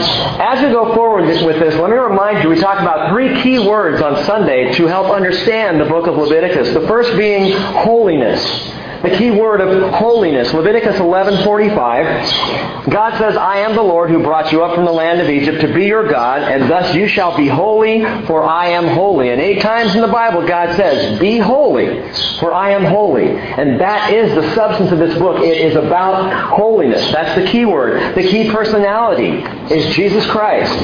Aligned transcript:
As 0.00 0.62
we 0.62 0.68
go 0.68 0.94
forward 0.94 1.26
with 1.26 1.58
this, 1.58 1.74
let 1.74 1.90
me 1.90 1.96
remind 1.96 2.42
you, 2.42 2.48
we 2.48 2.56
talked 2.60 2.80
about 2.80 3.10
three 3.10 3.42
key 3.42 3.58
words 3.58 4.00
on 4.02 4.24
Sunday 4.24 4.72
to 4.74 4.86
help 4.86 5.10
understand 5.10 5.80
the 5.80 5.86
book 5.86 6.06
of 6.06 6.16
Leviticus. 6.16 6.72
The 6.74 6.86
first 6.86 7.16
being 7.16 7.52
holiness. 7.52 8.40
The 9.02 9.10
key 9.10 9.30
word 9.30 9.60
of 9.60 9.92
holiness, 9.92 10.52
Leviticus 10.52 10.98
11:45. 10.98 12.90
God 12.90 13.14
says, 13.16 13.36
"I 13.36 13.58
am 13.58 13.76
the 13.76 13.82
Lord 13.82 14.10
who 14.10 14.18
brought 14.24 14.50
you 14.50 14.64
up 14.64 14.74
from 14.74 14.84
the 14.86 14.92
land 14.92 15.20
of 15.20 15.30
Egypt 15.30 15.60
to 15.60 15.68
be 15.68 15.84
your 15.84 16.08
God, 16.08 16.42
and 16.42 16.68
thus 16.68 16.92
you 16.94 17.06
shall 17.06 17.36
be 17.36 17.46
holy, 17.46 18.04
for 18.26 18.42
I 18.42 18.68
am 18.70 18.88
holy." 18.88 19.30
And 19.30 19.40
eight 19.40 19.60
times 19.60 19.94
in 19.94 20.00
the 20.00 20.08
Bible 20.08 20.42
God 20.42 20.74
says, 20.74 21.16
"Be 21.20 21.38
holy, 21.38 22.00
for 22.40 22.52
I 22.52 22.70
am 22.70 22.84
holy." 22.84 23.38
And 23.56 23.80
that 23.80 24.10
is 24.10 24.34
the 24.34 24.42
substance 24.54 24.90
of 24.90 24.98
this 24.98 25.14
book. 25.14 25.40
It 25.42 25.58
is 25.58 25.76
about 25.76 26.32
holiness. 26.32 27.12
That's 27.12 27.36
the 27.36 27.42
key 27.42 27.66
word. 27.66 28.00
The 28.16 28.24
key 28.24 28.50
personality 28.50 29.44
is 29.70 29.86
Jesus 29.94 30.26
Christ. 30.26 30.74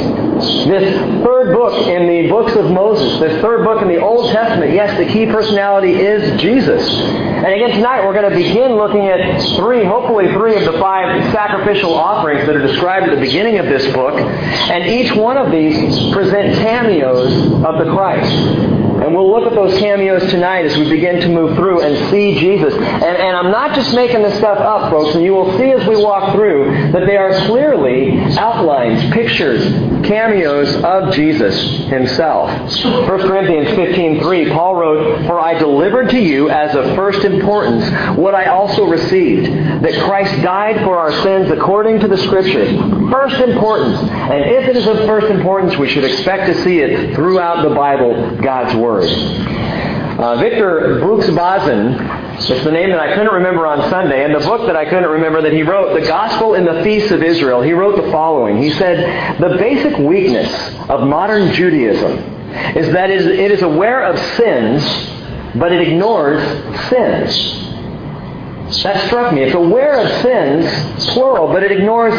This 0.45 0.95
third 1.25 1.55
book 1.55 1.87
in 1.87 2.07
the 2.07 2.29
books 2.29 2.55
of 2.57 2.71
Moses, 2.71 3.19
this 3.21 3.41
third 3.41 3.65
book 3.65 3.81
in 3.83 3.89
the 3.89 4.01
Old 4.01 4.31
Testament, 4.31 4.73
yes, 4.73 4.97
the 4.99 5.11
key 5.13 5.27
personality 5.27 5.93
is 5.93 6.41
Jesus. 6.41 6.89
And 6.91 7.47
again 7.47 7.71
tonight 7.71 8.05
we're 8.05 8.13
going 8.13 8.31
to 8.31 8.37
begin 8.37 8.77
looking 8.77 9.07
at 9.09 9.41
three, 9.57 9.85
hopefully 9.85 10.29
three 10.33 10.57
of 10.57 10.71
the 10.71 10.79
five 10.79 11.33
sacrificial 11.33 11.95
offerings 11.95 12.47
that 12.47 12.57
are 12.57 12.67
described 12.67 13.09
at 13.09 13.15
the 13.15 13.21
beginning 13.21 13.59
of 13.59 13.67
this 13.67 13.91
book. 13.95 14.15
And 14.19 14.85
each 14.85 15.15
one 15.15 15.39
of 15.39 15.51
these 15.51 16.13
present 16.13 16.55
cameos 16.57 17.33
of 17.65 17.79
the 17.85 17.93
Christ. 17.93 18.84
And 19.05 19.15
we'll 19.15 19.31
look 19.31 19.47
at 19.47 19.55
those 19.55 19.79
cameos 19.79 20.23
tonight 20.31 20.65
as 20.65 20.79
we 20.79 20.89
begin 20.89 21.21
to 21.21 21.29
move 21.29 21.57
through 21.57 21.83
and 21.83 22.11
see 22.11 22.41
Jesus. 22.41 22.73
And, 22.73 23.05
and 23.05 23.37
I'm 23.37 23.51
not 23.51 23.75
just 23.75 23.95
making 23.95 24.23
this 24.23 24.39
stuff 24.39 24.57
up, 24.57 24.91
folks, 24.91 25.15
and 25.15 25.23
you 25.23 25.35
will 25.35 25.59
see 25.59 25.73
as 25.73 25.87
we 25.87 26.03
walk 26.03 26.33
through 26.35 26.91
that 26.93 27.05
they 27.05 27.19
are 27.19 27.35
clearly 27.45 28.19
outlines, 28.39 29.13
pictures, 29.13 29.63
cameos 30.07 30.75
of 30.77 31.13
Jesus 31.13 31.55
himself. 31.89 32.49
1 32.83 33.07
Corinthians 33.29 33.69
15:3, 33.77 34.51
Paul 34.51 34.75
wrote, 34.75 35.27
"For 35.27 35.39
I 35.39 35.53
delivered 35.59 36.09
to 36.11 36.19
you 36.19 36.49
as 36.49 36.75
of 36.75 36.95
first 36.95 37.27
importance 37.27 37.87
what 38.17 38.35
I 38.35 38.47
also 38.47 38.87
received, 38.87 39.53
that 39.83 40.01
Christ 40.05 40.41
died 40.43 40.81
for 40.81 40.97
our 40.97 41.13
sins 41.13 41.51
according 41.51 42.01
to 42.01 42.09
the 42.09 42.17
Scriptures." 42.17 42.71
First 43.11 43.39
importance. 43.41 43.99
And 44.01 44.45
if 44.47 44.67
it 44.67 44.77
is 44.79 44.87
of 44.87 45.05
first 45.05 45.27
importance, 45.27 45.77
we 45.77 45.89
should 45.89 46.05
expect 46.05 46.47
to 46.47 46.55
see 46.63 46.81
it 46.81 47.15
throughout 47.15 47.69
the 47.69 47.75
Bible, 47.75 48.39
God's 48.41 48.75
Word. 48.75 48.94
Uh, 49.03 50.37
Victor 50.37 51.01
Buksbazen 51.03 52.25
it's 52.37 52.65
the 52.65 52.73
name 52.73 52.91
that 52.91 52.99
I 52.99 53.15
couldn't 53.15 53.33
remember 53.33 53.67
on 53.67 53.89
Sunday, 53.89 54.25
and 54.25 54.35
the 54.35 54.41
book 54.41 54.67
that 54.67 54.75
I 54.77 54.85
couldn't 54.85 55.09
remember 55.09 55.41
that 55.43 55.53
he 55.53 55.63
wrote, 55.63 55.99
The 55.99 56.07
Gospel 56.07 56.55
in 56.55 56.65
the 56.65 56.83
Feasts 56.83 57.13
of 57.13 57.23
Israel, 57.23 57.63
he 57.63 57.73
wrote 57.73 57.97
the 57.97 58.11
following. 58.11 58.61
He 58.61 58.71
said, 58.71 59.41
The 59.41 59.57
basic 59.57 59.97
weakness 59.99 60.53
of 60.89 61.07
modern 61.07 61.53
Judaism 61.53 62.19
is 62.77 62.93
that 62.93 63.11
it 63.11 63.51
is 63.51 63.63
aware 63.63 64.05
of 64.05 64.19
sins, 64.37 64.83
but 65.55 65.73
it 65.73 65.89
ignores 65.89 66.43
sins. 66.89 67.64
That 68.83 69.07
struck 69.07 69.33
me. 69.33 69.43
It's 69.43 69.55
aware 69.55 70.01
of 70.01 70.23
sins, 70.23 71.13
plural, 71.13 71.49
but 71.49 71.63
it 71.63 71.71
ignores 71.71 72.15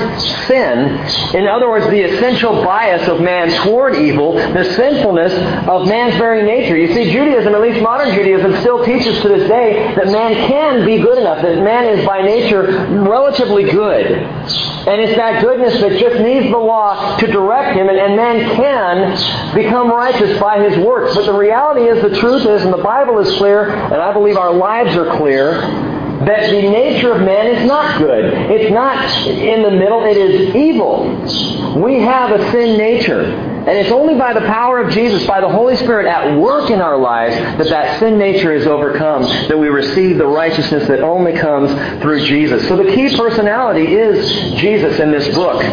sin. 0.48 0.98
In 1.36 1.48
other 1.48 1.70
words, 1.70 1.86
the 1.90 2.02
essential 2.02 2.64
bias 2.64 3.08
of 3.08 3.20
man 3.20 3.50
toward 3.64 3.96
evil, 3.96 4.34
the 4.34 4.64
sinfulness 4.76 5.34
of 5.68 5.88
man's 5.88 6.16
very 6.18 6.44
nature. 6.44 6.78
You 6.78 6.94
see, 6.94 7.12
Judaism, 7.12 7.54
at 7.54 7.62
least 7.62 7.82
modern 7.82 8.14
Judaism, 8.14 8.56
still 8.62 8.86
teaches 8.86 9.22
to 9.22 9.28
this 9.28 9.50
day 9.50 9.94
that 9.96 10.08
man 10.08 10.34
can 10.48 10.86
be 10.86 11.00
good 11.00 11.18
enough, 11.18 11.42
that 11.42 11.64
man 11.64 11.98
is 11.98 12.06
by 12.06 12.22
nature 12.22 12.64
relatively 12.90 13.64
good. 13.64 14.06
And 14.06 15.02
it's 15.02 15.16
that 15.18 15.42
goodness 15.42 15.82
that 15.82 16.00
just 16.00 16.22
needs 16.22 16.46
the 16.52 16.58
law 16.58 17.18
to 17.18 17.28
direct 17.28 17.76
him, 17.76 17.90
and, 17.90 17.98
and 17.98 18.16
man 18.16 18.56
can 18.56 19.56
become 19.56 19.90
righteous 19.90 20.40
by 20.40 20.64
his 20.64 20.78
works. 20.86 21.16
But 21.16 21.26
the 21.26 21.34
reality 21.34 21.86
is, 21.86 22.04
the 22.04 22.20
truth 22.20 22.46
is, 22.46 22.64
and 22.64 22.72
the 22.72 22.84
Bible 22.84 23.18
is 23.20 23.36
clear, 23.38 23.72
and 23.72 23.96
I 23.96 24.14
believe 24.14 24.38
our 24.38 24.54
lives 24.54 24.96
are 24.96 25.18
clear, 25.18 25.62
that 26.26 26.50
the 26.50 26.62
nature 26.62 27.14
of 27.14 27.22
man 27.22 27.48
is 27.48 27.68
not 27.68 28.00
good. 28.00 28.34
It's 28.52 28.72
not 28.72 29.28
in 29.28 29.64
the 29.64 29.72
middle, 29.72 30.04
it 30.04 30.18
is 30.18 30.56
evil. 30.56 31.10
We 31.82 32.02
have 32.02 32.32
a 32.32 32.52
sin 32.52 32.78
nature. 32.78 33.24
And 33.66 33.80
it's 33.80 33.92
only 33.92 34.16
by 34.16 34.34
the 34.34 34.42
power 34.42 34.80
of 34.80 34.94
Jesus, 34.94 35.26
by 35.26 35.42
the 35.42 35.50
Holy 35.50 35.76
Spirit 35.76 36.06
at 36.06 36.38
work 36.38 36.70
in 36.70 36.82
our 36.82 36.98
lives, 36.98 37.36
that 37.36 37.70
that 37.70 38.00
sin 38.00 38.20
nature 38.20 38.54
is 38.54 38.68
overcome, 38.68 39.24
that 39.24 39.58
we 39.58 39.70
receive 39.70 40.20
the 40.20 40.28
righteousness 40.28 40.88
that 40.88 41.00
only 41.00 41.34
comes 41.34 41.72
through 42.02 42.24
Jesus. 42.26 42.68
So 42.68 42.78
the 42.78 42.92
key 42.94 43.18
personality 43.18 43.96
is 43.96 44.60
Jesus 44.60 45.00
in 45.00 45.12
this 45.12 45.34
book. 45.34 45.64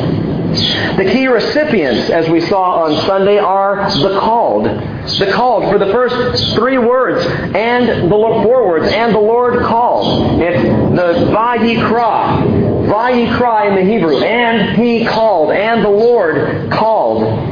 The 0.96 1.10
key 1.10 1.26
recipients, 1.28 2.10
as 2.10 2.28
we 2.28 2.40
saw 2.40 2.84
on 2.84 3.06
Sunday, 3.06 3.38
are 3.38 3.90
the 4.00 4.18
called. 4.20 4.66
The 4.66 5.30
called 5.32 5.70
for 5.70 5.78
the 5.78 5.92
first 5.92 6.54
three 6.54 6.78
words 6.78 7.24
and 7.26 8.10
the 8.10 8.16
four 8.42 8.68
words, 8.68 8.92
and 8.92 9.14
the 9.14 9.18
Lord 9.18 9.62
called. 9.64 10.41
It's 10.41 10.62
the 10.62 11.30
Vayikra. 11.32 12.86
Vayikra 12.86 13.68
in 13.68 13.74
the 13.74 13.92
Hebrew. 13.92 14.18
And 14.18 14.76
He 14.80 15.04
called. 15.04 15.52
And 15.52 15.84
the 15.84 15.91
Lord 15.91 16.70
called. 16.70 17.51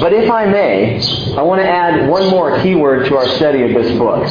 But 0.00 0.14
if 0.14 0.30
I 0.30 0.46
may, 0.46 0.98
I 1.36 1.42
want 1.42 1.60
to 1.60 1.68
add 1.68 2.08
one 2.08 2.30
more 2.30 2.58
keyword 2.62 3.04
to 3.06 3.16
our 3.18 3.28
study 3.28 3.62
of 3.64 3.74
this 3.74 3.98
book. 3.98 4.26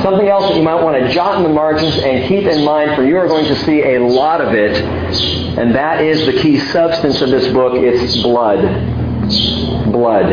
Something 0.00 0.28
else 0.28 0.48
that 0.48 0.56
you 0.56 0.62
might 0.62 0.82
want 0.82 0.98
to 0.98 1.10
jot 1.12 1.36
in 1.36 1.42
the 1.42 1.50
margins 1.50 1.98
and 1.98 2.26
keep 2.26 2.44
in 2.44 2.64
mind, 2.64 2.96
for 2.96 3.04
you 3.04 3.18
are 3.18 3.28
going 3.28 3.44
to 3.44 3.56
see 3.64 3.82
a 3.94 3.98
lot 3.98 4.40
of 4.40 4.54
it, 4.54 4.82
and 5.58 5.74
that 5.74 6.02
is 6.02 6.24
the 6.24 6.32
key 6.32 6.58
substance 6.58 7.20
of 7.20 7.28
this 7.28 7.52
book. 7.52 7.74
It's 7.76 8.22
blood. 8.22 8.62
Blood. 9.92 10.32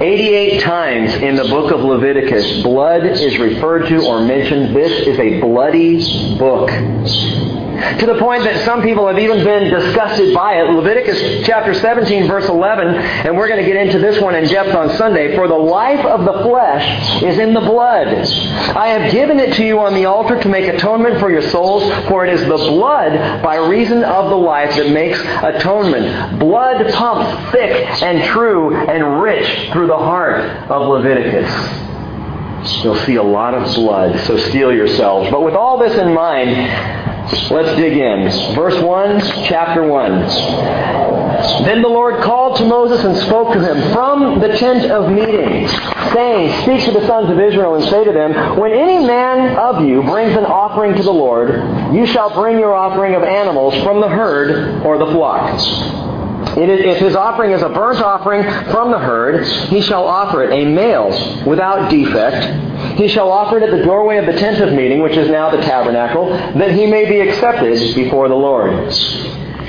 88 0.00 0.60
times 0.60 1.14
in 1.14 1.34
the 1.34 1.44
book 1.44 1.72
of 1.72 1.80
Leviticus, 1.80 2.62
blood 2.62 3.04
is 3.04 3.38
referred 3.38 3.88
to 3.88 4.04
or 4.04 4.24
mentioned. 4.24 4.74
This 4.74 5.06
is 5.06 5.18
a 5.18 5.40
bloody 5.40 5.98
book. 6.38 6.70
To 7.98 8.06
the 8.06 8.18
point 8.18 8.44
that 8.44 8.64
some 8.64 8.80
people 8.82 9.06
have 9.06 9.18
even 9.18 9.42
been 9.44 9.70
disgusted 9.70 10.34
by 10.34 10.54
it. 10.54 10.70
Leviticus 10.70 11.44
chapter 11.46 11.74
17 11.74 12.26
verse 12.26 12.48
11, 12.48 12.88
and 12.88 13.36
we're 13.36 13.48
going 13.48 13.60
to 13.60 13.66
get 13.66 13.76
into 13.76 13.98
this 13.98 14.20
one 14.20 14.34
in 14.34 14.46
depth 14.46 14.74
on 14.74 14.90
Sunday. 14.96 15.34
For 15.34 15.48
the 15.48 15.54
life 15.54 16.04
of 16.04 16.24
the 16.24 16.42
flesh 16.44 17.22
is 17.22 17.38
in 17.38 17.54
the 17.54 17.60
blood. 17.60 18.08
I 18.08 18.88
have 18.88 19.10
given 19.10 19.40
it 19.40 19.54
to 19.54 19.64
you 19.64 19.80
on 19.80 19.94
the 19.94 20.04
altar 20.04 20.40
to 20.40 20.48
make 20.48 20.72
atonement 20.72 21.18
for 21.18 21.30
your 21.30 21.42
souls, 21.42 21.82
for 22.08 22.24
it 22.24 22.32
is 22.32 22.40
the 22.42 22.56
blood 22.56 23.42
by 23.42 23.56
reason 23.56 24.04
of 24.04 24.30
the 24.30 24.36
life 24.36 24.76
that 24.76 24.90
makes 24.90 25.18
atonement. 25.20 26.38
Blood 26.38 26.92
pumps 26.92 27.52
thick 27.52 28.02
and 28.02 28.22
true 28.24 28.76
and 28.76 29.22
rich 29.22 29.72
through 29.72 29.88
the 29.88 29.96
heart 29.96 30.40
of 30.70 30.88
Leviticus. 30.88 31.50
You'll 32.84 32.96
see 33.04 33.16
a 33.16 33.22
lot 33.22 33.54
of 33.54 33.74
blood, 33.74 34.20
so 34.20 34.36
steel 34.36 34.72
yourselves. 34.72 35.30
But 35.30 35.42
with 35.42 35.54
all 35.54 35.78
this 35.78 35.96
in 35.96 36.14
mind, 36.14 36.50
Let's 37.30 37.76
dig 37.76 37.96
in. 37.96 38.54
Verse 38.54 38.82
1, 38.82 39.20
chapter 39.44 39.86
1. 39.86 40.12
Then 41.64 41.80
the 41.80 41.88
Lord 41.88 42.22
called 42.22 42.56
to 42.58 42.64
Moses 42.64 43.04
and 43.04 43.16
spoke 43.16 43.52
to 43.52 43.60
him 43.60 43.92
from 43.92 44.40
the 44.40 44.48
tent 44.58 44.90
of 44.90 45.10
meeting, 45.10 45.68
saying, 46.12 46.62
Speak 46.62 46.84
to 46.84 46.98
the 46.98 47.06
sons 47.06 47.30
of 47.30 47.38
Israel 47.38 47.76
and 47.76 47.84
say 47.84 48.04
to 48.04 48.12
them, 48.12 48.58
When 48.58 48.72
any 48.72 49.06
man 49.06 49.56
of 49.56 49.84
you 49.84 50.02
brings 50.02 50.36
an 50.36 50.44
offering 50.44 50.94
to 50.96 51.02
the 51.02 51.12
Lord, 51.12 51.94
you 51.94 52.06
shall 52.06 52.34
bring 52.34 52.58
your 52.58 52.74
offering 52.74 53.14
of 53.14 53.22
animals 53.22 53.74
from 53.84 54.00
the 54.00 54.08
herd 54.08 54.82
or 54.84 54.98
the 54.98 55.06
flock. 55.06 56.11
If 56.54 56.98
his 56.98 57.16
offering 57.16 57.52
is 57.52 57.62
a 57.62 57.68
burnt 57.68 58.00
offering 58.00 58.42
from 58.70 58.90
the 58.90 58.98
herd, 58.98 59.46
he 59.46 59.80
shall 59.80 60.06
offer 60.06 60.42
it, 60.44 60.52
a 60.52 60.64
male, 60.66 61.10
without 61.46 61.90
defect. 61.90 62.98
He 62.98 63.08
shall 63.08 63.30
offer 63.30 63.56
it 63.58 63.62
at 63.62 63.70
the 63.70 63.84
doorway 63.84 64.18
of 64.18 64.26
the 64.26 64.38
tent 64.38 64.60
of 64.60 64.74
meeting, 64.74 65.00
which 65.00 65.16
is 65.16 65.30
now 65.30 65.50
the 65.50 65.62
tabernacle, 65.62 66.28
that 66.28 66.72
he 66.72 66.86
may 66.86 67.08
be 67.08 67.20
accepted 67.20 67.94
before 67.94 68.28
the 68.28 68.34
Lord. 68.34 68.92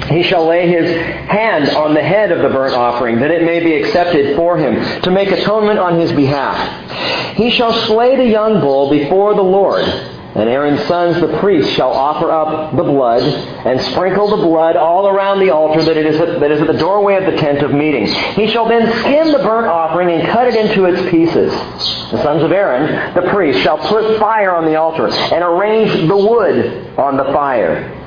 He 0.09 0.23
shall 0.23 0.45
lay 0.45 0.67
his 0.67 0.91
hand 1.29 1.69
on 1.69 1.93
the 1.93 2.03
head 2.03 2.31
of 2.31 2.41
the 2.41 2.49
burnt 2.49 2.75
offering, 2.75 3.19
that 3.21 3.31
it 3.31 3.43
may 3.43 3.63
be 3.63 3.75
accepted 3.75 4.35
for 4.35 4.57
him, 4.57 5.01
to 5.03 5.11
make 5.11 5.31
atonement 5.31 5.79
on 5.79 5.97
his 5.99 6.11
behalf. 6.11 7.37
He 7.37 7.49
shall 7.49 7.71
slay 7.87 8.17
the 8.17 8.27
young 8.27 8.59
bull 8.59 8.89
before 8.89 9.33
the 9.33 9.41
Lord. 9.41 9.85
And 10.35 10.49
Aaron's 10.49 10.83
sons, 10.85 11.21
the 11.21 11.37
priests, 11.39 11.71
shall 11.73 11.91
offer 11.91 12.31
up 12.31 12.75
the 12.75 12.83
blood 12.83 13.21
and 13.21 13.79
sprinkle 13.91 14.35
the 14.35 14.43
blood 14.43 14.75
all 14.75 15.07
around 15.07 15.39
the 15.39 15.51
altar 15.51 15.83
that, 15.83 15.95
is 15.95 16.19
at, 16.19 16.39
that 16.39 16.49
is 16.49 16.59
at 16.59 16.67
the 16.67 16.73
doorway 16.73 17.15
of 17.15 17.31
the 17.31 17.37
tent 17.37 17.61
of 17.61 17.71
meeting. 17.71 18.07
He 18.07 18.47
shall 18.47 18.67
then 18.67 18.91
skin 19.01 19.31
the 19.31 19.37
burnt 19.39 19.67
offering 19.67 20.09
and 20.09 20.27
cut 20.29 20.47
it 20.47 20.55
into 20.55 20.85
its 20.85 21.07
pieces. 21.11 21.51
The 22.11 22.23
sons 22.23 22.41
of 22.41 22.51
Aaron, 22.51 23.13
the 23.13 23.29
priests, 23.31 23.61
shall 23.61 23.77
put 23.77 24.19
fire 24.19 24.55
on 24.55 24.65
the 24.65 24.75
altar 24.75 25.07
and 25.07 25.43
arrange 25.43 26.07
the 26.07 26.17
wood 26.17 26.97
on 26.97 27.15
the 27.15 27.25
fire. 27.25 28.02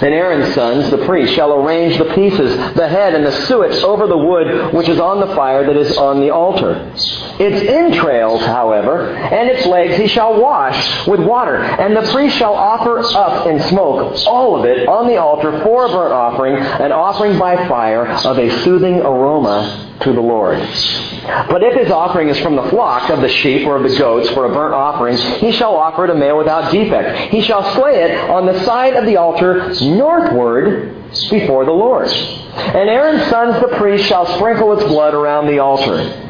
Then 0.00 0.12
Aaron's 0.12 0.54
sons, 0.54 0.90
the 0.90 1.04
priests, 1.04 1.34
shall 1.34 1.52
arrange 1.52 1.98
the 1.98 2.12
pieces, 2.14 2.56
the 2.74 2.88
head 2.88 3.14
and 3.14 3.26
the 3.26 3.32
suet 3.32 3.82
over 3.82 4.06
the 4.06 4.16
wood 4.16 4.72
which 4.72 4.88
is 4.88 4.98
on 4.98 5.20
the 5.20 5.34
fire 5.34 5.66
that 5.66 5.76
is 5.76 5.96
on 5.96 6.20
the 6.20 6.30
altar. 6.30 6.90
Its 7.38 7.62
entrails, 7.68 8.40
however, 8.42 9.10
and 9.10 9.48
its 9.50 9.66
legs 9.66 9.96
he 9.96 10.06
shall 10.06 10.40
wash 10.40 11.06
with 11.06 11.20
water, 11.20 11.56
and 11.56 11.96
the 11.96 12.10
priest 12.12 12.36
shall 12.36 12.54
offer 12.54 13.00
up 13.00 13.46
in 13.46 13.60
smoke 13.68 14.16
all 14.26 14.58
of 14.58 14.64
it 14.64 14.88
on 14.88 15.06
the 15.06 15.16
altar 15.16 15.62
for 15.62 15.86
a 15.86 15.88
burnt 15.88 16.12
offering, 16.12 16.56
an 16.56 16.92
offering 16.92 17.38
by 17.38 17.56
fire 17.68 18.06
of 18.06 18.38
a 18.38 18.50
soothing 18.62 19.00
aroma 19.00 19.87
to 20.00 20.12
the 20.12 20.20
Lord. 20.20 20.58
But 20.58 21.62
if 21.62 21.74
his 21.74 21.90
offering 21.90 22.28
is 22.28 22.38
from 22.40 22.56
the 22.56 22.68
flock 22.70 23.10
of 23.10 23.20
the 23.20 23.28
sheep 23.28 23.66
or 23.66 23.76
of 23.76 23.90
the 23.90 23.98
goats 23.98 24.28
for 24.30 24.44
a 24.44 24.48
burnt 24.48 24.74
offering, 24.74 25.16
he 25.16 25.52
shall 25.52 25.76
offer 25.76 26.04
it 26.04 26.10
a 26.10 26.14
male 26.14 26.38
without 26.38 26.70
defect. 26.70 27.32
He 27.32 27.42
shall 27.42 27.74
slay 27.74 28.02
it 28.02 28.30
on 28.30 28.46
the 28.46 28.64
side 28.64 28.94
of 28.94 29.06
the 29.06 29.16
altar 29.16 29.74
northward 29.80 30.94
before 31.30 31.64
the 31.64 31.72
Lord. 31.72 32.08
And 32.08 32.88
Aaron's 32.88 33.28
sons, 33.28 33.60
the 33.60 33.76
priests, 33.76 34.06
shall 34.06 34.26
sprinkle 34.36 34.72
its 34.74 34.84
blood 34.84 35.14
around 35.14 35.46
the 35.46 35.58
altar. 35.58 36.24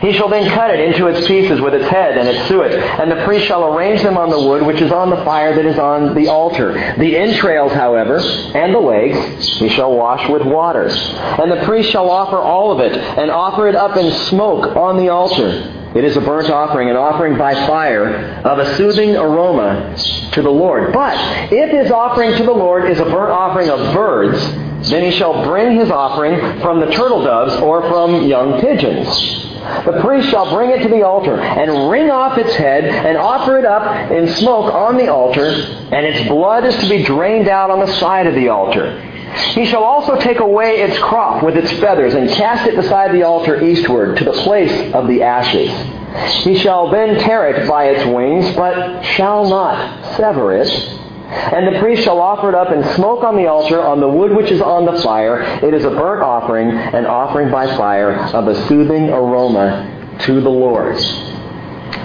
He 0.00 0.12
shall 0.12 0.28
then 0.28 0.48
cut 0.50 0.70
it 0.70 0.80
into 0.80 1.08
its 1.08 1.26
pieces 1.26 1.60
with 1.60 1.74
its 1.74 1.88
head 1.88 2.16
and 2.16 2.26
its 2.28 2.48
suet, 2.48 2.72
and 2.72 3.10
the 3.10 3.22
priest 3.24 3.46
shall 3.46 3.74
arrange 3.74 4.02
them 4.02 4.16
on 4.16 4.30
the 4.30 4.40
wood 4.40 4.62
which 4.62 4.80
is 4.80 4.90
on 4.90 5.10
the 5.10 5.22
fire 5.24 5.54
that 5.54 5.66
is 5.66 5.78
on 5.78 6.14
the 6.14 6.28
altar. 6.28 6.72
The 6.96 7.16
entrails, 7.16 7.72
however, 7.72 8.18
and 8.18 8.74
the 8.74 8.78
legs, 8.78 9.58
he 9.58 9.68
shall 9.68 9.94
wash 9.94 10.28
with 10.30 10.42
water. 10.42 10.88
And 10.88 11.52
the 11.52 11.62
priest 11.64 11.90
shall 11.90 12.10
offer 12.10 12.38
all 12.38 12.72
of 12.72 12.80
it, 12.80 12.96
and 12.96 13.30
offer 13.30 13.68
it 13.68 13.74
up 13.74 13.96
in 13.96 14.10
smoke 14.28 14.74
on 14.74 14.96
the 14.96 15.10
altar. 15.10 15.76
It 15.94 16.04
is 16.04 16.16
a 16.16 16.20
burnt 16.20 16.48
offering, 16.48 16.88
an 16.88 16.96
offering 16.96 17.36
by 17.36 17.52
fire 17.66 18.40
of 18.44 18.58
a 18.58 18.76
soothing 18.76 19.16
aroma 19.16 19.96
to 20.32 20.40
the 20.40 20.50
Lord. 20.50 20.92
But 20.92 21.52
if 21.52 21.70
his 21.70 21.90
offering 21.90 22.36
to 22.36 22.44
the 22.44 22.52
Lord 22.52 22.88
is 22.88 23.00
a 23.00 23.04
burnt 23.04 23.32
offering 23.32 23.68
of 23.68 23.92
birds, 23.92 24.40
then 24.88 25.04
he 25.04 25.10
shall 25.10 25.44
bring 25.44 25.76
his 25.78 25.90
offering 25.90 26.60
from 26.60 26.80
the 26.80 26.90
turtle 26.92 27.22
doves 27.22 27.54
or 27.60 27.82
from 27.82 28.26
young 28.26 28.60
pigeons. 28.60 29.06
The 29.84 30.00
priest 30.00 30.30
shall 30.30 30.54
bring 30.54 30.70
it 30.70 30.82
to 30.82 30.88
the 30.88 31.02
altar 31.02 31.38
and 31.38 31.90
wring 31.90 32.10
off 32.10 32.38
its 32.38 32.54
head 32.54 32.84
and 32.84 33.18
offer 33.18 33.58
it 33.58 33.64
up 33.66 34.10
in 34.10 34.26
smoke 34.28 34.72
on 34.72 34.96
the 34.96 35.08
altar, 35.08 35.48
and 35.48 36.06
its 36.06 36.26
blood 36.28 36.64
is 36.64 36.76
to 36.76 36.88
be 36.88 37.02
drained 37.04 37.48
out 37.48 37.70
on 37.70 37.80
the 37.80 37.92
side 37.98 38.26
of 38.26 38.34
the 38.34 38.48
altar. 38.48 38.98
He 39.52 39.66
shall 39.66 39.84
also 39.84 40.18
take 40.18 40.40
away 40.40 40.80
its 40.80 40.98
crop 40.98 41.44
with 41.44 41.56
its 41.56 41.70
feathers 41.72 42.14
and 42.14 42.28
cast 42.30 42.66
it 42.66 42.74
beside 42.74 43.12
the 43.12 43.22
altar 43.22 43.62
eastward 43.62 44.16
to 44.16 44.24
the 44.24 44.32
place 44.32 44.92
of 44.94 45.06
the 45.06 45.22
ashes. 45.22 45.70
He 46.42 46.56
shall 46.58 46.90
then 46.90 47.20
tear 47.20 47.48
it 47.50 47.68
by 47.68 47.90
its 47.90 48.04
wings, 48.06 48.56
but 48.56 49.02
shall 49.02 49.48
not 49.48 50.16
sever 50.16 50.52
it. 50.56 50.99
And 51.30 51.74
the 51.74 51.78
priest 51.78 52.02
shall 52.02 52.20
offer 52.20 52.48
it 52.48 52.54
up 52.54 52.72
in 52.72 52.82
smoke 52.94 53.22
on 53.22 53.36
the 53.36 53.46
altar 53.46 53.80
on 53.80 54.00
the 54.00 54.08
wood 54.08 54.32
which 54.32 54.50
is 54.50 54.60
on 54.60 54.84
the 54.84 55.00
fire. 55.00 55.40
It 55.64 55.74
is 55.74 55.84
a 55.84 55.90
burnt 55.90 56.22
offering, 56.22 56.70
an 56.70 57.06
offering 57.06 57.50
by 57.50 57.66
fire 57.76 58.14
of 58.34 58.48
a 58.48 58.66
soothing 58.66 59.10
aroma 59.10 60.18
to 60.22 60.40
the 60.40 60.50
Lord. 60.50 60.96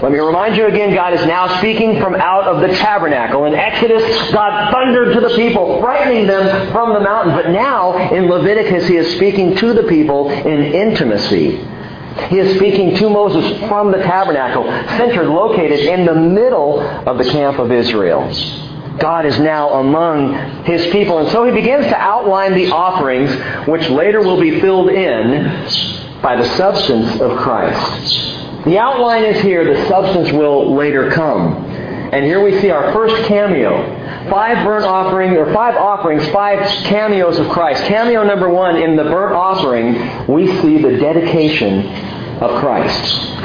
Let 0.02 0.12
me 0.12 0.20
remind 0.20 0.58
you 0.58 0.68
again, 0.68 0.94
God 0.94 1.14
is 1.14 1.26
now 1.26 1.58
speaking 1.58 2.00
from 2.00 2.16
out 2.16 2.44
of 2.44 2.62
the 2.62 2.76
tabernacle. 2.76 3.46
In 3.46 3.56
Exodus, 3.56 4.04
God 4.32 4.72
thundered 4.72 5.14
to 5.14 5.22
the 5.22 5.34
people, 5.36 5.80
frightening 5.80 6.28
them 6.28 6.72
from 6.72 6.94
the 6.94 7.00
mountain. 7.00 7.34
But 7.34 7.50
now, 7.50 8.14
in 8.14 8.28
Leviticus, 8.28 8.88
He 8.88 8.98
is 8.98 9.16
speaking 9.16 9.56
to 9.56 9.74
the 9.74 9.84
people 9.84 10.30
in 10.30 10.74
intimacy. 10.74 11.66
He 12.30 12.40
is 12.40 12.56
speaking 12.58 12.96
to 12.98 13.10
Moses 13.10 13.58
from 13.68 13.92
the 13.92 14.00
tabernacle, 14.00 14.66
centered, 14.98 15.28
located 15.30 15.80
in 15.80 16.06
the 16.06 16.16
middle 16.16 16.82
of 16.82 17.18
the 17.18 17.26
camp 17.26 17.58
of 17.60 17.72
Israel. 17.72 18.30
God 19.00 19.26
is 19.26 19.38
now 19.40 19.70
among 19.80 20.64
his 20.66 20.88
people. 20.88 21.20
And 21.20 21.30
so 21.30 21.46
he 21.46 21.52
begins 21.52 21.86
to 21.88 21.96
outline 21.96 22.54
the 22.54 22.72
offerings 22.72 23.32
which 23.68 23.90
later 23.90 24.22
will 24.22 24.40
be 24.40 24.60
filled 24.62 24.90
in 24.90 26.22
by 26.22 26.36
the 26.36 26.46
substance 26.56 27.20
of 27.20 27.38
Christ. 27.38 28.66
The 28.66 28.80
outline 28.80 29.26
is 29.26 29.42
here, 29.42 29.64
the 29.64 29.88
substance 29.88 30.32
will 30.32 30.76
later 30.76 31.12
come. 31.12 31.66
And 32.14 32.24
here 32.24 32.42
we 32.42 32.60
see 32.62 32.70
our 32.70 32.94
first 32.94 33.28
cameo. 33.28 34.30
Five 34.30 34.66
burnt 34.66 34.86
offerings, 34.86 35.38
or 35.38 35.54
five 35.54 35.76
offerings, 35.76 36.28
five 36.30 36.66
cameos 36.86 37.38
of 37.38 37.50
Christ. 37.50 37.84
Cameo 37.84 38.24
number 38.24 38.50
one, 38.50 38.78
in 38.78 38.96
the 38.96 39.04
burnt 39.04 39.36
offering, 39.36 40.28
we 40.28 40.48
see 40.62 40.82
the 40.82 40.98
dedication 40.98 41.86
of 42.42 42.60
Christ 42.60 43.36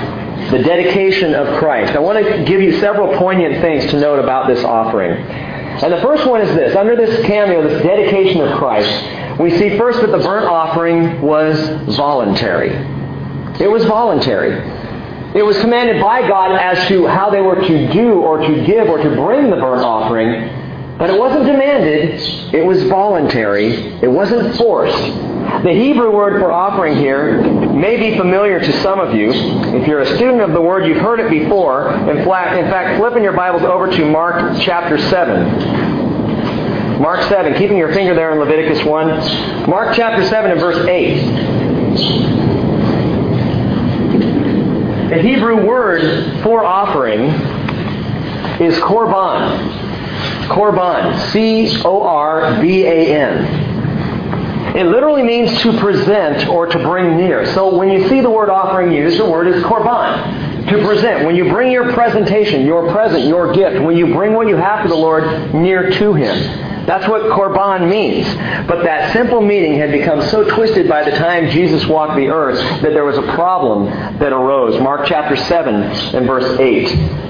the 0.50 0.58
dedication 0.58 1.34
of 1.34 1.58
Christ. 1.58 1.94
I 1.94 1.98
want 1.98 2.24
to 2.24 2.44
give 2.44 2.60
you 2.60 2.78
several 2.80 3.16
poignant 3.18 3.60
things 3.60 3.86
to 3.90 4.00
note 4.00 4.18
about 4.18 4.48
this 4.48 4.64
offering. 4.64 5.12
And 5.12 5.92
the 5.92 6.00
first 6.00 6.26
one 6.26 6.40
is 6.40 6.54
this. 6.54 6.76
Under 6.76 6.96
this 6.96 7.24
cameo, 7.26 7.66
this 7.66 7.82
dedication 7.82 8.40
of 8.42 8.58
Christ, 8.58 9.40
we 9.40 9.56
see 9.58 9.78
first 9.78 10.00
that 10.00 10.10
the 10.10 10.18
burnt 10.18 10.46
offering 10.46 11.22
was 11.22 11.58
voluntary. 11.96 12.70
It 13.60 13.70
was 13.70 13.84
voluntary. 13.84 14.52
It 15.38 15.44
was 15.44 15.58
commanded 15.60 16.02
by 16.02 16.26
God 16.26 16.56
as 16.56 16.88
to 16.88 17.06
how 17.06 17.30
they 17.30 17.40
were 17.40 17.54
to 17.54 17.92
do 17.92 18.20
or 18.20 18.38
to 18.38 18.66
give 18.66 18.88
or 18.88 18.98
to 18.98 19.14
bring 19.14 19.48
the 19.48 19.56
burnt 19.56 19.82
offering, 19.82 20.50
but 21.00 21.08
it 21.08 21.18
wasn't 21.18 21.46
demanded. 21.46 22.20
It 22.54 22.62
was 22.62 22.82
voluntary. 22.82 23.72
It 24.02 24.10
wasn't 24.10 24.54
forced. 24.58 25.02
The 25.64 25.72
Hebrew 25.72 26.14
word 26.14 26.38
for 26.38 26.52
offering 26.52 26.98
here 26.98 27.40
may 27.72 27.96
be 27.96 28.18
familiar 28.18 28.60
to 28.60 28.82
some 28.82 29.00
of 29.00 29.14
you. 29.14 29.30
If 29.32 29.88
you're 29.88 30.00
a 30.00 30.16
student 30.16 30.42
of 30.42 30.52
the 30.52 30.60
word, 30.60 30.86
you've 30.86 31.00
heard 31.00 31.18
it 31.18 31.30
before. 31.30 31.94
In 32.10 32.26
fact, 32.26 32.58
in 32.58 32.70
fact 32.70 33.00
flipping 33.00 33.22
your 33.22 33.32
Bibles 33.32 33.62
over 33.62 33.90
to 33.90 34.10
Mark 34.10 34.58
chapter 34.60 34.98
7. 34.98 37.00
Mark 37.00 37.22
7, 37.30 37.54
keeping 37.54 37.78
your 37.78 37.94
finger 37.94 38.14
there 38.14 38.32
in 38.32 38.38
Leviticus 38.38 38.84
1. 38.84 39.70
Mark 39.70 39.96
chapter 39.96 40.22
7 40.28 40.50
and 40.50 40.60
verse 40.60 40.86
8. 40.86 41.24
The 45.08 45.22
Hebrew 45.22 45.66
word 45.66 46.42
for 46.42 46.62
offering 46.62 47.30
is 48.60 48.76
korban. 48.80 49.79
Korban. 50.50 51.30
C 51.30 51.80
O 51.84 52.02
R 52.02 52.60
B 52.60 52.84
A 52.84 53.16
N. 53.16 53.70
It 54.76 54.86
literally 54.86 55.22
means 55.22 55.60
to 55.62 55.76
present 55.78 56.48
or 56.48 56.66
to 56.66 56.78
bring 56.78 57.16
near. 57.16 57.52
So 57.54 57.74
when 57.74 57.90
you 57.90 58.08
see 58.08 58.20
the 58.20 58.30
word 58.30 58.48
offering 58.50 58.92
used, 58.92 59.18
the 59.18 59.28
word 59.28 59.48
is 59.48 59.62
korban. 59.64 60.68
To 60.68 60.86
present. 60.86 61.26
When 61.26 61.34
you 61.34 61.50
bring 61.50 61.72
your 61.72 61.92
presentation, 61.92 62.64
your 62.64 62.92
present, 62.92 63.24
your 63.24 63.52
gift, 63.52 63.82
when 63.82 63.96
you 63.96 64.14
bring 64.14 64.32
what 64.34 64.46
you 64.46 64.56
have 64.56 64.82
to 64.84 64.88
the 64.88 64.94
Lord 64.94 65.54
near 65.54 65.90
to 65.90 66.14
Him. 66.14 66.86
That's 66.86 67.08
what 67.08 67.22
korban 67.22 67.88
means. 67.88 68.26
But 68.68 68.84
that 68.84 69.12
simple 69.12 69.40
meaning 69.40 69.78
had 69.78 69.90
become 69.90 70.22
so 70.22 70.48
twisted 70.48 70.88
by 70.88 71.08
the 71.08 71.16
time 71.16 71.50
Jesus 71.50 71.86
walked 71.86 72.16
the 72.16 72.28
earth 72.28 72.58
that 72.82 72.92
there 72.92 73.04
was 73.04 73.18
a 73.18 73.34
problem 73.34 73.86
that 74.18 74.32
arose. 74.32 74.80
Mark 74.80 75.06
chapter 75.06 75.36
7 75.36 75.74
and 75.74 76.26
verse 76.26 76.58
8. 76.60 77.29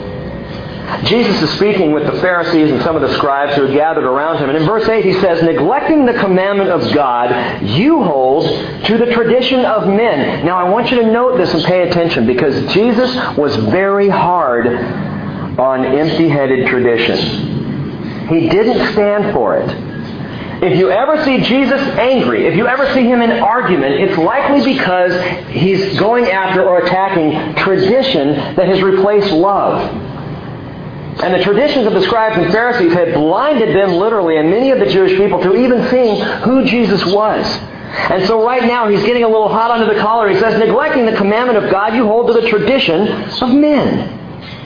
Jesus 1.04 1.42
is 1.42 1.50
speaking 1.56 1.92
with 1.92 2.06
the 2.06 2.20
Pharisees 2.20 2.70
and 2.70 2.82
some 2.82 2.96
of 2.96 3.02
the 3.02 3.14
scribes 3.16 3.56
who 3.56 3.66
had 3.66 3.74
gathered 3.74 4.04
around 4.04 4.38
him. 4.38 4.48
And 4.48 4.58
in 4.58 4.64
verse 4.64 4.88
8 4.88 5.04
he 5.04 5.14
says, 5.14 5.42
Neglecting 5.42 6.06
the 6.06 6.14
commandment 6.14 6.70
of 6.70 6.92
God, 6.94 7.62
you 7.62 8.02
hold 8.02 8.44
to 8.86 8.98
the 8.98 9.06
tradition 9.12 9.64
of 9.64 9.86
men. 9.88 10.44
Now 10.44 10.58
I 10.58 10.68
want 10.68 10.90
you 10.90 11.00
to 11.00 11.10
note 11.10 11.36
this 11.36 11.52
and 11.54 11.64
pay 11.64 11.88
attention 11.88 12.26
because 12.26 12.72
Jesus 12.72 13.14
was 13.36 13.54
very 13.56 14.08
hard 14.08 14.66
on 15.58 15.84
empty-headed 15.84 16.68
tradition. 16.68 18.28
He 18.28 18.48
didn't 18.48 18.92
stand 18.92 19.32
for 19.32 19.58
it. 19.58 19.90
If 20.62 20.78
you 20.78 20.90
ever 20.90 21.24
see 21.24 21.38
Jesus 21.38 21.80
angry, 21.80 22.46
if 22.46 22.54
you 22.54 22.66
ever 22.66 22.92
see 22.92 23.04
him 23.04 23.22
in 23.22 23.30
argument, 23.30 23.94
it's 23.94 24.18
likely 24.18 24.74
because 24.74 25.48
he's 25.48 25.98
going 25.98 26.26
after 26.26 26.68
or 26.68 26.80
attacking 26.84 27.54
tradition 27.56 28.56
that 28.56 28.68
has 28.68 28.82
replaced 28.82 29.32
love. 29.32 29.90
And 31.22 31.34
the 31.34 31.42
traditions 31.42 31.86
of 31.86 31.92
the 31.92 32.02
scribes 32.02 32.36
and 32.36 32.52
Pharisees 32.52 32.92
had 32.92 33.14
blinded 33.14 33.74
them 33.74 33.92
literally 33.92 34.36
and 34.38 34.50
many 34.50 34.70
of 34.70 34.78
the 34.78 34.86
Jewish 34.86 35.16
people 35.18 35.42
to 35.42 35.56
even 35.56 35.88
seeing 35.90 36.20
who 36.42 36.64
Jesus 36.64 37.04
was. 37.04 37.46
And 37.90 38.26
so 38.26 38.44
right 38.44 38.62
now 38.62 38.88
he's 38.88 39.02
getting 39.02 39.24
a 39.24 39.28
little 39.28 39.48
hot 39.48 39.70
under 39.70 39.92
the 39.92 40.00
collar. 40.00 40.28
He 40.28 40.38
says, 40.38 40.58
neglecting 40.58 41.06
the 41.06 41.16
commandment 41.16 41.62
of 41.62 41.70
God, 41.70 41.94
you 41.94 42.06
hold 42.06 42.28
to 42.28 42.32
the 42.32 42.48
tradition 42.48 43.08
of 43.42 43.52
men. 43.52 44.18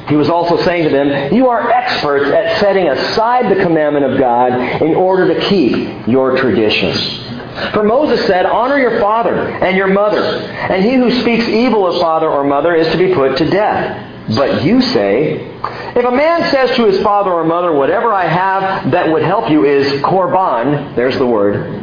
He 0.08 0.16
was 0.16 0.28
also 0.28 0.62
saying 0.62 0.84
to 0.84 0.90
them, 0.90 1.32
you 1.32 1.48
are 1.48 1.70
experts 1.70 2.30
at 2.30 2.60
setting 2.60 2.88
aside 2.88 3.50
the 3.50 3.62
commandment 3.62 4.04
of 4.04 4.18
God 4.18 4.82
in 4.82 4.94
order 4.94 5.32
to 5.32 5.40
keep 5.48 6.06
your 6.06 6.36
traditions. 6.36 7.24
For 7.72 7.82
Moses 7.82 8.26
said, 8.26 8.46
Honor 8.46 8.78
your 8.78 9.00
father 9.00 9.34
and 9.34 9.76
your 9.76 9.86
mother, 9.86 10.22
and 10.22 10.84
he 10.84 10.94
who 10.94 11.10
speaks 11.20 11.46
evil 11.48 11.86
of 11.86 12.00
father 12.00 12.28
or 12.28 12.44
mother 12.44 12.74
is 12.74 12.90
to 12.92 12.98
be 12.98 13.14
put 13.14 13.38
to 13.38 13.48
death. 13.48 14.13
But 14.28 14.64
you 14.64 14.80
say, 14.80 15.50
if 15.94 16.04
a 16.04 16.10
man 16.10 16.50
says 16.50 16.74
to 16.76 16.86
his 16.86 17.02
father 17.02 17.30
or 17.30 17.44
mother, 17.44 17.72
whatever 17.72 18.12
I 18.12 18.26
have 18.26 18.90
that 18.90 19.12
would 19.12 19.22
help 19.22 19.50
you 19.50 19.64
is 19.64 20.00
korban, 20.02 20.96
there's 20.96 21.18
the 21.18 21.26
word, 21.26 21.82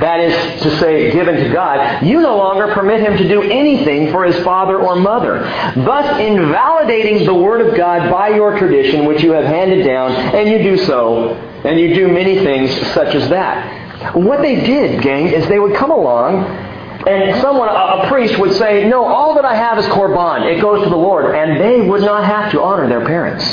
that 0.00 0.20
is 0.20 0.62
to 0.62 0.76
say, 0.78 1.10
given 1.12 1.36
to 1.36 1.52
God, 1.52 2.04
you 2.04 2.20
no 2.20 2.36
longer 2.36 2.72
permit 2.72 3.00
him 3.00 3.16
to 3.16 3.28
do 3.28 3.42
anything 3.42 4.10
for 4.10 4.24
his 4.24 4.36
father 4.44 4.78
or 4.78 4.96
mother, 4.96 5.40
thus 5.76 6.20
invalidating 6.20 7.24
the 7.24 7.34
word 7.34 7.60
of 7.66 7.76
God 7.76 8.10
by 8.10 8.28
your 8.28 8.58
tradition 8.58 9.06
which 9.06 9.22
you 9.22 9.32
have 9.32 9.44
handed 9.44 9.84
down, 9.84 10.12
and 10.12 10.48
you 10.48 10.58
do 10.58 10.84
so, 10.84 11.34
and 11.64 11.78
you 11.80 11.94
do 11.94 12.08
many 12.08 12.38
things 12.38 12.70
such 12.92 13.14
as 13.14 13.28
that. 13.30 14.14
What 14.14 14.42
they 14.42 14.56
did, 14.56 15.02
gang, 15.02 15.28
is 15.28 15.48
they 15.48 15.58
would 15.58 15.74
come 15.74 15.90
along 15.90 16.67
And 17.08 17.40
someone, 17.40 17.70
a, 17.70 18.06
priest, 18.08 18.38
would 18.38 18.52
say, 18.56 18.86
No, 18.86 19.04
all 19.04 19.34
that 19.36 19.44
I 19.46 19.54
have 19.54 19.78
is 19.78 19.86
korban. 19.86 20.44
It 20.44 20.60
goes 20.60 20.84
to 20.84 20.90
the 20.90 20.96
Lord. 20.96 21.34
And 21.34 21.58
they 21.58 21.88
would 21.88 22.02
not 22.02 22.24
have 22.24 22.52
to 22.52 22.60
honor 22.62 22.86
their 22.86 23.04
parents. 23.06 23.44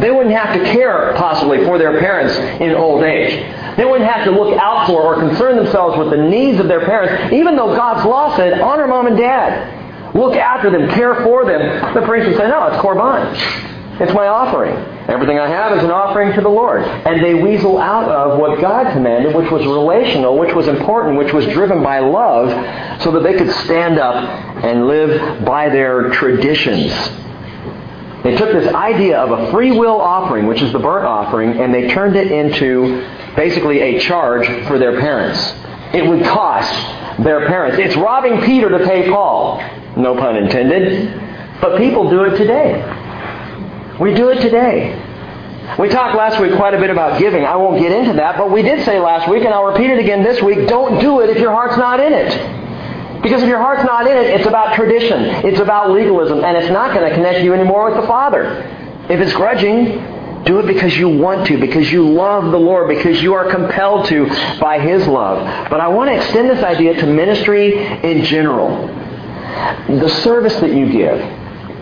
They 0.00 0.10
wouldn't 0.10 0.34
have 0.34 0.54
to 0.54 0.64
care, 0.72 1.12
possibly, 1.16 1.64
for 1.64 1.76
their 1.76 1.98
parents 1.98 2.34
in 2.60 2.74
old 2.74 3.02
age. 3.02 3.34
They 3.76 3.84
wouldn't 3.84 4.08
have 4.08 4.24
to 4.24 4.30
look 4.30 4.56
out 4.58 4.86
for 4.86 5.02
or 5.02 5.20
concern 5.20 5.56
themselves 5.56 5.98
with 5.98 6.10
the 6.10 6.16
needs 6.16 6.58
of 6.60 6.68
their 6.68 6.84
parents, 6.86 7.34
even 7.34 7.56
though 7.56 7.74
God's 7.74 8.06
law 8.06 8.34
said, 8.36 8.60
honor 8.60 8.86
mom 8.86 9.08
and 9.08 9.16
dad. 9.18 10.14
Look 10.14 10.36
after 10.36 10.70
them, 10.70 10.88
care 10.90 11.16
for 11.22 11.44
them. 11.44 11.94
The 11.94 12.02
priest 12.02 12.28
would 12.28 12.36
say, 12.36 12.48
no, 12.48 12.66
it's 12.68 12.76
korban. 12.76 13.34
It's 14.00 14.14
my 14.14 14.28
offering. 14.28 14.74
Everything 15.10 15.40
I 15.40 15.48
have 15.48 15.76
is 15.76 15.82
an 15.82 15.90
offering 15.90 16.32
to 16.34 16.40
the 16.40 16.48
Lord. 16.48 16.82
And 16.82 17.24
they 17.24 17.34
weasel 17.34 17.78
out 17.78 18.08
of 18.08 18.38
what 18.38 18.60
God 18.60 18.92
commanded, 18.92 19.34
which 19.34 19.50
was 19.50 19.66
relational, 19.66 20.38
which 20.38 20.54
was 20.54 20.68
important, 20.68 21.18
which 21.18 21.32
was 21.32 21.46
driven 21.46 21.82
by 21.82 21.98
love, 21.98 23.02
so 23.02 23.10
that 23.12 23.24
they 23.24 23.34
could 23.34 23.50
stand 23.64 23.98
up 23.98 24.14
and 24.64 24.86
live 24.86 25.44
by 25.44 25.68
their 25.68 26.10
traditions. 26.10 26.92
They 28.22 28.36
took 28.36 28.52
this 28.52 28.72
idea 28.72 29.18
of 29.18 29.32
a 29.32 29.50
free 29.50 29.72
will 29.72 30.00
offering, 30.00 30.46
which 30.46 30.62
is 30.62 30.72
the 30.72 30.78
burnt 30.78 31.06
offering, 31.06 31.58
and 31.60 31.74
they 31.74 31.88
turned 31.88 32.14
it 32.14 32.30
into 32.30 33.04
basically 33.34 33.80
a 33.80 33.98
charge 33.98 34.46
for 34.68 34.78
their 34.78 35.00
parents. 35.00 35.40
It 35.92 36.06
would 36.06 36.24
cost 36.24 36.70
their 37.24 37.48
parents. 37.48 37.78
It's 37.80 37.96
robbing 37.96 38.42
Peter 38.42 38.68
to 38.68 38.84
pay 38.86 39.08
Paul. 39.08 39.60
No 39.96 40.14
pun 40.14 40.36
intended. 40.36 41.12
But 41.60 41.78
people 41.78 42.08
do 42.08 42.24
it 42.24 42.36
today. 42.36 42.80
We 44.00 44.14
do 44.14 44.30
it 44.30 44.40
today. 44.40 44.96
We 45.78 45.88
talked 45.88 46.16
last 46.16 46.40
week 46.40 46.56
quite 46.56 46.72
a 46.72 46.78
bit 46.78 46.88
about 46.88 47.20
giving. 47.20 47.44
I 47.44 47.56
won't 47.56 47.78
get 47.78 47.92
into 47.92 48.14
that, 48.14 48.38
but 48.38 48.50
we 48.50 48.62
did 48.62 48.84
say 48.84 48.98
last 48.98 49.28
week, 49.28 49.44
and 49.44 49.52
I'll 49.52 49.66
repeat 49.66 49.90
it 49.90 49.98
again 49.98 50.24
this 50.24 50.42
week, 50.42 50.66
don't 50.66 51.00
do 51.00 51.20
it 51.20 51.28
if 51.28 51.38
your 51.38 51.52
heart's 51.52 51.76
not 51.76 52.00
in 52.00 52.12
it. 52.12 53.22
Because 53.22 53.42
if 53.42 53.48
your 53.48 53.58
heart's 53.58 53.84
not 53.84 54.06
in 54.06 54.16
it, 54.16 54.40
it's 54.40 54.46
about 54.46 54.74
tradition. 54.74 55.22
It's 55.46 55.60
about 55.60 55.90
legalism, 55.90 56.42
and 56.42 56.56
it's 56.56 56.70
not 56.70 56.94
going 56.94 57.08
to 57.08 57.14
connect 57.14 57.44
you 57.44 57.52
anymore 57.52 57.90
with 57.90 58.00
the 58.00 58.06
Father. 58.06 58.62
If 59.10 59.20
it's 59.20 59.34
grudging, 59.34 60.44
do 60.44 60.58
it 60.60 60.66
because 60.66 60.96
you 60.96 61.10
want 61.10 61.46
to, 61.48 61.58
because 61.58 61.92
you 61.92 62.10
love 62.10 62.50
the 62.50 62.58
Lord, 62.58 62.88
because 62.88 63.22
you 63.22 63.34
are 63.34 63.50
compelled 63.50 64.06
to 64.06 64.26
by 64.58 64.80
His 64.80 65.06
love. 65.06 65.68
But 65.68 65.80
I 65.80 65.88
want 65.88 66.08
to 66.08 66.16
extend 66.16 66.48
this 66.48 66.64
idea 66.64 66.94
to 66.94 67.06
ministry 67.06 67.76
in 67.76 68.24
general. 68.24 68.86
The 69.88 70.08
service 70.22 70.56
that 70.60 70.72
you 70.72 70.90
give, 70.90 71.20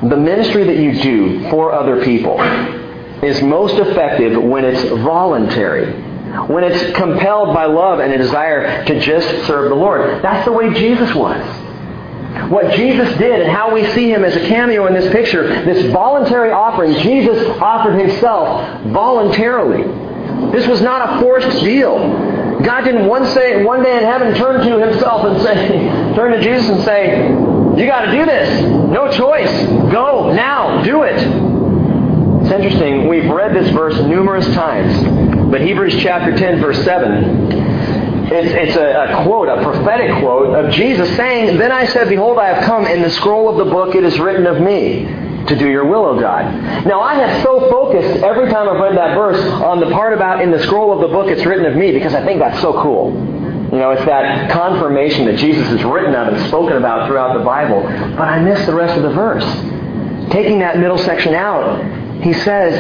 the 0.03 0.17
ministry 0.17 0.65
that 0.65 0.77
you 0.77 1.01
do 1.03 1.51
for 1.51 1.73
other 1.73 2.05
people, 2.05 2.41
is 3.23 3.43
most 3.43 3.75
effective 3.75 4.41
when 4.43 4.65
it's 4.65 4.83
voluntary. 5.03 5.93
When 6.47 6.63
it's 6.63 6.97
compelled 6.97 7.55
by 7.55 7.65
love 7.65 8.01
and 8.01 8.13
a 8.13 8.19
desire 8.19 8.85
to 8.85 9.01
just 9.01 9.47
serve 9.47 9.71
the 9.71 9.75
Lord. 9.75 10.23
That's 10.23 10.45
the 10.45 10.53
way 10.53 10.73
Jesus 10.75 11.15
was. 11.15 11.43
What 12.51 12.75
Jesus 12.77 13.09
did 13.19 13.41
and 13.41 13.51
how 13.51 13.75
we 13.75 13.87
see 13.93 14.13
him 14.13 14.25
as 14.25 14.37
a 14.37 14.47
cameo 14.47 14.87
in 14.87 14.95
this 14.95 15.11
picture, 15.11 15.49
this 15.65 15.91
voluntary 15.93 16.53
offering, 16.53 16.93
Jesus 17.03 17.49
offered 17.61 17.99
himself 17.99 18.83
voluntarily. 18.93 19.83
This 20.53 20.67
was 20.67 20.81
not 20.81 21.17
a 21.17 21.21
forced 21.21 21.61
deal. 21.61 21.99
God 22.63 22.83
didn't 22.83 23.07
one, 23.07 23.27
say, 23.29 23.65
one 23.65 23.83
day 23.83 23.97
in 23.97 24.05
heaven 24.05 24.35
turn 24.35 24.67
to 24.67 24.87
himself 24.87 25.25
and 25.25 25.43
say, 25.43 25.55
turn 26.15 26.33
to 26.33 26.43
Jesus 26.43 26.69
and 26.69 26.85
say, 26.85 27.29
you 27.79 27.87
got 27.87 28.07
to 28.07 28.13
do 28.13 28.27
this. 28.27 28.63
No 28.91 29.11
choice. 29.13 29.51
Go 29.93 30.33
now. 30.33 30.83
Do 30.83 31.03
it. 31.05 31.17
It's 31.17 32.51
interesting. 32.53 33.09
We've 33.09 33.31
read 33.31 33.55
this 33.55 33.71
verse 33.73 33.95
numerous 34.07 34.47
times, 34.55 35.51
but 35.51 35.61
Hebrews 35.61 35.97
chapter 36.01 36.37
10, 36.37 36.61
verse 36.61 36.83
7, 36.85 37.53
it's, 38.31 38.53
it's 38.53 38.77
a, 38.77 39.13
a, 39.13 39.25
quote, 39.25 39.49
a 39.49 39.63
prophetic 39.63 40.11
quote 40.21 40.55
of 40.55 40.73
Jesus 40.73 41.15
saying, 41.17 41.59
Then 41.59 41.73
I 41.73 41.87
said, 41.87 42.09
Behold, 42.09 42.39
I 42.39 42.49
have 42.49 42.65
come. 42.65 42.87
In 42.87 43.03
the 43.03 43.11
scroll 43.11 43.49
of 43.49 43.57
the 43.57 43.71
book 43.71 43.95
it 43.95 44.05
is 44.05 44.19
written 44.19 44.47
of 44.47 44.61
me 44.61 45.05
to 45.47 45.57
do 45.57 45.69
your 45.69 45.87
will, 45.87 46.05
O 46.05 46.21
God. 46.21 46.87
Now, 46.87 47.01
I 47.01 47.15
have 47.15 47.43
so 47.43 47.71
focused 47.71 48.23
every 48.23 48.51
time 48.51 48.69
I've 48.69 48.81
read 48.81 48.97
that 48.97 49.15
verse 49.15 49.43
on 49.63 49.81
the 49.81 49.91
part 49.91 50.13
about 50.13 50.43
in 50.43 50.51
the 50.51 50.63
scroll 50.63 50.93
of 50.93 51.01
the 51.01 51.09
book 51.09 51.29
it's 51.29 51.45
written 51.45 51.65
of 51.65 51.77
me 51.77 51.93
because 51.93 52.15
I 52.15 52.25
think 52.25 52.39
that's 52.39 52.61
so 52.61 52.81
cool. 52.83 53.13
You 53.71 53.79
know, 53.79 53.91
it's 53.91 54.05
that 54.07 54.51
confirmation 54.51 55.27
that 55.27 55.37
Jesus 55.37 55.69
is 55.71 55.85
written 55.85 56.15
of 56.15 56.33
and 56.33 56.49
spoken 56.49 56.79
about 56.79 57.07
throughout 57.07 57.37
the 57.37 57.45
Bible. 57.45 57.83
But 57.83 58.29
I 58.29 58.41
miss 58.41 58.65
the 58.65 58.75
rest 58.75 58.97
of 58.97 59.03
the 59.03 59.11
verse. 59.11 59.45
Taking 60.33 60.61
that 60.61 60.79
middle 60.79 60.97
section 60.97 61.35
out, 61.35 62.23
he 62.23 62.33
says, 62.33 62.73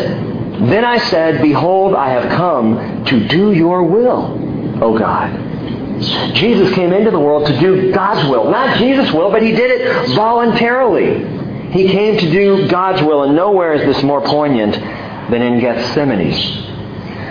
Then 0.69 0.87
I 0.87 0.99
said, 1.11 1.43
Behold, 1.43 1.95
I 1.95 2.09
have 2.11 2.31
come 2.31 3.05
to 3.05 3.29
do 3.29 3.53
your 3.53 3.83
will, 3.83 4.83
O 4.83 4.99
God. 4.99 5.49
Jesus 6.35 6.73
came 6.75 6.93
into 6.93 7.11
the 7.11 7.21
world 7.21 7.47
to 7.49 7.61
do 7.61 7.93
God's 7.93 8.27
will. 8.31 8.51
Not 8.51 8.79
Jesus' 8.79 9.13
will, 9.13 9.31
but 9.31 9.43
he 9.43 9.53
did 9.53 9.71
it 9.71 10.15
voluntarily. 10.15 11.71
He 11.71 11.89
came 11.89 12.17
to 12.19 12.31
do 12.31 12.67
God's 12.69 13.03
will, 13.03 13.25
and 13.25 13.37
nowhere 13.37 13.75
is 13.75 13.95
this 13.95 14.03
more 14.03 14.23
poignant 14.23 14.75
than 15.31 15.43
in 15.43 15.61
Gethsemane. 15.61 16.78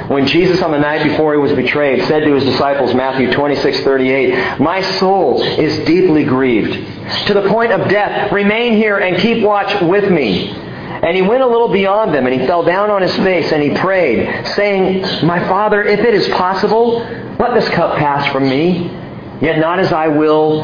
When 0.08 0.26
Jesus, 0.26 0.62
on 0.62 0.72
the 0.72 0.80
night 0.80 1.04
before 1.04 1.34
he 1.34 1.40
was 1.40 1.52
betrayed, 1.52 2.06
said 2.08 2.24
to 2.24 2.34
his 2.34 2.46
disciples, 2.46 2.94
Matthew 2.94 3.32
26, 3.34 3.82
38, 3.82 4.60
My 4.60 4.82
soul 5.00 5.42
is 5.42 5.86
deeply 5.86 6.24
grieved, 6.24 7.28
to 7.28 7.34
the 7.34 7.50
point 7.50 7.74
of 7.74 7.90
death. 7.90 8.32
Remain 8.32 8.78
here 8.78 8.98
and 8.98 9.18
keep 9.18 9.44
watch 9.44 9.82
with 9.82 10.10
me. 10.10 10.50
And 10.50 11.14
he 11.16 11.22
went 11.22 11.44
a 11.44 11.48
little 11.48 11.68
beyond 11.68 12.14
them, 12.14 12.26
and 12.26 12.40
he 12.40 12.48
fell 12.48 12.64
down 12.64 12.90
on 12.90 13.02
his 13.02 13.14
face, 13.18 13.52
and 13.52 13.62
he 13.62 13.76
prayed, 13.76 14.48
saying, 14.56 15.26
My 15.26 15.46
Father, 15.48 15.84
if 15.84 16.00
it 16.00 16.14
is 16.14 16.28
possible, 16.30 17.00
let 17.38 17.54
this 17.54 17.68
cup 17.70 17.98
pass 17.98 18.32
from 18.32 18.48
me. 18.48 18.90
Yet 19.42 19.60
not 19.60 19.80
as 19.80 19.92
I 19.92 20.08
will, 20.08 20.64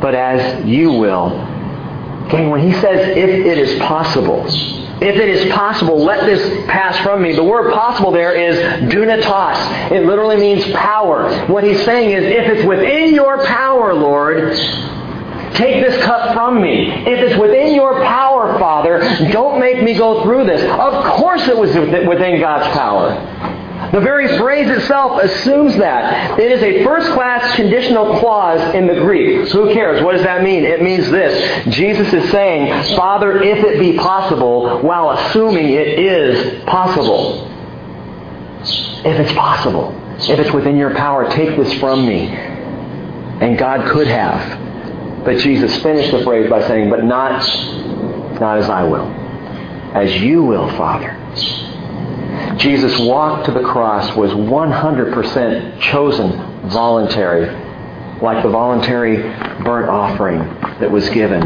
but 0.00 0.14
as 0.14 0.64
you 0.64 0.92
will. 0.92 1.32
Okay, 2.26 2.48
when 2.48 2.60
he 2.60 2.72
says, 2.80 3.16
if 3.16 3.28
it 3.46 3.58
is 3.58 3.78
possible, 3.80 4.46
if 5.00 5.16
it 5.16 5.28
is 5.30 5.50
possible, 5.52 6.04
let 6.04 6.26
this 6.26 6.66
pass 6.66 6.98
from 6.98 7.22
me. 7.22 7.32
The 7.34 7.42
word 7.42 7.72
possible 7.72 8.10
there 8.12 8.34
is 8.34 8.56
dunatos. 8.92 9.90
It 9.90 10.04
literally 10.04 10.36
means 10.36 10.70
power. 10.72 11.46
What 11.46 11.64
he's 11.64 11.82
saying 11.84 12.12
is, 12.12 12.24
if 12.24 12.48
it's 12.48 12.66
within 12.66 13.14
your 13.14 13.44
power, 13.46 13.94
Lord, 13.94 14.54
take 15.54 15.82
this 15.84 16.02
cup 16.04 16.34
from 16.34 16.60
me. 16.60 16.90
If 16.90 17.18
it's 17.18 17.40
within 17.40 17.74
your 17.74 17.94
power, 18.04 18.58
Father, 18.58 19.00
don't 19.32 19.58
make 19.58 19.82
me 19.82 19.94
go 19.94 20.22
through 20.22 20.44
this. 20.44 20.62
Of 20.62 21.04
course 21.16 21.48
it 21.48 21.56
was 21.56 21.74
within 21.74 22.38
God's 22.40 22.76
power. 22.76 23.58
The 23.92 24.00
very 24.00 24.38
phrase 24.38 24.70
itself 24.70 25.20
assumes 25.20 25.76
that. 25.78 26.38
It 26.38 26.52
is 26.52 26.62
a 26.62 26.84
first 26.84 27.10
class 27.12 27.56
conditional 27.56 28.20
clause 28.20 28.74
in 28.74 28.86
the 28.86 28.94
Greek. 28.94 29.48
So 29.48 29.66
who 29.66 29.72
cares? 29.74 30.02
What 30.02 30.12
does 30.12 30.22
that 30.22 30.44
mean? 30.44 30.64
It 30.64 30.80
means 30.80 31.10
this. 31.10 31.66
Jesus 31.74 32.12
is 32.12 32.30
saying, 32.30 32.96
Father, 32.96 33.42
if 33.42 33.64
it 33.64 33.80
be 33.80 33.96
possible, 33.98 34.78
while 34.80 35.10
assuming 35.10 35.70
it 35.70 35.98
is 35.98 36.62
possible. 36.64 37.48
If 38.62 39.18
it's 39.18 39.32
possible. 39.32 39.92
If 40.18 40.38
it's 40.38 40.52
within 40.52 40.76
your 40.76 40.94
power, 40.94 41.28
take 41.30 41.56
this 41.56 41.72
from 41.80 42.06
me. 42.06 42.28
And 42.28 43.58
God 43.58 43.90
could 43.90 44.06
have. 44.06 45.24
But 45.24 45.38
Jesus 45.38 45.82
finished 45.82 46.12
the 46.12 46.22
phrase 46.22 46.48
by 46.48 46.66
saying, 46.68 46.90
but 46.90 47.04
not, 47.04 47.40
not 48.40 48.58
as 48.58 48.70
I 48.70 48.84
will. 48.84 49.08
As 49.94 50.14
you 50.20 50.44
will, 50.44 50.68
Father. 50.76 51.16
Jesus 52.58 52.98
walked 52.98 53.46
to 53.46 53.52
the 53.52 53.62
cross 53.62 54.14
was 54.16 54.30
100% 54.32 55.80
chosen 55.80 56.68
voluntary, 56.68 57.46
like 58.20 58.42
the 58.42 58.50
voluntary 58.50 59.16
burnt 59.62 59.88
offering 59.88 60.38
that 60.80 60.90
was 60.90 61.08
given. 61.10 61.42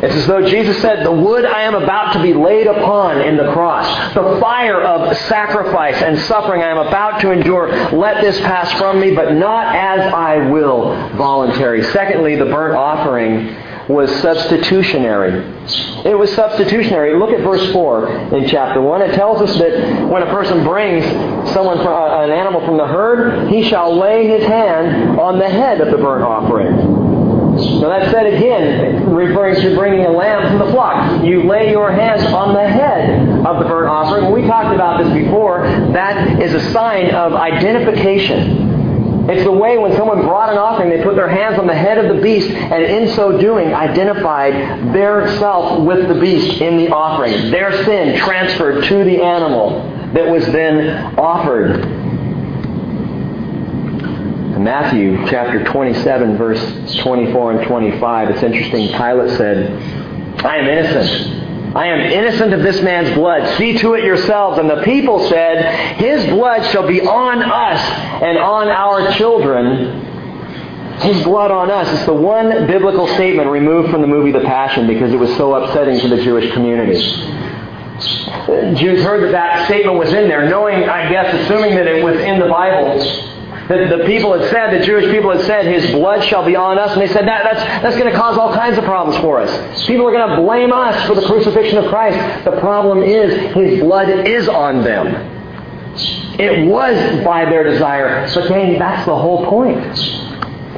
It's 0.00 0.14
as 0.14 0.26
though 0.28 0.48
Jesus 0.48 0.80
said, 0.80 1.04
The 1.04 1.12
wood 1.12 1.44
I 1.44 1.62
am 1.62 1.74
about 1.74 2.12
to 2.12 2.22
be 2.22 2.32
laid 2.32 2.68
upon 2.68 3.20
in 3.20 3.36
the 3.36 3.52
cross, 3.52 4.14
the 4.14 4.38
fire 4.40 4.80
of 4.80 5.16
sacrifice 5.16 6.00
and 6.00 6.16
suffering 6.20 6.62
I 6.62 6.68
am 6.68 6.78
about 6.78 7.20
to 7.22 7.32
endure, 7.32 7.68
let 7.90 8.22
this 8.22 8.40
pass 8.42 8.70
from 8.78 9.00
me, 9.00 9.12
but 9.12 9.32
not 9.34 9.74
as 9.74 10.12
I 10.12 10.48
will, 10.50 10.94
voluntary. 11.16 11.82
Secondly, 11.82 12.36
the 12.36 12.44
burnt 12.44 12.76
offering 12.76 13.56
was 13.88 14.14
substitutionary. 14.20 15.32
It 16.04 16.16
was 16.16 16.32
substitutionary. 16.34 17.18
Look 17.18 17.30
at 17.30 17.40
verse 17.40 17.72
4 17.72 18.36
in 18.36 18.46
chapter 18.46 18.82
1. 18.82 19.02
It 19.02 19.14
tells 19.14 19.40
us 19.40 19.58
that 19.58 20.08
when 20.08 20.22
a 20.22 20.26
person 20.26 20.62
brings 20.62 21.04
someone 21.52 21.78
from, 21.78 21.88
uh, 21.88 22.24
an 22.24 22.30
animal 22.30 22.64
from 22.66 22.76
the 22.76 22.86
herd, 22.86 23.50
he 23.50 23.62
shall 23.62 23.96
lay 23.96 24.28
his 24.28 24.44
hand 24.44 25.18
on 25.18 25.38
the 25.38 25.48
head 25.48 25.80
of 25.80 25.90
the 25.90 25.96
burnt 25.96 26.22
offering. 26.22 27.08
Now 27.80 27.88
that 27.88 28.10
said 28.12 28.26
again, 28.26 29.10
referring 29.10 29.60
to 29.62 29.74
bringing 29.74 30.06
a 30.06 30.10
lamb 30.10 30.48
from 30.48 30.66
the 30.66 30.72
flock. 30.72 31.24
You 31.24 31.42
lay 31.42 31.70
your 31.70 31.90
hands 31.90 32.22
on 32.32 32.54
the 32.54 32.68
head 32.68 33.28
of 33.44 33.62
the 33.62 33.68
burnt 33.68 33.88
offering. 33.88 34.30
We 34.30 34.42
talked 34.46 34.74
about 34.74 35.02
this 35.02 35.12
before, 35.12 35.62
that 35.92 36.40
is 36.40 36.54
a 36.54 36.72
sign 36.72 37.10
of 37.10 37.32
identification. 37.32 38.67
It's 39.28 39.44
the 39.44 39.52
way 39.52 39.76
when 39.76 39.94
someone 39.94 40.22
brought 40.22 40.50
an 40.50 40.56
offering, 40.56 40.88
they 40.88 41.02
put 41.02 41.14
their 41.14 41.28
hands 41.28 41.58
on 41.58 41.66
the 41.66 41.74
head 41.74 41.98
of 41.98 42.16
the 42.16 42.22
beast, 42.22 42.48
and 42.50 42.82
in 42.82 43.14
so 43.14 43.38
doing, 43.38 43.74
identified 43.74 44.54
their 44.94 45.36
self 45.38 45.80
with 45.82 46.08
the 46.08 46.18
beast 46.18 46.62
in 46.62 46.78
the 46.78 46.88
offering. 46.88 47.50
Their 47.50 47.84
sin 47.84 48.18
transferred 48.18 48.84
to 48.84 49.04
the 49.04 49.22
animal 49.22 49.82
that 50.14 50.30
was 50.30 50.46
then 50.46 51.18
offered. 51.18 51.86
Matthew 54.58 55.24
chapter 55.28 55.62
27, 55.62 56.36
verse 56.36 56.96
24 56.96 57.52
and 57.52 57.68
25, 57.68 58.30
it's 58.30 58.42
interesting. 58.42 58.88
Pilate 58.88 59.36
said, 59.36 60.44
I 60.44 60.56
am 60.56 60.66
innocent. 60.66 61.37
I 61.74 61.88
am 61.88 62.00
innocent 62.00 62.52
of 62.54 62.62
this 62.62 62.80
man's 62.82 63.14
blood. 63.14 63.56
See 63.58 63.76
to 63.78 63.94
it 63.94 64.04
yourselves. 64.04 64.58
And 64.58 64.70
the 64.70 64.82
people 64.82 65.28
said, 65.28 65.96
His 65.96 66.24
blood 66.26 66.64
shall 66.72 66.86
be 66.86 67.00
on 67.02 67.42
us 67.42 67.80
and 68.22 68.38
on 68.38 68.68
our 68.68 69.12
children. 69.12 70.04
His 71.00 71.22
blood 71.24 71.50
on 71.50 71.70
us. 71.70 71.88
It's 71.92 72.06
the 72.06 72.12
one 72.12 72.66
biblical 72.66 73.06
statement 73.08 73.50
removed 73.50 73.90
from 73.90 74.00
the 74.00 74.06
movie 74.06 74.32
The 74.32 74.40
Passion 74.40 74.86
because 74.86 75.12
it 75.12 75.18
was 75.18 75.34
so 75.36 75.54
upsetting 75.54 76.00
to 76.00 76.08
the 76.08 76.22
Jewish 76.22 76.52
community. 76.52 76.98
Jews 78.76 79.02
heard 79.02 79.22
that 79.24 79.32
that 79.32 79.66
statement 79.66 79.98
was 79.98 80.12
in 80.12 80.28
there, 80.28 80.48
knowing, 80.48 80.88
I 80.88 81.10
guess, 81.10 81.34
assuming 81.42 81.74
that 81.74 81.86
it 81.86 82.02
was 82.02 82.16
in 82.18 82.40
the 82.40 82.48
Bible, 82.48 82.98
that 83.68 83.98
the 83.98 84.04
people 84.06 84.38
had 84.38 84.50
said, 84.50 84.80
the 84.80 84.84
Jewish 84.84 85.10
people 85.12 85.30
had 85.30 85.44
said, 85.44 85.66
His 85.66 85.90
blood 85.90 86.24
shall 86.24 86.44
be 86.44 86.56
on 86.56 86.78
us. 86.78 86.92
And 86.92 87.02
they 87.02 87.08
said, 87.08 87.26
that, 87.26 87.44
that's, 87.44 87.82
that's 87.82 87.96
going 87.96 88.10
to 88.10 88.18
cause 88.18 88.38
all 88.38 88.54
kinds 88.54 88.78
of 88.78 88.84
problems 88.84 89.20
for 89.20 89.40
us. 89.40 89.86
People 89.86 90.06
are 90.08 90.12
going 90.12 90.28
to 90.30 90.36
blame 90.36 90.72
us 90.72 91.06
for 91.06 91.14
the 91.14 91.26
crucifixion 91.26 91.78
of 91.78 91.86
Christ. 91.90 92.44
The 92.44 92.58
problem 92.60 93.02
is, 93.02 93.54
His 93.54 93.80
blood 93.80 94.08
is 94.08 94.48
on 94.48 94.82
them. 94.82 95.08
It 96.40 96.66
was 96.66 97.24
by 97.24 97.44
their 97.44 97.64
desire. 97.64 98.26
But 98.34 98.48
gang, 98.48 98.78
that's 98.78 99.04
the 99.04 99.16
whole 99.16 99.44
point. 99.46 99.84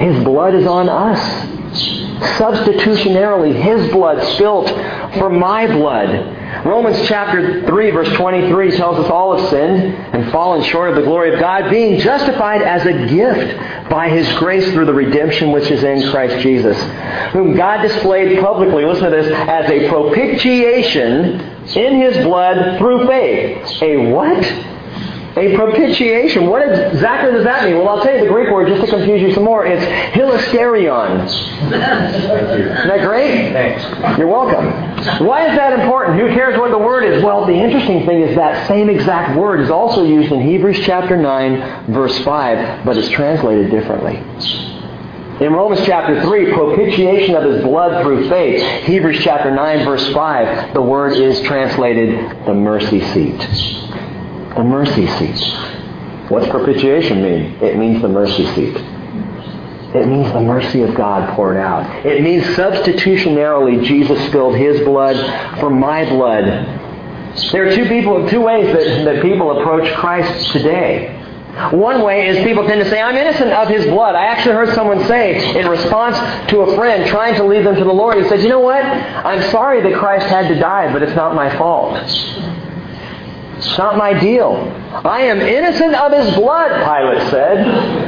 His 0.00 0.24
blood 0.24 0.54
is 0.54 0.66
on 0.66 0.88
us. 0.88 1.20
Substitutionarily, 2.38 3.54
His 3.54 3.92
blood 3.92 4.26
spilt 4.34 4.68
for 5.14 5.30
my 5.30 5.66
blood. 5.66 6.39
Romans 6.64 7.06
chapter 7.06 7.64
3 7.66 7.90
verse 7.90 8.12
23 8.16 8.76
tells 8.76 8.98
us 8.98 9.10
all 9.10 9.36
have 9.38 9.48
sinned 9.50 9.94
and 10.14 10.30
fallen 10.30 10.62
short 10.64 10.90
of 10.90 10.96
the 10.96 11.02
glory 11.02 11.32
of 11.32 11.40
God, 11.40 11.70
being 11.70 11.98
justified 12.00 12.60
as 12.60 12.84
a 12.86 13.06
gift 13.06 13.88
by 13.88 14.08
His 14.08 14.30
grace 14.38 14.70
through 14.72 14.86
the 14.86 14.94
redemption 14.94 15.52
which 15.52 15.70
is 15.70 15.82
in 15.82 16.10
Christ 16.10 16.42
Jesus, 16.42 16.76
whom 17.32 17.56
God 17.56 17.82
displayed 17.82 18.40
publicly, 18.40 18.84
listen 18.84 19.04
to 19.04 19.10
this, 19.10 19.26
as 19.26 19.70
a 19.70 19.88
propitiation 19.88 21.40
in 21.76 22.00
His 22.00 22.24
blood 22.24 22.78
through 22.78 23.06
faith. 23.06 23.82
A 23.82 24.10
what? 24.10 24.44
A 25.40 25.56
propitiation. 25.56 26.48
What 26.48 26.60
exactly 26.60 27.32
does 27.32 27.44
that 27.44 27.64
mean? 27.64 27.78
Well, 27.78 27.88
I'll 27.88 28.02
tell 28.02 28.14
you 28.14 28.20
the 28.24 28.28
Greek 28.30 28.50
word 28.50 28.68
just 28.68 28.84
to 28.84 28.90
confuse 28.90 29.22
you 29.22 29.32
some 29.32 29.44
more. 29.44 29.64
It's 29.64 29.82
hilasterion. 30.14 31.24
Isn't 31.24 31.70
that 32.88 33.00
great? 33.00 33.50
Thanks. 33.50 34.18
You're 34.18 34.28
welcome. 34.28 34.66
Why 35.26 35.48
is 35.48 35.56
that 35.56 35.80
important? 35.80 36.20
Who 36.20 36.28
cares 36.34 36.58
what 36.58 36.70
the 36.70 36.78
word 36.78 37.04
is? 37.04 37.24
Well, 37.24 37.46
the 37.46 37.54
interesting 37.54 38.04
thing 38.04 38.20
is 38.20 38.36
that 38.36 38.68
same 38.68 38.90
exact 38.90 39.34
word 39.34 39.60
is 39.60 39.70
also 39.70 40.04
used 40.04 40.30
in 40.30 40.42
Hebrews 40.42 40.80
chapter 40.84 41.16
9, 41.16 41.90
verse 41.90 42.18
5, 42.18 42.84
but 42.84 42.98
it's 42.98 43.08
translated 43.08 43.70
differently. 43.70 44.16
In 45.42 45.54
Romans 45.54 45.80
chapter 45.86 46.20
3, 46.20 46.52
propitiation 46.52 47.34
of 47.34 47.44
his 47.44 47.62
blood 47.62 48.02
through 48.02 48.28
faith. 48.28 48.84
Hebrews 48.84 49.20
chapter 49.24 49.50
9, 49.50 49.86
verse 49.86 50.12
5, 50.12 50.74
the 50.74 50.82
word 50.82 51.14
is 51.14 51.40
translated 51.40 52.44
the 52.44 52.52
mercy 52.52 53.00
seat 53.14 53.89
the 54.56 54.64
mercy 54.64 55.06
seat. 55.06 56.30
What's 56.30 56.48
propitiation 56.48 57.22
mean? 57.22 57.62
It 57.62 57.76
means 57.76 58.02
the 58.02 58.08
mercy 58.08 58.46
seat. 58.54 58.76
It 59.92 60.06
means 60.06 60.32
the 60.32 60.40
mercy 60.40 60.82
of 60.82 60.94
God 60.94 61.34
poured 61.34 61.56
out. 61.56 62.06
It 62.06 62.22
means 62.22 62.44
substitutionarily 62.56 63.84
Jesus 63.84 64.24
spilled 64.28 64.54
his 64.56 64.80
blood 64.84 65.58
for 65.58 65.70
my 65.70 66.08
blood. 66.08 66.44
There 67.50 67.66
are 67.66 67.74
two 67.74 67.86
people, 67.86 68.28
two 68.28 68.40
ways 68.40 68.66
that, 68.72 69.04
that 69.04 69.22
people 69.22 69.60
approach 69.60 69.92
Christ 69.94 70.52
today. 70.52 71.16
One 71.72 72.02
way 72.02 72.28
is 72.28 72.44
people 72.44 72.64
tend 72.66 72.82
to 72.82 72.88
say, 72.88 73.00
I'm 73.00 73.16
innocent 73.16 73.50
of 73.50 73.68
his 73.68 73.84
blood. 73.86 74.14
I 74.14 74.26
actually 74.26 74.54
heard 74.54 74.72
someone 74.74 75.04
say 75.06 75.58
in 75.58 75.66
response 75.68 76.16
to 76.50 76.60
a 76.60 76.76
friend 76.76 77.08
trying 77.08 77.34
to 77.34 77.44
lead 77.44 77.66
them 77.66 77.74
to 77.74 77.84
the 77.84 77.92
Lord, 77.92 78.16
he 78.22 78.28
said, 78.28 78.40
You 78.40 78.48
know 78.48 78.60
what? 78.60 78.84
I'm 78.84 79.42
sorry 79.50 79.82
that 79.82 79.98
Christ 79.98 80.26
had 80.26 80.48
to 80.48 80.54
die, 80.58 80.92
but 80.92 81.02
it's 81.02 81.16
not 81.16 81.34
my 81.34 81.56
fault. 81.58 81.96
It's 83.60 83.76
not 83.76 83.98
my 83.98 84.18
deal. 84.18 84.56
I 85.04 85.20
am 85.20 85.38
innocent 85.38 85.94
of 85.94 86.12
his 86.12 86.34
blood, 86.34 86.70
Pilate 86.82 87.30
said. 87.30 87.58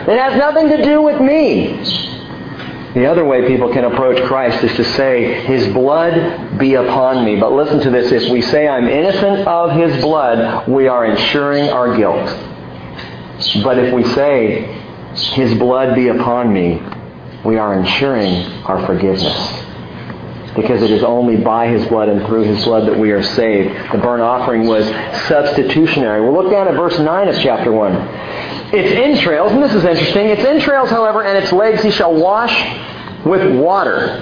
It 0.09 0.19
has 0.19 0.35
nothing 0.39 0.71
to 0.71 0.83
do 0.83 1.03
with 1.03 1.21
me. 1.21 1.77
The 2.95 3.05
other 3.05 3.27
way 3.27 3.47
people 3.47 3.71
can 3.71 3.85
approach 3.85 4.23
Christ 4.27 4.65
is 4.65 4.75
to 4.77 4.85
say, 4.97 5.45
His 5.45 5.71
blood 5.75 6.59
be 6.59 6.77
upon 6.77 7.27
me. 7.27 7.39
But 7.39 7.53
listen 7.53 7.81
to 7.81 7.91
this. 7.91 8.11
If 8.11 8.33
we 8.33 8.41
say, 8.41 8.67
I'm 8.67 8.89
innocent 8.89 9.47
of 9.47 9.73
His 9.73 10.01
blood, 10.01 10.67
we 10.67 10.89
are 10.89 11.05
ensuring 11.05 11.69
our 11.69 11.95
guilt. 11.99 12.35
But 13.63 13.79
if 13.79 13.93
we 13.93 14.05
say, 14.15 14.63
His 15.35 15.53
blood 15.59 15.95
be 15.95 16.09
upon 16.09 16.51
me, 16.51 16.81
we 17.45 17.59
are 17.59 17.79
ensuring 17.79 18.47
our 18.65 18.87
forgiveness 18.87 19.63
because 20.55 20.83
it 20.83 20.91
is 20.91 21.03
only 21.03 21.37
by 21.37 21.69
His 21.69 21.87
blood 21.89 22.09
and 22.09 22.27
through 22.27 22.43
His 22.43 22.65
blood 22.65 22.87
that 22.89 22.99
we 22.99 23.11
are 23.11 23.23
saved. 23.23 23.93
The 23.93 23.99
burnt 23.99 24.23
offering 24.23 24.67
was 24.67 24.85
substitutionary. 25.27 26.21
We'll 26.21 26.35
look 26.35 26.51
down 26.51 26.69
at 26.69 26.75
verse 26.75 26.99
9 26.99 27.29
of 27.29 27.39
chapter 27.41 27.73
1. 27.73 27.93
Its 28.75 28.93
entrails, 28.93 29.53
and 29.53 29.63
this 29.63 29.73
is 29.73 29.85
interesting, 29.85 30.27
its 30.27 30.45
entrails, 30.45 30.91
however, 30.91 31.23
and 31.25 31.37
its 31.43 31.53
legs 31.53 31.83
he 31.83 31.91
shall 31.91 32.15
wash 32.15 32.53
with 33.25 33.59
water. 33.59 34.21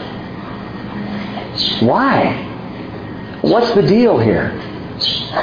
Why? 1.80 2.46
What's 3.42 3.74
the 3.74 3.82
deal 3.82 4.18
here? 4.18 4.50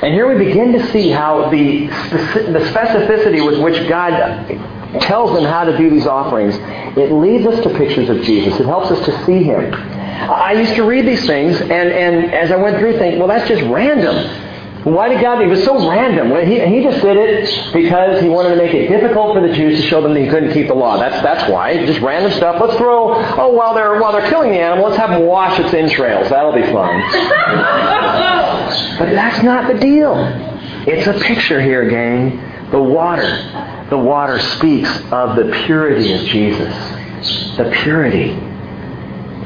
And 0.03 0.13
here 0.13 0.27
we 0.27 0.45
begin 0.45 0.73
to 0.73 0.91
see 0.91 1.09
how 1.09 1.49
the, 1.49 1.87
the 1.87 2.59
specificity 2.71 3.45
with 3.45 3.59
which 3.59 3.87
God 3.89 4.47
tells 5.01 5.33
them 5.33 5.43
how 5.43 5.63
to 5.63 5.77
do 5.77 5.89
these 5.89 6.05
offerings, 6.05 6.55
it 6.97 7.11
leads 7.11 7.45
us 7.45 7.63
to 7.63 7.69
pictures 7.77 8.09
of 8.09 8.21
Jesus. 8.21 8.59
It 8.59 8.65
helps 8.65 8.91
us 8.91 9.03
to 9.05 9.25
see 9.25 9.43
Him. 9.43 9.71
I 10.19 10.53
used 10.53 10.75
to 10.75 10.83
read 10.83 11.05
these 11.05 11.25
things, 11.25 11.59
and, 11.61 11.71
and 11.71 12.33
as 12.33 12.51
I 12.51 12.55
went 12.57 12.77
through, 12.79 12.97
think, 12.97 13.19
well, 13.19 13.27
that's 13.27 13.47
just 13.47 13.63
random. 13.63 14.47
Why 14.83 15.09
did 15.09 15.21
God? 15.21 15.41
It 15.41 15.47
was 15.47 15.63
so 15.65 15.89
random. 15.89 16.29
He, 16.47 16.59
he 16.65 16.81
just 16.81 17.01
did 17.01 17.17
it 17.17 17.73
because 17.73 18.21
he 18.21 18.29
wanted 18.29 18.49
to 18.49 18.55
make 18.55 18.73
it 18.73 18.87
difficult 18.87 19.35
for 19.35 19.45
the 19.45 19.53
Jews 19.53 19.81
to 19.81 19.87
show 19.87 20.01
them 20.01 20.13
that 20.13 20.21
he 20.21 20.29
couldn't 20.29 20.53
keep 20.53 20.67
the 20.67 20.75
law. 20.75 20.97
That's 20.97 21.21
that's 21.23 21.51
why. 21.51 21.85
Just 21.85 21.99
random 21.99 22.31
stuff. 22.31 22.61
Let's 22.61 22.77
throw. 22.77 23.15
Oh, 23.37 23.49
while 23.49 23.73
they're 23.73 23.99
while 23.99 24.13
they're 24.13 24.29
killing 24.29 24.51
the 24.51 24.59
animal, 24.59 24.85
let's 24.85 24.97
have 24.97 25.09
them 25.09 25.23
wash 25.23 25.59
its 25.59 25.73
entrails. 25.73 26.29
That'll 26.29 26.53
be 26.53 26.61
fun. 26.71 27.01
but 28.97 29.11
that's 29.11 29.43
not 29.43 29.67
the 29.73 29.77
deal. 29.77 30.13
It's 30.87 31.07
a 31.07 31.19
picture 31.19 31.61
here, 31.61 31.89
gang. 31.89 32.71
The 32.71 32.81
water. 32.81 33.85
The 33.89 33.97
water 33.97 34.39
speaks 34.39 34.89
of 35.11 35.35
the 35.35 35.51
purity 35.65 36.13
of 36.13 36.21
Jesus. 36.21 36.73
The 37.57 37.71
purity. 37.83 38.39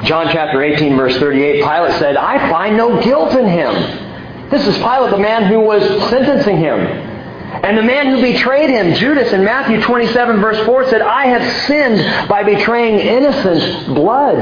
John 0.04 0.28
chapter 0.32 0.62
18, 0.62 0.96
verse 0.96 1.18
38, 1.18 1.64
Pilate 1.64 2.00
said, 2.00 2.18
I 2.18 2.50
find 2.50 2.76
no 2.76 3.02
guilt 3.02 3.34
in 3.34 3.48
him. 3.48 4.50
This 4.50 4.68
is 4.68 4.76
Pilate, 4.78 5.12
the 5.12 5.20
man 5.20 5.46
who 5.46 5.60
was 5.60 5.84
sentencing 6.10 6.58
him. 6.58 6.80
And 6.80 7.78
the 7.78 7.84
man 7.84 8.08
who 8.08 8.22
betrayed 8.22 8.70
him, 8.70 8.96
Judas, 8.96 9.32
in 9.34 9.44
Matthew 9.44 9.82
27, 9.82 10.40
verse 10.40 10.66
4, 10.66 10.90
said, 10.90 11.02
I 11.02 11.28
have 11.28 11.66
sinned 11.68 12.28
by 12.28 12.44
betraying 12.44 13.00
innocent 13.00 13.94
blood. 13.94 14.38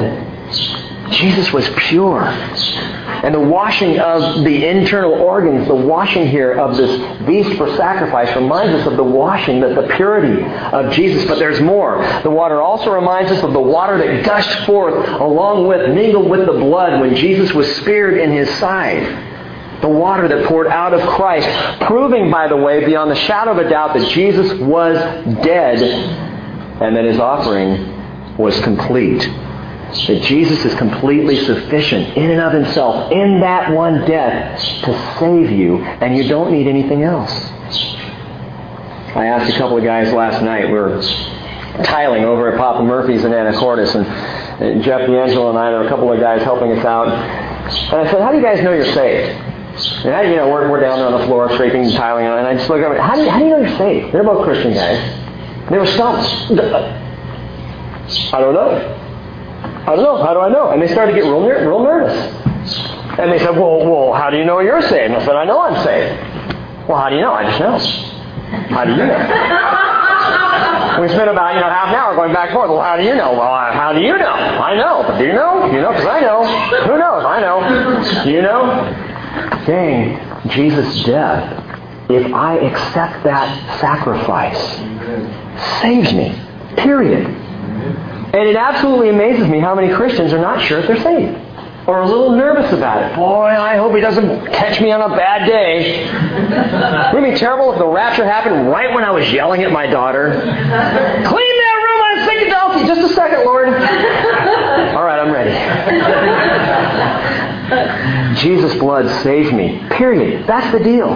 Jesus 1.11 1.51
was 1.51 1.67
pure. 1.87 2.23
And 2.23 3.35
the 3.35 3.39
washing 3.39 3.99
of 3.99 4.43
the 4.43 4.65
internal 4.65 5.13
organs, 5.13 5.67
the 5.67 5.75
washing 5.75 6.27
here 6.27 6.53
of 6.53 6.77
this 6.77 7.25
beast 7.25 7.57
for 7.57 7.75
sacrifice 7.75 8.33
reminds 8.35 8.73
us 8.79 8.87
of 8.87 8.95
the 8.95 9.03
washing, 9.03 9.59
that 9.61 9.75
the 9.75 9.93
purity 9.95 10.43
of 10.43 10.93
Jesus. 10.93 11.25
But 11.25 11.39
there's 11.39 11.59
more. 11.59 11.97
The 12.23 12.29
water 12.29 12.61
also 12.61 12.91
reminds 12.91 13.31
us 13.31 13.43
of 13.43 13.53
the 13.53 13.61
water 13.61 13.97
that 13.97 14.25
gushed 14.25 14.65
forth 14.65 15.09
along 15.19 15.67
with, 15.67 15.93
mingled 15.93 16.29
with 16.29 16.45
the 16.45 16.53
blood 16.53 17.01
when 17.01 17.15
Jesus 17.15 17.53
was 17.53 17.73
speared 17.77 18.17
in 18.17 18.31
his 18.31 18.49
side 18.57 19.27
the 19.81 19.87
water 19.87 20.27
that 20.27 20.45
poured 20.45 20.67
out 20.67 20.93
of 20.93 21.07
Christ, 21.07 21.47
proving, 21.87 22.29
by 22.29 22.49
the 22.49 22.57
way, 22.57 22.83
beyond 22.85 23.11
the 23.11 23.15
shadow 23.15 23.51
of 23.51 23.57
a 23.59 23.69
doubt 23.69 23.93
that 23.97 24.09
Jesus 24.09 24.59
was 24.59 24.97
dead 25.41 25.81
and 26.81 26.95
that 26.95 27.05
his 27.05 27.17
offering 27.17 28.37
was 28.37 28.59
complete. 28.61 29.21
That 29.89 30.21
Jesus 30.23 30.63
is 30.65 30.75
completely 30.75 31.35
sufficient 31.45 32.15
in 32.15 32.29
and 32.29 32.39
of 32.39 32.53
himself 32.53 33.11
in 33.11 33.39
that 33.41 33.71
one 33.71 34.05
death 34.05 34.59
to 34.83 35.17
save 35.19 35.51
you, 35.51 35.77
and 35.83 36.15
you 36.15 36.27
don't 36.27 36.51
need 36.51 36.67
anything 36.67 37.01
else. 37.03 37.31
I 39.15 39.25
asked 39.25 39.53
a 39.53 39.57
couple 39.57 39.77
of 39.77 39.83
guys 39.83 40.13
last 40.13 40.43
night, 40.43 40.67
we 40.67 40.73
were 40.73 41.01
tiling 41.83 42.23
over 42.23 42.51
at 42.51 42.57
Papa 42.57 42.83
Murphy's 42.83 43.23
in 43.23 43.31
Anacortes, 43.31 43.95
and 43.95 44.05
uh, 44.05 44.83
Jeff 44.83 45.07
D'Angelo 45.07 45.49
and 45.49 45.57
I, 45.57 45.71
there 45.71 45.79
were 45.79 45.87
a 45.87 45.89
couple 45.89 46.11
of 46.13 46.19
guys 46.19 46.43
helping 46.43 46.71
us 46.71 46.85
out. 46.85 47.07
And 47.07 48.07
I 48.07 48.11
said, 48.11 48.21
How 48.21 48.31
do 48.31 48.37
you 48.37 48.43
guys 48.43 48.61
know 48.61 48.73
you're 48.73 48.93
saved? 48.93 49.29
And 50.05 50.13
I, 50.13 50.23
you 50.23 50.35
know, 50.35 50.49
we're, 50.49 50.69
we're 50.69 50.81
down 50.81 50.99
there 50.99 51.07
on 51.07 51.19
the 51.19 51.25
floor 51.25 51.49
scraping 51.53 51.85
and 51.85 51.93
tiling 51.93 52.25
and 52.25 52.33
I 52.45 52.53
just 52.53 52.69
look 52.69 52.81
over. 52.81 52.99
How 53.01 53.15
do 53.15 53.23
you, 53.23 53.29
how 53.29 53.39
do 53.39 53.45
you 53.45 53.51
know 53.51 53.59
you're 53.59 53.77
saved? 53.77 54.13
They're 54.13 54.23
both 54.23 54.43
Christian 54.43 54.73
guys. 54.73 55.69
They 55.69 55.77
were 55.77 55.85
stumped. 55.85 56.27
I 58.33 58.39
don't 58.39 58.53
know. 58.53 58.98
I 59.87 59.95
don't 59.95 60.03
know. 60.03 60.23
How 60.23 60.33
do 60.33 60.39
I 60.39 60.49
know? 60.49 60.71
And 60.71 60.81
they 60.81 60.87
started 60.87 61.13
to 61.13 61.17
get 61.17 61.27
real, 61.27 61.41
real 61.43 61.83
nervous. 61.83 62.15
And 63.19 63.31
they 63.31 63.39
said, 63.39 63.51
well, 63.51 63.85
well, 63.85 64.13
how 64.13 64.29
do 64.29 64.37
you 64.37 64.45
know 64.45 64.59
you're 64.59 64.81
saved? 64.81 65.13
And 65.13 65.15
I 65.15 65.25
said, 65.25 65.35
I 65.35 65.45
know 65.45 65.61
I'm 65.61 65.83
saved. 65.83 66.87
Well, 66.87 66.97
how 66.97 67.09
do 67.09 67.15
you 67.15 67.21
know? 67.21 67.33
I 67.33 67.43
just 67.43 67.59
know. 67.59 67.77
How 68.69 68.85
do 68.85 68.91
you 68.91 68.97
know? 68.97 69.89
we 71.01 71.07
spent 71.07 71.29
about 71.29 71.53
you 71.53 71.61
know 71.61 71.69
half 71.69 71.89
an 71.89 71.95
hour 71.95 72.15
going 72.15 72.33
back 72.33 72.49
and 72.49 72.55
forth. 72.55 72.69
Well, 72.69 72.81
how 72.81 72.97
do 72.97 73.03
you 73.03 73.15
know? 73.15 73.31
Well, 73.33 73.43
how 73.43 73.93
do 73.93 74.01
you 74.01 74.17
know? 74.17 74.33
I 74.33 74.75
know, 74.75 75.03
but 75.07 75.17
do 75.17 75.25
you 75.25 75.33
know? 75.33 75.65
You 75.71 75.81
know, 75.81 75.91
because 75.91 76.05
I 76.07 76.19
know. 76.21 76.45
Who 76.87 76.97
knows? 76.97 77.23
I 77.25 77.39
know. 77.39 78.23
Do 78.23 78.31
you 78.31 78.41
know? 78.41 78.65
Dang, 79.65 80.49
Jesus' 80.49 81.03
death. 81.05 81.65
If 82.09 82.33
I 82.33 82.57
accept 82.57 83.23
that 83.23 83.79
sacrifice, 83.79 84.59
saves 85.81 86.11
me. 86.13 86.35
Period. 86.75 87.27
And 88.33 88.47
it 88.47 88.55
absolutely 88.55 89.09
amazes 89.09 89.47
me 89.47 89.59
how 89.59 89.73
many 89.73 89.93
Christians 89.93 90.31
are 90.33 90.41
not 90.41 90.61
sure 90.65 90.79
if 90.79 90.87
they're 90.87 91.01
saved. 91.01 91.37
Or 91.87 92.01
a 92.01 92.07
little 92.07 92.31
nervous 92.31 92.71
about 92.71 93.01
it. 93.01 93.15
Boy, 93.15 93.47
I 93.47 93.75
hope 93.77 93.95
he 93.95 94.01
doesn't 94.01 94.45
catch 94.53 94.79
me 94.79 94.91
on 94.91 95.01
a 95.01 95.15
bad 95.15 95.47
day. 95.47 96.05
Wouldn't 97.13 97.31
it 97.31 97.33
be 97.33 97.39
terrible 97.39 97.71
if 97.73 97.79
the 97.79 97.87
rapture 97.87 98.25
happened 98.25 98.69
right 98.69 98.93
when 98.93 99.03
I 99.03 99.09
was 99.09 99.31
yelling 99.31 99.63
at 99.63 99.71
my 99.71 99.87
daughter? 99.87 100.29
Clean 100.31 101.57
that 101.57 101.81
room, 101.83 102.01
I'm 102.03 102.25
sick 102.27 102.41
of 102.43 102.47
Delphi. 102.49 102.85
Just 102.85 103.11
a 103.11 103.15
second, 103.15 103.43
Lord. 103.45 103.69
All 103.69 105.03
right, 105.03 105.19
I'm 105.19 105.31
ready. 105.31 105.55
Jesus' 108.39 108.75
blood 108.75 109.09
saved 109.23 109.55
me. 109.55 109.83
Period. 109.89 110.45
That's 110.45 110.71
the 110.71 110.83
deal. 110.83 111.15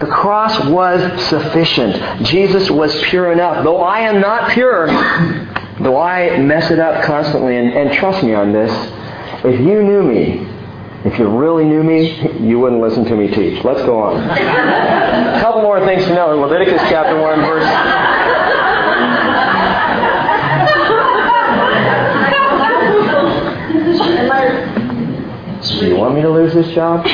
The 0.00 0.06
cross 0.06 0.64
was 0.66 1.00
sufficient. 1.28 2.26
Jesus 2.26 2.70
was 2.70 3.00
pure 3.04 3.30
enough. 3.32 3.62
Though 3.62 3.80
I 3.82 4.00
am 4.00 4.20
not 4.20 4.50
pure, 4.50 4.88
though 5.80 6.00
I 6.00 6.38
mess 6.38 6.70
it 6.70 6.78
up 6.78 7.04
constantly, 7.04 7.56
and, 7.56 7.72
and 7.72 7.92
trust 7.92 8.22
me 8.22 8.34
on 8.34 8.52
this, 8.52 8.70
if 9.44 9.60
you 9.60 9.82
knew 9.82 10.02
me, 10.02 10.46
if 11.04 11.18
you 11.18 11.28
really 11.28 11.64
knew 11.64 11.82
me, 11.82 12.18
you 12.40 12.58
wouldn't 12.58 12.80
listen 12.80 13.04
to 13.04 13.16
me 13.16 13.28
teach. 13.28 13.62
Let's 13.64 13.82
go 13.82 14.00
on. 14.00 14.22
A 14.22 15.40
couple 15.40 15.62
more 15.62 15.84
things 15.86 16.04
to 16.04 16.14
know 16.14 16.32
in 16.32 16.40
Leviticus 16.40 16.80
chapter 16.88 17.20
1, 17.20 17.40
verse. 17.40 17.62
Do 25.78 25.86
you 25.88 25.96
want 25.96 26.14
me 26.14 26.22
to 26.22 26.30
lose 26.30 26.54
this 26.54 26.74
job? 26.74 27.04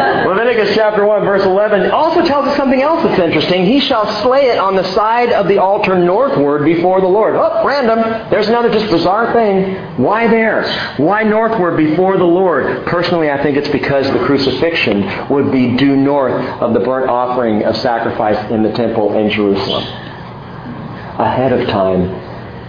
Leviticus 0.46 0.76
chapter 0.76 1.04
1, 1.04 1.24
verse 1.24 1.44
11 1.44 1.90
also 1.90 2.24
tells 2.24 2.46
us 2.46 2.56
something 2.56 2.80
else 2.80 3.02
that's 3.02 3.18
interesting. 3.18 3.66
He 3.66 3.80
shall 3.80 4.22
slay 4.22 4.42
it 4.42 4.58
on 4.58 4.76
the 4.76 4.84
side 4.92 5.32
of 5.32 5.48
the 5.48 5.58
altar 5.58 5.98
northward 5.98 6.64
before 6.64 7.00
the 7.00 7.08
Lord. 7.08 7.34
Oh, 7.34 7.66
random. 7.66 8.30
There's 8.30 8.46
another 8.46 8.70
just 8.70 8.88
bizarre 8.88 9.32
thing. 9.32 9.74
Why 10.00 10.28
there? 10.28 10.62
Why 10.98 11.24
northward 11.24 11.76
before 11.76 12.16
the 12.16 12.22
Lord? 12.22 12.86
Personally, 12.86 13.28
I 13.28 13.42
think 13.42 13.56
it's 13.56 13.70
because 13.70 14.06
the 14.12 14.24
crucifixion 14.24 15.28
would 15.30 15.50
be 15.50 15.76
due 15.76 15.96
north 15.96 16.40
of 16.62 16.74
the 16.74 16.80
burnt 16.80 17.10
offering 17.10 17.64
of 17.64 17.76
sacrifice 17.78 18.38
in 18.52 18.62
the 18.62 18.70
temple 18.70 19.18
in 19.18 19.28
Jerusalem. 19.28 19.82
Ahead 19.82 21.50
of 21.54 21.66
time, 21.66 22.02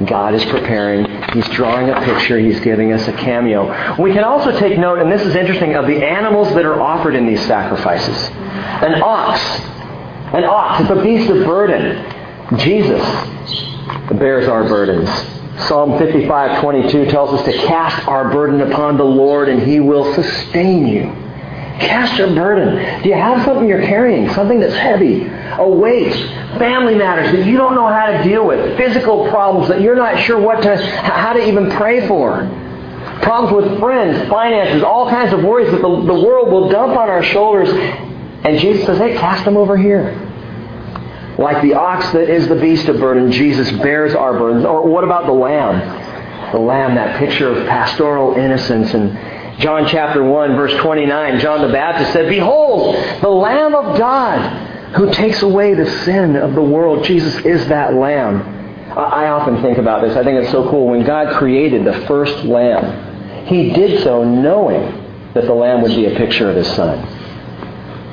God 0.05 0.35
is 0.35 0.45
preparing. 0.45 1.05
He's 1.33 1.47
drawing 1.49 1.89
a 1.89 1.99
picture. 2.01 2.37
He's 2.37 2.59
giving 2.59 2.93
us 2.93 3.07
a 3.07 3.13
cameo. 3.13 3.95
We 4.01 4.13
can 4.13 4.23
also 4.23 4.57
take 4.59 4.77
note, 4.77 4.99
and 4.99 5.11
this 5.11 5.23
is 5.23 5.35
interesting, 5.35 5.75
of 5.75 5.87
the 5.87 6.05
animals 6.05 6.53
that 6.53 6.65
are 6.65 6.79
offered 6.79 7.15
in 7.15 7.25
these 7.25 7.43
sacrifices. 7.47 8.15
An 8.35 9.01
ox. 9.01 9.41
An 10.33 10.43
ox. 10.43 10.81
It's 10.81 10.91
a 10.91 11.01
beast 11.01 11.29
of 11.31 11.45
burden. 11.45 12.13
Jesus 12.57 13.01
bears 14.19 14.47
our 14.47 14.67
burdens. 14.67 15.09
Psalm 15.67 15.97
55, 15.97 16.61
22 16.61 17.05
tells 17.07 17.33
us 17.33 17.43
to 17.45 17.53
cast 17.65 18.07
our 18.07 18.31
burden 18.31 18.61
upon 18.61 18.97
the 18.97 19.03
Lord 19.03 19.49
and 19.49 19.61
He 19.63 19.79
will 19.79 20.13
sustain 20.13 20.87
you. 20.87 21.03
Cast 21.79 22.17
your 22.17 22.33
burden. 22.33 23.01
Do 23.01 23.09
you 23.09 23.15
have 23.15 23.43
something 23.43 23.67
you're 23.67 23.85
carrying? 23.85 24.31
Something 24.33 24.59
that's 24.59 24.75
heavy? 24.75 25.23
A 25.57 25.67
weight? 25.67 26.13
Family 26.57 26.95
matters 26.95 27.31
that 27.31 27.45
you 27.45 27.57
don't 27.57 27.75
know 27.75 27.87
how 27.87 28.07
to 28.07 28.23
deal 28.23 28.45
with? 28.45 28.77
Physical 28.77 29.29
problems 29.29 29.69
that 29.69 29.81
you're 29.81 29.95
not 29.95 30.23
sure 30.23 30.39
what 30.39 30.61
to, 30.61 30.77
how 30.77 31.33
to 31.33 31.47
even 31.47 31.71
pray 31.71 32.07
for? 32.07 32.47
Problems 33.21 33.65
with 33.65 33.79
friends, 33.79 34.29
finances, 34.29 34.83
all 34.83 35.09
kinds 35.09 35.33
of 35.33 35.43
worries 35.43 35.71
that 35.71 35.81
the, 35.81 35.89
the 35.89 36.13
world 36.13 36.51
will 36.51 36.69
dump 36.69 36.95
on 36.95 37.09
our 37.09 37.23
shoulders. 37.23 37.69
And 37.69 38.59
Jesus 38.59 38.85
says, 38.85 38.97
hey, 38.99 39.17
cast 39.17 39.45
them 39.45 39.57
over 39.57 39.75
here. 39.75 40.23
Like 41.37 41.61
the 41.61 41.73
ox 41.73 42.11
that 42.13 42.29
is 42.29 42.47
the 42.47 42.55
beast 42.55 42.87
of 42.87 42.99
burden, 42.99 43.31
Jesus 43.31 43.71
bears 43.71 44.15
our 44.15 44.37
burdens. 44.37 44.65
Or 44.65 44.87
what 44.87 45.03
about 45.03 45.25
the 45.25 45.33
lamb? 45.33 46.51
The 46.51 46.59
lamb, 46.59 46.95
that 46.95 47.19
picture 47.19 47.49
of 47.49 47.67
pastoral 47.67 48.35
innocence 48.35 48.93
and 48.93 49.17
John 49.59 49.87
chapter 49.87 50.23
1, 50.23 50.55
verse 50.55 50.73
29, 50.75 51.39
John 51.39 51.65
the 51.65 51.73
Baptist 51.73 52.13
said, 52.13 52.29
Behold, 52.29 52.95
the 53.21 53.29
Lamb 53.29 53.73
of 53.73 53.97
God 53.97 54.66
who 54.95 55.11
takes 55.13 55.41
away 55.41 55.73
the 55.73 55.89
sin 56.03 56.35
of 56.35 56.53
the 56.53 56.61
world. 56.61 57.03
Jesus 57.03 57.35
is 57.45 57.67
that 57.67 57.93
Lamb. 57.93 58.55
I 58.97 59.27
often 59.27 59.61
think 59.61 59.77
about 59.77 60.01
this. 60.01 60.15
I 60.15 60.23
think 60.23 60.41
it's 60.41 60.51
so 60.51 60.69
cool. 60.69 60.87
When 60.87 61.05
God 61.05 61.35
created 61.37 61.85
the 61.85 62.05
first 62.07 62.45
Lamb, 62.45 63.45
He 63.45 63.71
did 63.71 64.01
so 64.03 64.23
knowing 64.23 64.81
that 65.33 65.45
the 65.45 65.53
Lamb 65.53 65.81
would 65.81 65.95
be 65.95 66.05
a 66.05 66.15
picture 66.15 66.49
of 66.49 66.55
His 66.55 66.67
Son. 66.75 67.01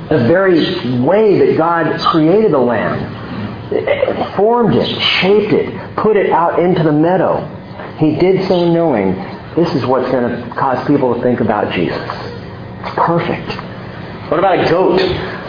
The 0.08 0.18
very 0.26 1.00
way 1.00 1.38
that 1.38 1.56
God 1.56 1.98
created 2.00 2.52
the 2.52 2.58
Lamb, 2.58 4.34
formed 4.36 4.74
it, 4.74 5.00
shaped 5.00 5.52
it, 5.52 5.96
put 5.96 6.16
it 6.16 6.30
out 6.30 6.58
into 6.58 6.82
the 6.82 6.92
meadow, 6.92 7.46
He 7.98 8.16
did 8.16 8.46
so 8.46 8.70
knowing 8.70 9.14
this 9.54 9.72
is 9.74 9.86
what's 9.86 10.10
going 10.10 10.28
to 10.28 10.50
cause 10.56 10.84
people 10.86 11.14
to 11.14 11.22
think 11.22 11.40
about 11.40 11.72
Jesus. 11.72 11.96
It's 11.96 12.94
perfect. 12.96 13.73
What 14.28 14.38
about 14.38 14.58
a 14.58 14.70
goat? 14.70 15.00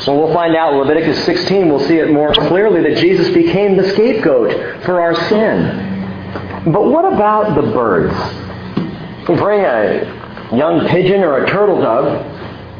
Well, 0.05 0.17
we'll 0.17 0.33
find 0.33 0.55
out 0.55 0.73
in 0.73 0.79
Leviticus 0.79 1.23
16, 1.25 1.69
we'll 1.69 1.79
see 1.79 1.97
it 1.97 2.11
more 2.11 2.33
clearly 2.33 2.81
that 2.83 2.97
Jesus 2.99 3.33
became 3.33 3.77
the 3.77 3.89
scapegoat 3.89 4.83
for 4.83 4.99
our 4.99 5.15
sin. 5.29 6.71
But 6.71 6.85
what 6.85 7.11
about 7.11 7.55
the 7.55 7.61
birds? 7.71 8.13
Bring 9.25 9.61
a 9.61 10.51
young 10.55 10.87
pigeon 10.89 11.21
or 11.21 11.43
a 11.43 11.49
turtle 11.49 11.81
dove. 11.81 12.25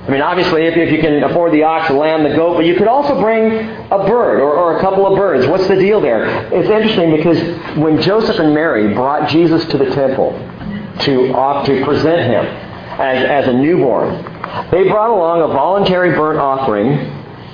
I 0.06 0.12
mean, 0.12 0.22
obviously, 0.22 0.66
if, 0.66 0.78
if 0.78 0.92
you 0.92 1.00
can 1.00 1.24
afford 1.24 1.54
the 1.54 1.64
ox, 1.64 1.88
the 1.88 1.96
lamb, 1.96 2.24
the 2.24 2.36
goat, 2.36 2.58
but 2.58 2.66
you 2.66 2.76
could 2.76 2.88
also 2.88 3.20
bring 3.20 3.54
a 3.54 4.06
bird 4.06 4.40
or, 4.40 4.54
or 4.54 4.78
a 4.78 4.82
couple 4.82 5.08
of 5.08 5.18
birds. 5.18 5.48
What's 5.48 5.68
the 5.68 5.76
deal 5.76 6.02
there? 6.02 6.26
It's 6.54 6.70
interesting 6.70 7.16
because 7.16 7.40
when 7.78 8.02
Joseph 8.02 8.38
and 8.38 8.54
Mary 8.54 8.94
brought 8.94 9.30
Jesus 9.30 9.66
to 9.68 9.78
the 9.78 9.90
temple, 9.92 10.32
to, 11.00 11.34
uh, 11.34 11.66
to 11.66 11.84
present 11.86 12.22
him 12.22 12.46
as, 13.00 13.46
as 13.46 13.48
a 13.48 13.54
newborn. 13.54 14.35
They 14.72 14.88
brought 14.88 15.10
along 15.10 15.42
a 15.42 15.48
voluntary 15.48 16.12
burnt 16.12 16.40
offering 16.40 16.90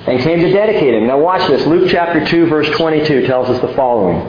and 0.07 0.19
came 0.21 0.39
to 0.39 0.51
dedicate 0.51 0.93
him. 0.93 1.07
Now 1.07 1.19
watch 1.19 1.47
this. 1.47 1.65
Luke 1.67 1.89
chapter 1.89 2.25
2 2.25 2.47
verse 2.47 2.69
22 2.77 3.27
tells 3.27 3.49
us 3.49 3.61
the 3.61 3.73
following. 3.75 4.19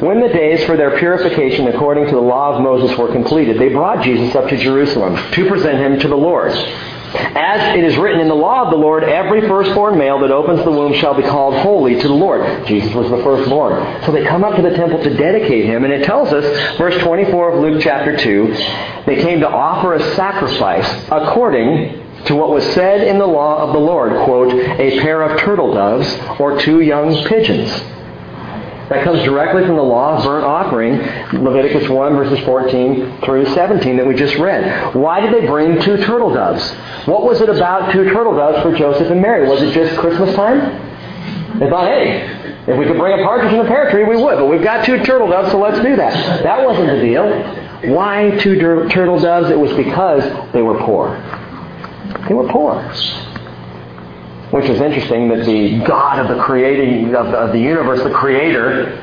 When 0.00 0.20
the 0.20 0.28
days 0.28 0.64
for 0.64 0.76
their 0.76 0.98
purification 0.98 1.68
according 1.68 2.06
to 2.06 2.12
the 2.12 2.20
law 2.20 2.54
of 2.54 2.62
Moses 2.62 2.96
were 2.96 3.10
completed, 3.10 3.58
they 3.58 3.68
brought 3.68 4.04
Jesus 4.04 4.34
up 4.34 4.48
to 4.48 4.56
Jerusalem 4.56 5.16
to 5.32 5.48
present 5.48 5.78
him 5.78 6.00
to 6.00 6.08
the 6.08 6.16
Lord. 6.16 6.52
As 7.14 7.76
it 7.76 7.84
is 7.84 7.96
written 7.96 8.20
in 8.20 8.28
the 8.28 8.34
law 8.34 8.64
of 8.64 8.70
the 8.70 8.76
Lord, 8.76 9.04
every 9.04 9.42
firstborn 9.42 9.98
male 9.98 10.18
that 10.20 10.30
opens 10.30 10.64
the 10.64 10.70
womb 10.70 10.94
shall 10.94 11.14
be 11.14 11.22
called 11.22 11.54
holy 11.56 12.00
to 12.00 12.08
the 12.08 12.14
Lord. 12.14 12.66
Jesus 12.66 12.94
was 12.94 13.10
the 13.10 13.22
firstborn. 13.22 14.04
So 14.04 14.12
they 14.12 14.24
come 14.24 14.44
up 14.44 14.56
to 14.56 14.62
the 14.62 14.74
temple 14.74 15.02
to 15.02 15.14
dedicate 15.16 15.66
him, 15.66 15.84
and 15.84 15.92
it 15.92 16.04
tells 16.04 16.32
us, 16.32 16.44
verse 16.78 17.00
24 17.02 17.52
of 17.52 17.60
Luke 17.60 17.82
chapter 17.82 18.16
2, 18.16 18.46
they 19.06 19.22
came 19.22 19.40
to 19.40 19.48
offer 19.48 19.94
a 19.94 20.14
sacrifice 20.14 20.88
according 21.10 22.02
to 22.24 22.34
what 22.36 22.50
was 22.50 22.64
said 22.74 23.06
in 23.06 23.18
the 23.18 23.26
law 23.26 23.58
of 23.58 23.72
the 23.72 23.80
Lord, 23.80 24.12
quote, 24.24 24.54
a 24.54 25.00
pair 25.00 25.22
of 25.22 25.40
turtle 25.40 25.74
doves 25.74 26.08
or 26.38 26.58
two 26.60 26.80
young 26.80 27.24
pigeons. 27.24 27.70
That 28.92 29.04
comes 29.04 29.22
directly 29.24 29.64
from 29.64 29.76
the 29.76 29.82
law 29.82 30.18
of 30.18 30.22
burnt 30.22 30.44
offering, 30.44 30.98
Leviticus 31.42 31.88
1 31.88 32.14
verses 32.14 32.44
14 32.44 33.22
through 33.22 33.46
17 33.54 33.96
that 33.96 34.06
we 34.06 34.14
just 34.14 34.36
read. 34.36 34.94
Why 34.94 35.18
did 35.18 35.32
they 35.32 35.46
bring 35.46 35.80
two 35.80 35.96
turtle 35.96 36.34
doves? 36.34 36.62
What 37.06 37.24
was 37.24 37.40
it 37.40 37.48
about 37.48 37.90
two 37.90 38.04
turtle 38.12 38.36
doves 38.36 38.62
for 38.62 38.76
Joseph 38.76 39.10
and 39.10 39.22
Mary? 39.22 39.48
Was 39.48 39.62
it 39.62 39.72
just 39.72 39.98
Christmas 39.98 40.34
time? 40.34 41.58
They 41.58 41.70
thought, 41.70 41.86
hey, 41.86 42.20
if 42.66 42.78
we 42.78 42.84
could 42.84 42.98
bring 42.98 43.18
a 43.18 43.24
partridge 43.24 43.54
in 43.54 43.60
a 43.60 43.64
pear 43.66 43.90
tree, 43.90 44.04
we 44.04 44.22
would. 44.22 44.36
But 44.36 44.48
we've 44.48 44.62
got 44.62 44.84
two 44.84 45.02
turtle 45.04 45.28
doves, 45.28 45.52
so 45.52 45.58
let's 45.58 45.82
do 45.82 45.96
that. 45.96 46.42
That 46.42 46.62
wasn't 46.62 46.88
the 46.88 47.00
deal. 47.00 47.94
Why 47.94 48.36
two 48.40 48.58
turtle 48.90 49.18
doves? 49.18 49.48
It 49.48 49.58
was 49.58 49.72
because 49.72 50.52
they 50.52 50.60
were 50.60 50.78
poor. 50.80 51.16
They 52.28 52.34
were 52.34 52.46
poor 52.48 52.92
which 54.52 54.66
is 54.66 54.80
interesting 54.80 55.28
that 55.28 55.46
the 55.46 55.82
God 55.86 56.18
of 56.18 56.28
the 56.28 56.42
creating 56.42 57.14
of, 57.14 57.26
of 57.28 57.52
the 57.52 57.58
universe, 57.58 58.02
the 58.02 58.10
Creator, 58.10 59.00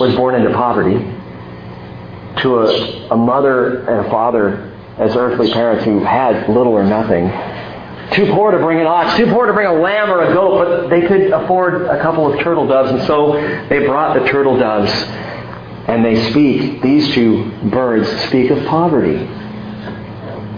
was 0.00 0.14
born 0.16 0.34
into 0.34 0.52
poverty 0.52 0.98
to 2.42 2.58
a, 2.58 3.08
a 3.12 3.16
mother 3.16 3.80
and 3.88 4.06
a 4.06 4.10
father 4.10 4.74
as 4.98 5.14
earthly 5.14 5.52
parents 5.52 5.84
who 5.84 6.02
had 6.04 6.48
little 6.48 6.72
or 6.72 6.82
nothing. 6.82 7.30
Too 8.12 8.32
poor 8.32 8.50
to 8.50 8.58
bring 8.58 8.80
an 8.80 8.86
ox, 8.86 9.16
too 9.16 9.26
poor 9.26 9.46
to 9.46 9.52
bring 9.52 9.68
a 9.68 9.72
lamb 9.72 10.10
or 10.10 10.22
a 10.22 10.34
goat, 10.34 10.64
but 10.64 10.88
they 10.88 11.06
could 11.06 11.30
afford 11.30 11.82
a 11.82 12.02
couple 12.02 12.32
of 12.32 12.40
turtle 12.40 12.66
doves, 12.66 12.90
and 12.90 13.02
so 13.06 13.34
they 13.68 13.86
brought 13.86 14.18
the 14.18 14.28
turtle 14.28 14.58
doves. 14.58 14.90
And 15.88 16.04
they 16.04 16.30
speak, 16.30 16.82
these 16.82 17.14
two 17.14 17.50
birds 17.70 18.08
speak 18.24 18.50
of 18.50 18.64
poverty. 18.66 19.28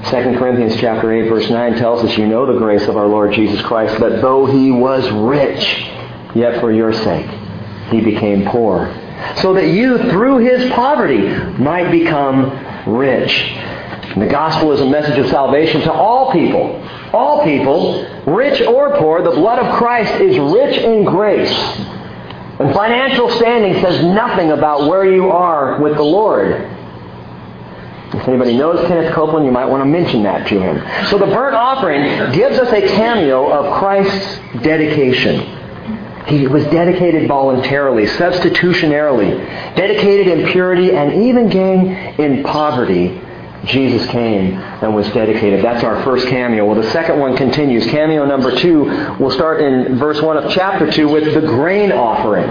2 0.04 0.38
Corinthians 0.38 0.76
chapter 0.80 1.12
8 1.12 1.28
verse 1.28 1.50
9 1.50 1.74
tells 1.74 2.04
us 2.04 2.16
you 2.16 2.26
know 2.26 2.46
the 2.50 2.58
grace 2.58 2.87
of 2.88 2.96
our 2.96 3.06
Lord 3.06 3.32
Jesus 3.32 3.61
Christ 3.62 3.98
that 4.00 4.20
though 4.22 4.46
he 4.46 4.70
was 4.70 5.11
rich 5.11 5.88
Yet 6.34 6.61
for 6.61 6.70
your 6.70 6.92
sake 6.92 7.28
he 7.90 8.00
became 8.00 8.44
poor, 8.46 8.94
so 9.38 9.54
that 9.54 9.68
you, 9.68 9.96
through 10.11 10.38
his 10.38 10.70
poverty, 10.72 11.26
might 11.58 11.90
become 11.90 12.50
rich. 12.87 13.32
And 13.32 14.20
the 14.20 14.26
gospel 14.26 14.72
is 14.72 14.80
a 14.80 14.87
message 14.87 15.18
of 15.18 15.28
salvation 15.30 15.80
to 15.82 15.92
all 15.92 16.30
people. 16.30 16.84
All 17.14 17.44
people, 17.44 18.06
rich 18.26 18.61
or 18.61 18.98
poor, 18.98 19.22
the 19.22 19.30
blood 19.30 19.58
of 19.58 19.74
Christ 19.78 20.20
is 20.20 20.38
rich 20.38 20.76
in 20.76 21.04
grace. 21.04 21.50
And 21.50 22.74
financial 22.74 23.30
standing 23.30 23.80
says 23.82 24.04
nothing 24.04 24.50
about 24.50 24.87
where 24.87 25.11
you 25.11 25.30
are 25.30 25.80
with 25.80 25.94
the 25.94 26.02
Lord. 26.02 26.77
If 28.14 28.26
anybody 28.26 28.56
knows 28.56 28.86
Kenneth 28.88 29.12
Copeland, 29.12 29.44
you 29.44 29.52
might 29.52 29.66
want 29.66 29.82
to 29.82 29.84
mention 29.84 30.22
that 30.22 30.48
to 30.48 30.60
him. 30.60 31.06
So 31.08 31.18
the 31.18 31.26
burnt 31.26 31.54
offering 31.54 32.32
gives 32.32 32.58
us 32.58 32.72
a 32.72 32.80
cameo 32.80 33.52
of 33.52 33.78
Christ's 33.78 34.62
dedication. 34.62 35.56
He 36.26 36.46
was 36.46 36.64
dedicated 36.64 37.28
voluntarily, 37.28 38.06
substitutionarily, 38.06 39.76
dedicated 39.76 40.26
in 40.28 40.46
purity, 40.48 40.92
and 40.92 41.22
even 41.24 41.48
gang 41.50 42.18
in 42.18 42.42
poverty. 42.44 43.20
Jesus 43.64 44.06
came 44.08 44.54
and 44.54 44.94
was 44.94 45.06
dedicated. 45.10 45.62
That's 45.62 45.84
our 45.84 46.02
first 46.04 46.28
cameo. 46.28 46.64
Well, 46.64 46.80
the 46.80 46.90
second 46.90 47.18
one 47.18 47.36
continues. 47.36 47.84
Cameo 47.86 48.24
number 48.24 48.56
two, 48.56 48.84
we'll 49.18 49.30
start 49.30 49.60
in 49.60 49.98
verse 49.98 50.22
1 50.22 50.36
of 50.38 50.52
chapter 50.52 50.90
2 50.90 51.08
with 51.08 51.34
the 51.34 51.40
grain 51.42 51.92
offering 51.92 52.48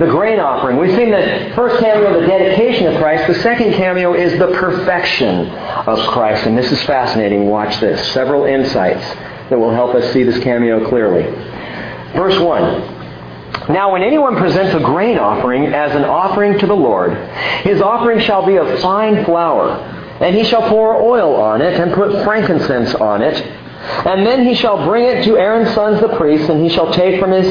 the 0.00 0.06
grain 0.06 0.40
offering. 0.40 0.78
We've 0.78 0.96
seen 0.96 1.10
the 1.10 1.52
first 1.54 1.78
cameo, 1.78 2.18
the 2.18 2.26
dedication 2.26 2.86
of 2.86 2.96
Christ. 2.96 3.26
The 3.26 3.42
second 3.42 3.74
cameo 3.74 4.14
is 4.14 4.38
the 4.38 4.48
perfection 4.48 5.50
of 5.50 5.98
Christ. 6.08 6.46
And 6.46 6.56
this 6.56 6.72
is 6.72 6.82
fascinating. 6.84 7.48
Watch 7.48 7.78
this. 7.80 8.12
Several 8.12 8.46
insights 8.46 9.04
that 9.50 9.58
will 9.58 9.74
help 9.74 9.94
us 9.94 10.10
see 10.14 10.22
this 10.22 10.42
cameo 10.42 10.88
clearly. 10.88 11.24
Verse 12.14 12.40
1. 12.40 12.98
Now, 13.68 13.92
when 13.92 14.02
anyone 14.02 14.36
presents 14.36 14.74
a 14.74 14.80
grain 14.80 15.18
offering 15.18 15.66
as 15.66 15.94
an 15.94 16.04
offering 16.04 16.58
to 16.60 16.66
the 16.66 16.74
Lord, 16.74 17.12
his 17.62 17.82
offering 17.82 18.20
shall 18.20 18.46
be 18.46 18.56
of 18.56 18.80
fine 18.80 19.24
flour, 19.26 19.72
and 20.20 20.34
he 20.34 20.44
shall 20.44 20.66
pour 20.68 20.96
oil 20.96 21.36
on 21.36 21.60
it 21.60 21.78
and 21.78 21.92
put 21.92 22.24
frankincense 22.24 22.94
on 22.94 23.20
it 23.20 23.36
and 23.80 24.26
then 24.26 24.44
he 24.44 24.54
shall 24.54 24.84
bring 24.86 25.04
it 25.04 25.24
to 25.24 25.38
Aaron's 25.38 25.74
sons 25.74 26.00
the 26.00 26.08
priests, 26.16 26.48
and 26.48 26.62
he 26.62 26.68
shall 26.68 26.92
take 26.92 27.20
from 27.20 27.32
his 27.32 27.46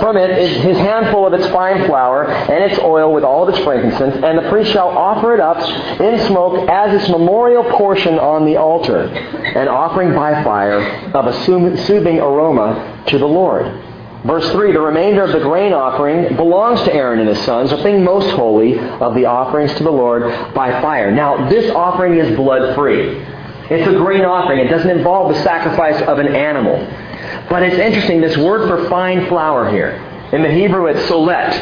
from 0.00 0.16
it 0.16 0.30
his 0.62 0.76
handful 0.78 1.26
of 1.26 1.32
its 1.32 1.46
fine 1.48 1.86
flour 1.86 2.26
and 2.26 2.70
its 2.70 2.80
oil 2.80 3.12
with 3.12 3.22
all 3.22 3.46
of 3.46 3.54
its 3.54 3.62
frankincense, 3.64 4.16
and 4.24 4.38
the 4.38 4.48
priest 4.48 4.72
shall 4.72 4.88
offer 4.88 5.34
it 5.34 5.40
up 5.40 5.58
in 6.00 6.26
smoke 6.26 6.68
as 6.68 7.00
its 7.00 7.08
memorial 7.10 7.64
portion 7.64 8.18
on 8.18 8.44
the 8.44 8.56
altar, 8.56 9.02
an 9.02 9.68
offering 9.68 10.14
by 10.14 10.42
fire 10.42 10.80
of 11.14 11.26
a 11.26 11.44
soothing 11.44 12.18
aroma 12.18 13.04
to 13.06 13.18
the 13.18 13.26
Lord. 13.26 13.66
Verse 14.24 14.50
3, 14.52 14.72
the 14.72 14.80
remainder 14.80 15.22
of 15.22 15.32
the 15.32 15.40
grain 15.40 15.74
offering 15.74 16.34
belongs 16.34 16.82
to 16.84 16.94
Aaron 16.94 17.18
and 17.20 17.28
his 17.28 17.44
sons, 17.44 17.70
a 17.72 17.82
thing 17.82 18.02
most 18.02 18.30
holy 18.30 18.78
of 18.78 19.14
the 19.14 19.26
offerings 19.26 19.74
to 19.74 19.84
the 19.84 19.92
Lord 19.92 20.22
by 20.54 20.80
fire. 20.80 21.10
Now, 21.10 21.50
this 21.50 21.70
offering 21.74 22.16
is 22.16 22.34
blood 22.34 22.74
free. 22.74 23.22
It's 23.70 23.88
a 23.88 23.92
grain 23.92 24.24
offering. 24.24 24.58
It 24.58 24.68
doesn't 24.68 24.90
involve 24.90 25.34
the 25.34 25.42
sacrifice 25.42 26.00
of 26.02 26.18
an 26.18 26.28
animal. 26.28 26.76
But 27.48 27.62
it's 27.62 27.76
interesting, 27.76 28.20
this 28.20 28.36
word 28.36 28.68
for 28.68 28.88
fine 28.90 29.26
flour 29.28 29.70
here. 29.70 29.92
In 30.32 30.42
the 30.42 30.50
Hebrew, 30.50 30.86
it's 30.86 31.08
solet. 31.08 31.52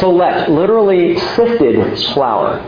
Solet, 0.00 0.48
literally 0.48 1.18
sifted 1.34 1.98
flour. 2.12 2.60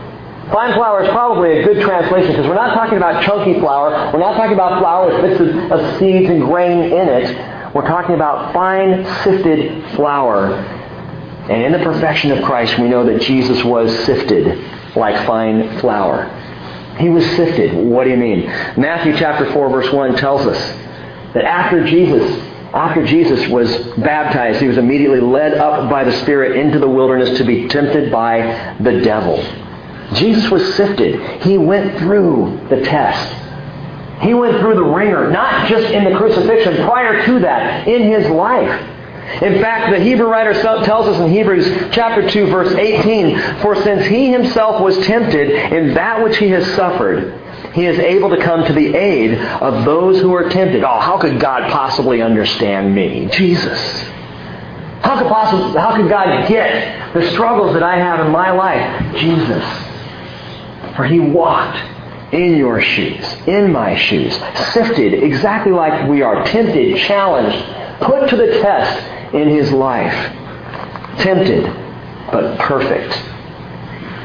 Fine 0.51 0.73
flour 0.73 1.03
is 1.03 1.09
probably 1.09 1.59
a 1.59 1.63
good 1.63 1.81
translation 1.81 2.31
because 2.31 2.47
we're 2.47 2.55
not 2.55 2.73
talking 2.73 2.97
about 2.97 3.23
chunky 3.23 3.59
flour. 3.59 4.11
We're 4.11 4.19
not 4.19 4.35
talking 4.35 4.53
about 4.53 4.79
flour 4.79 5.07
with 5.07 5.39
bits 5.39 5.71
of, 5.71 5.99
seeds 5.99 6.29
and 6.29 6.41
grain 6.41 6.91
in 6.91 7.07
it. 7.07 7.73
We're 7.73 7.87
talking 7.87 8.15
about 8.15 8.53
fine 8.53 9.05
sifted 9.23 9.95
flour. 9.95 10.55
And 11.49 11.63
in 11.63 11.71
the 11.71 11.79
perfection 11.79 12.31
of 12.31 12.43
Christ, 12.43 12.77
we 12.79 12.89
know 12.89 13.05
that 13.05 13.21
Jesus 13.21 13.63
was 13.63 13.97
sifted 14.05 14.59
like 14.95 15.25
fine 15.25 15.79
flour. 15.79 16.25
He 16.97 17.09
was 17.09 17.25
sifted. 17.35 17.73
What 17.73 18.03
do 18.03 18.09
you 18.09 18.17
mean? 18.17 18.45
Matthew 18.77 19.17
chapter 19.17 19.51
4 19.51 19.69
verse 19.69 19.91
1 19.91 20.15
tells 20.17 20.45
us 20.45 20.57
that 21.33 21.45
after 21.45 21.85
Jesus 21.85 22.49
after 22.73 23.05
Jesus 23.05 23.49
was 23.49 23.75
baptized, 23.97 24.61
he 24.61 24.67
was 24.67 24.77
immediately 24.77 25.19
led 25.19 25.55
up 25.55 25.89
by 25.89 26.05
the 26.05 26.11
Spirit 26.21 26.55
into 26.55 26.79
the 26.79 26.87
wilderness 26.87 27.37
to 27.37 27.43
be 27.43 27.67
tempted 27.67 28.09
by 28.09 28.77
the 28.79 29.01
devil. 29.01 29.43
Jesus 30.13 30.49
was 30.49 30.75
sifted. 30.75 31.41
He 31.41 31.57
went 31.57 31.99
through 31.99 32.65
the 32.69 32.81
test. 32.81 33.33
He 34.21 34.33
went 34.33 34.59
through 34.59 34.75
the 34.75 34.83
ringer, 34.83 35.29
not 35.31 35.67
just 35.67 35.91
in 35.91 36.05
the 36.05 36.17
crucifixion, 36.17 36.75
prior 36.85 37.25
to 37.25 37.39
that, 37.39 37.87
in 37.87 38.03
his 38.03 38.29
life. 38.29 38.69
In 39.41 39.61
fact, 39.61 39.91
the 39.91 40.03
Hebrew 40.03 40.27
writer 40.27 40.53
tells 40.53 41.07
us 41.07 41.19
in 41.19 41.31
Hebrews 41.31 41.93
chapter 41.93 42.27
2 42.29 42.47
verse 42.47 42.73
18, 42.73 43.61
For 43.61 43.81
since 43.81 44.05
he 44.05 44.31
himself 44.31 44.81
was 44.81 44.97
tempted 45.05 45.49
in 45.49 45.93
that 45.93 46.23
which 46.23 46.37
he 46.37 46.49
has 46.49 46.65
suffered, 46.75 47.39
he 47.73 47.85
is 47.85 47.97
able 47.99 48.29
to 48.29 48.37
come 48.37 48.65
to 48.65 48.73
the 48.73 48.93
aid 48.95 49.39
of 49.39 49.85
those 49.85 50.19
who 50.19 50.33
are 50.33 50.49
tempted. 50.49 50.83
Oh, 50.83 50.99
how 50.99 51.17
could 51.17 51.39
God 51.39 51.71
possibly 51.71 52.21
understand 52.21 52.93
me? 52.93 53.27
Jesus. 53.31 53.79
How 55.01 55.17
could, 55.17 55.27
possibly, 55.27 55.79
how 55.79 55.95
could 55.95 56.09
God 56.09 56.47
get 56.47 57.13
the 57.13 57.31
struggles 57.31 57.73
that 57.73 57.83
I 57.83 57.97
have 57.97 58.25
in 58.25 58.31
my 58.31 58.51
life? 58.51 59.15
Jesus. 59.15 59.63
For 60.95 61.05
he 61.05 61.19
walked 61.19 61.77
in 62.33 62.57
your 62.57 62.81
shoes, 62.81 63.25
in 63.47 63.71
my 63.71 63.95
shoes, 63.95 64.37
sifted 64.73 65.13
exactly 65.23 65.71
like 65.71 66.09
we 66.09 66.21
are, 66.21 66.45
tempted, 66.45 66.97
challenged, 66.97 67.57
put 68.01 68.29
to 68.29 68.35
the 68.35 68.59
test 68.61 69.33
in 69.33 69.49
his 69.49 69.71
life. 69.71 70.13
Tempted, 71.19 71.65
but 72.31 72.57
perfect. 72.59 73.13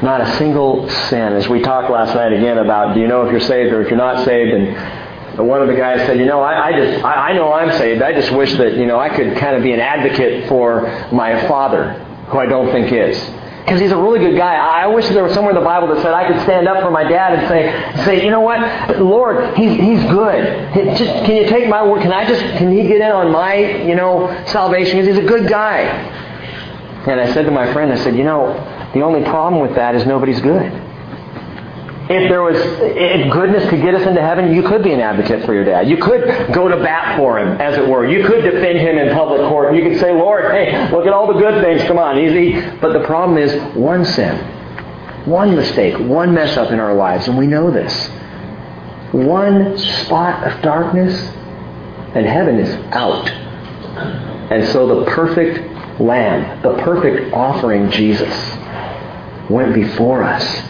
Not 0.03 0.21
a 0.21 0.37
single 0.37 0.89
sin. 0.89 1.33
As 1.33 1.47
we 1.49 1.61
talked 1.61 1.89
last 1.89 2.13
night 2.13 2.33
again 2.33 2.59
about 2.59 2.93
do 2.93 2.99
you 2.99 3.07
know 3.07 3.25
if 3.25 3.31
you're 3.31 3.39
saved 3.39 3.73
or 3.73 3.81
if 3.81 3.89
you're 3.89 3.97
not 3.97 4.23
saved, 4.25 4.53
and 4.53 5.47
one 5.47 5.61
of 5.61 5.67
the 5.67 5.75
guys 5.75 5.99
said, 6.07 6.17
you 6.17 6.25
know, 6.25 6.41
I, 6.41 6.67
I 6.67 6.71
just 6.71 7.03
I, 7.03 7.29
I 7.29 7.33
know 7.33 7.53
I'm 7.53 7.71
saved. 7.77 8.01
I 8.01 8.13
just 8.13 8.31
wish 8.31 8.53
that, 8.53 8.75
you 8.75 8.85
know, 8.85 8.99
I 8.99 9.09
could 9.09 9.37
kind 9.37 9.55
of 9.55 9.63
be 9.63 9.71
an 9.73 9.79
advocate 9.79 10.47
for 10.47 10.81
my 11.11 11.47
father, 11.47 11.93
who 12.29 12.39
I 12.39 12.45
don't 12.45 12.71
think 12.71 12.91
is. 12.91 13.17
Because 13.67 13.81
he's 13.81 13.91
a 13.91 13.97
really 13.97 14.19
good 14.19 14.37
guy. 14.37 14.55
I 14.55 14.87
wish 14.87 15.09
there 15.09 15.25
was 15.25 15.33
somewhere 15.33 15.53
in 15.53 15.59
the 15.59 15.65
Bible 15.65 15.93
that 15.93 16.01
said 16.01 16.13
I 16.13 16.25
could 16.25 16.41
stand 16.43 16.69
up 16.69 16.81
for 16.81 16.89
my 16.89 17.03
dad 17.03 17.33
and 17.33 17.49
say, 17.49 18.05
say, 18.05 18.23
you 18.23 18.31
know 18.31 18.39
what, 18.39 18.61
Lord, 18.97 19.57
he's 19.57 19.77
he's 19.77 20.01
good. 20.09 20.73
Just, 20.97 21.25
can 21.25 21.35
you 21.35 21.49
take 21.49 21.67
my 21.67 21.85
word? 21.85 22.01
Can 22.01 22.13
I 22.13 22.25
just 22.25 22.39
can 22.57 22.71
he 22.71 22.87
get 22.87 23.01
in 23.01 23.11
on 23.11 23.29
my 23.29 23.55
you 23.83 23.93
know 23.93 24.29
salvation? 24.47 25.01
Because 25.01 25.17
he's 25.17 25.25
a 25.25 25.27
good 25.27 25.49
guy. 25.49 25.81
And 25.81 27.19
I 27.19 27.33
said 27.33 27.43
to 27.43 27.51
my 27.51 27.73
friend, 27.73 27.91
I 27.91 27.97
said, 27.97 28.15
you 28.15 28.23
know, 28.23 28.53
the 28.93 29.01
only 29.01 29.21
problem 29.23 29.61
with 29.61 29.75
that 29.75 29.95
is 29.95 30.05
nobody's 30.05 30.39
good. 30.39 30.71
If 32.09 32.29
there 32.29 32.41
was, 32.41 32.55
if 32.57 33.33
goodness 33.33 33.69
could 33.69 33.81
get 33.81 33.93
us 33.93 34.07
into 34.07 34.21
heaven, 34.21 34.55
you 34.55 34.63
could 34.63 34.81
be 34.81 34.93
an 34.93 35.01
advocate 35.01 35.45
for 35.45 35.53
your 35.53 35.65
dad. 35.65 35.89
You 35.89 35.97
could 35.97 36.53
go 36.53 36.69
to 36.69 36.77
bat 36.77 37.17
for 37.17 37.37
him, 37.37 37.59
as 37.59 37.77
it 37.77 37.85
were. 37.85 38.07
You 38.07 38.25
could 38.25 38.43
defend 38.43 38.77
him 38.77 38.97
in 38.97 39.13
public 39.13 39.41
court. 39.41 39.75
You 39.75 39.83
could 39.83 39.99
say, 39.99 40.13
Lord, 40.13 40.45
hey, 40.51 40.89
look 40.89 41.05
at 41.05 41.11
all 41.11 41.27
the 41.27 41.37
good 41.37 41.61
things. 41.61 41.83
Come 41.83 41.97
on, 41.97 42.17
easy. 42.17 42.61
But 42.79 42.93
the 42.93 43.03
problem 43.05 43.37
is 43.37 43.53
one 43.75 44.05
sin, 44.05 44.37
one 45.25 45.53
mistake, 45.53 45.99
one 45.99 46.33
mess 46.33 46.55
up 46.55 46.71
in 46.71 46.79
our 46.79 46.93
lives, 46.93 47.27
and 47.27 47.37
we 47.37 47.45
know 47.45 47.71
this. 47.71 48.07
One 49.11 49.77
spot 49.77 50.49
of 50.49 50.61
darkness, 50.61 51.13
and 52.15 52.25
heaven 52.25 52.57
is 52.57 52.73
out. 52.93 53.29
And 54.49 54.65
so 54.69 55.01
the 55.01 55.11
perfect 55.11 55.99
Lamb, 55.99 56.61
the 56.61 56.75
perfect 56.83 57.33
offering, 57.33 57.91
Jesus, 57.91 58.33
went 59.49 59.73
before 59.73 60.23
us 60.23 60.63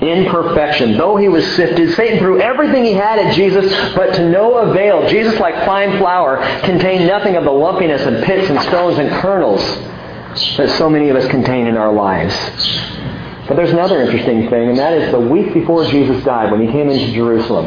in 0.00 0.26
perfection. 0.30 0.96
Though 0.96 1.16
he 1.16 1.28
was 1.28 1.46
sifted, 1.54 1.94
Satan 1.94 2.18
threw 2.18 2.40
everything 2.40 2.84
he 2.84 2.92
had 2.92 3.18
at 3.18 3.34
Jesus, 3.34 3.72
but 3.94 4.14
to 4.14 4.28
no 4.28 4.58
avail. 4.58 5.08
Jesus, 5.08 5.38
like 5.40 5.54
fine 5.66 5.98
flour, 5.98 6.36
contained 6.60 7.06
nothing 7.06 7.36
of 7.36 7.44
the 7.44 7.50
lumpiness 7.50 8.02
and 8.02 8.24
pits 8.24 8.48
and 8.48 8.60
stones 8.62 8.98
and 8.98 9.10
kernels 9.20 9.62
that 10.56 10.70
so 10.78 10.88
many 10.88 11.08
of 11.08 11.16
us 11.16 11.28
contain 11.28 11.66
in 11.66 11.76
our 11.76 11.92
lives. 11.92 12.34
But 13.48 13.56
there's 13.56 13.70
another 13.70 14.02
interesting 14.02 14.48
thing, 14.50 14.68
and 14.68 14.78
that 14.78 14.92
is 14.92 15.10
the 15.10 15.20
week 15.20 15.54
before 15.54 15.84
Jesus 15.86 16.22
died, 16.22 16.52
when 16.52 16.60
he 16.60 16.68
came 16.70 16.90
into 16.90 17.12
Jerusalem. 17.12 17.66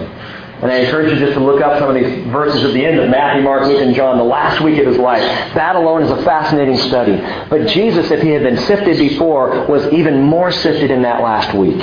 And 0.62 0.72
I 0.72 0.76
encourage 0.76 1.12
you 1.12 1.18
just 1.18 1.34
to 1.34 1.40
look 1.40 1.60
up 1.60 1.80
some 1.80 1.90
of 1.90 1.96
these 1.96 2.28
verses 2.28 2.64
at 2.64 2.74
the 2.74 2.86
end 2.86 3.00
of 3.00 3.10
Matthew, 3.10 3.42
Mark, 3.42 3.66
Luke, 3.66 3.82
and 3.82 3.96
John, 3.96 4.20
the 4.20 4.24
last 4.24 4.62
week 4.62 4.78
of 4.78 4.86
his 4.86 4.98
life. 4.98 5.24
That 5.56 5.76
alone 5.76 6.04
is 6.04 6.12
a 6.12 6.22
fascinating 6.24 6.78
study. 6.78 7.18
But 7.50 7.68
Jesus, 7.68 8.12
if 8.12 8.22
he 8.22 8.30
had 8.30 8.44
been 8.44 8.58
sifted 8.58 9.00
before, 9.00 9.66
was 9.66 9.92
even 9.92 10.22
more 10.22 10.52
sifted 10.52 10.92
in 10.92 11.02
that 11.02 11.24
last 11.24 11.58
week. 11.58 11.82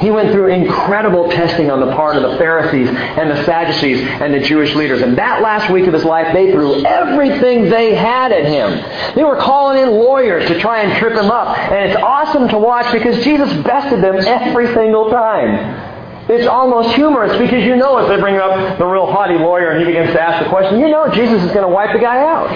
He 0.00 0.10
went 0.10 0.32
through 0.32 0.48
incredible 0.48 1.30
testing 1.30 1.70
on 1.70 1.80
the 1.80 1.94
part 1.94 2.16
of 2.16 2.22
the 2.22 2.38
Pharisees 2.38 2.88
and 2.88 3.30
the 3.30 3.44
Sadducees 3.44 4.00
and 4.00 4.32
the 4.32 4.40
Jewish 4.40 4.74
leaders. 4.74 5.02
And 5.02 5.18
that 5.18 5.42
last 5.42 5.70
week 5.70 5.86
of 5.86 5.92
his 5.92 6.04
life, 6.04 6.32
they 6.32 6.52
threw 6.52 6.84
everything 6.86 7.68
they 7.68 7.94
had 7.94 8.32
at 8.32 8.46
him. 8.46 9.14
They 9.14 9.24
were 9.24 9.36
calling 9.36 9.82
in 9.82 9.90
lawyers 9.90 10.48
to 10.48 10.58
try 10.58 10.80
and 10.80 10.98
trip 10.98 11.12
him 11.12 11.30
up. 11.30 11.58
And 11.58 11.90
it's 11.90 12.00
awesome 12.02 12.48
to 12.48 12.58
watch 12.58 12.90
because 12.92 13.22
Jesus 13.22 13.52
bested 13.62 14.02
them 14.02 14.16
every 14.16 14.72
single 14.72 15.10
time. 15.10 16.30
It's 16.30 16.46
almost 16.46 16.94
humorous 16.94 17.36
because 17.38 17.62
you 17.64 17.76
know 17.76 17.98
if 17.98 18.08
they 18.08 18.18
bring 18.18 18.36
up 18.36 18.78
the 18.78 18.86
real 18.86 19.06
haughty 19.06 19.34
lawyer 19.34 19.72
and 19.72 19.80
he 19.80 19.84
begins 19.84 20.12
to 20.12 20.20
ask 20.20 20.42
the 20.42 20.48
question, 20.48 20.80
you 20.80 20.88
know 20.88 21.10
Jesus 21.12 21.42
is 21.42 21.50
going 21.52 21.66
to 21.66 21.68
wipe 21.68 21.92
the 21.92 21.98
guy 21.98 22.20
out. 22.20 22.50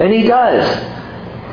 And 0.00 0.12
he 0.12 0.24
does. 0.24 0.66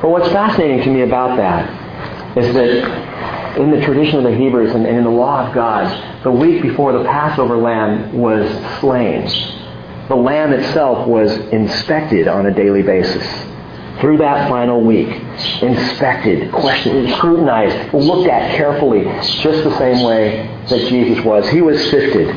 But 0.01 0.09
what's 0.09 0.27
fascinating 0.29 0.81
to 0.81 0.89
me 0.89 1.03
about 1.03 1.37
that 1.37 2.37
is 2.37 2.53
that 2.55 3.10
in 3.57 3.71
the 3.71 3.81
tradition 3.81 4.17
of 4.17 4.23
the 4.23 4.35
Hebrews 4.35 4.73
and 4.73 4.85
in 4.85 5.03
the 5.03 5.09
law 5.09 5.47
of 5.47 5.53
God, 5.53 6.23
the 6.23 6.31
week 6.31 6.61
before 6.61 6.93
the 6.93 7.03
Passover 7.03 7.57
lamb 7.57 8.17
was 8.17 8.49
slain, 8.79 9.27
the 10.07 10.15
lamb 10.15 10.53
itself 10.53 11.07
was 11.07 11.31
inspected 11.31 12.27
on 12.27 12.45
a 12.45 12.53
daily 12.53 12.81
basis 12.81 13.25
through 13.99 14.17
that 14.17 14.49
final 14.49 14.81
week, 14.81 15.09
inspected, 15.61 16.51
questioned, 16.51 17.09
scrutinized, 17.11 17.93
looked 17.93 18.27
at 18.27 18.55
carefully, 18.55 19.03
just 19.03 19.63
the 19.63 19.77
same 19.77 20.03
way 20.03 20.47
that 20.69 20.89
Jesus 20.89 21.23
was. 21.23 21.47
He 21.49 21.61
was 21.61 21.79
sifted. 21.91 22.35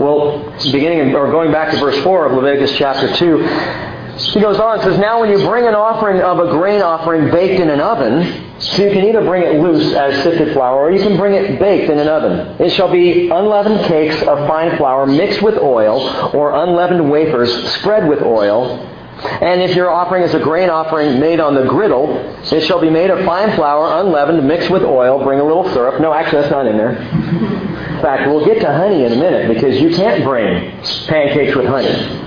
Well, 0.00 0.40
beginning 0.72 1.14
or 1.14 1.30
going 1.30 1.52
back 1.52 1.72
to 1.72 1.78
verse 1.78 2.02
4 2.02 2.26
of 2.26 2.32
Leviticus 2.32 2.76
chapter 2.78 3.14
2, 3.14 3.95
he 4.16 4.40
goes 4.40 4.58
on 4.58 4.78
and 4.78 4.82
says, 4.82 4.98
Now 4.98 5.20
when 5.20 5.30
you 5.30 5.44
bring 5.46 5.66
an 5.66 5.74
offering 5.74 6.20
of 6.22 6.38
a 6.38 6.50
grain 6.50 6.80
offering 6.80 7.30
baked 7.30 7.60
in 7.60 7.68
an 7.68 7.80
oven, 7.80 8.60
so 8.60 8.84
you 8.84 8.90
can 8.90 9.04
either 9.04 9.22
bring 9.22 9.42
it 9.42 9.60
loose 9.60 9.94
as 9.94 10.22
sifted 10.22 10.54
flour, 10.54 10.86
or 10.86 10.90
you 10.90 11.02
can 11.02 11.16
bring 11.16 11.34
it 11.34 11.58
baked 11.58 11.90
in 11.90 11.98
an 11.98 12.08
oven. 12.08 12.56
It 12.60 12.70
shall 12.70 12.90
be 12.90 13.28
unleavened 13.28 13.84
cakes 13.86 14.20
of 14.22 14.46
fine 14.48 14.76
flour 14.76 15.06
mixed 15.06 15.42
with 15.42 15.56
oil, 15.58 16.34
or 16.34 16.54
unleavened 16.62 17.10
wafers 17.10 17.74
spread 17.74 18.08
with 18.08 18.22
oil, 18.22 18.78
and 19.22 19.62
if 19.62 19.74
your 19.74 19.90
offering 19.90 20.22
is 20.22 20.34
a 20.34 20.38
grain 20.38 20.68
offering 20.68 21.18
made 21.18 21.40
on 21.40 21.54
the 21.54 21.64
griddle, 21.64 22.16
it 22.52 22.62
shall 22.62 22.80
be 22.80 22.90
made 22.90 23.10
of 23.10 23.24
fine 23.24 23.54
flour, 23.56 24.00
unleavened, 24.00 24.46
mixed 24.46 24.70
with 24.70 24.82
oil. 24.82 25.22
Bring 25.24 25.40
a 25.40 25.44
little 25.44 25.64
syrup. 25.72 26.00
No, 26.00 26.12
actually, 26.12 26.42
that's 26.42 26.52
not 26.52 26.66
in 26.66 26.76
there. 26.76 26.96
In 26.96 28.02
fact, 28.02 28.28
we'll 28.28 28.44
get 28.44 28.60
to 28.60 28.72
honey 28.72 29.04
in 29.04 29.12
a 29.12 29.16
minute 29.16 29.54
because 29.54 29.80
you 29.80 29.90
can't 29.90 30.22
bring 30.22 30.70
pancakes 31.06 31.56
with 31.56 31.66
honey. 31.66 32.25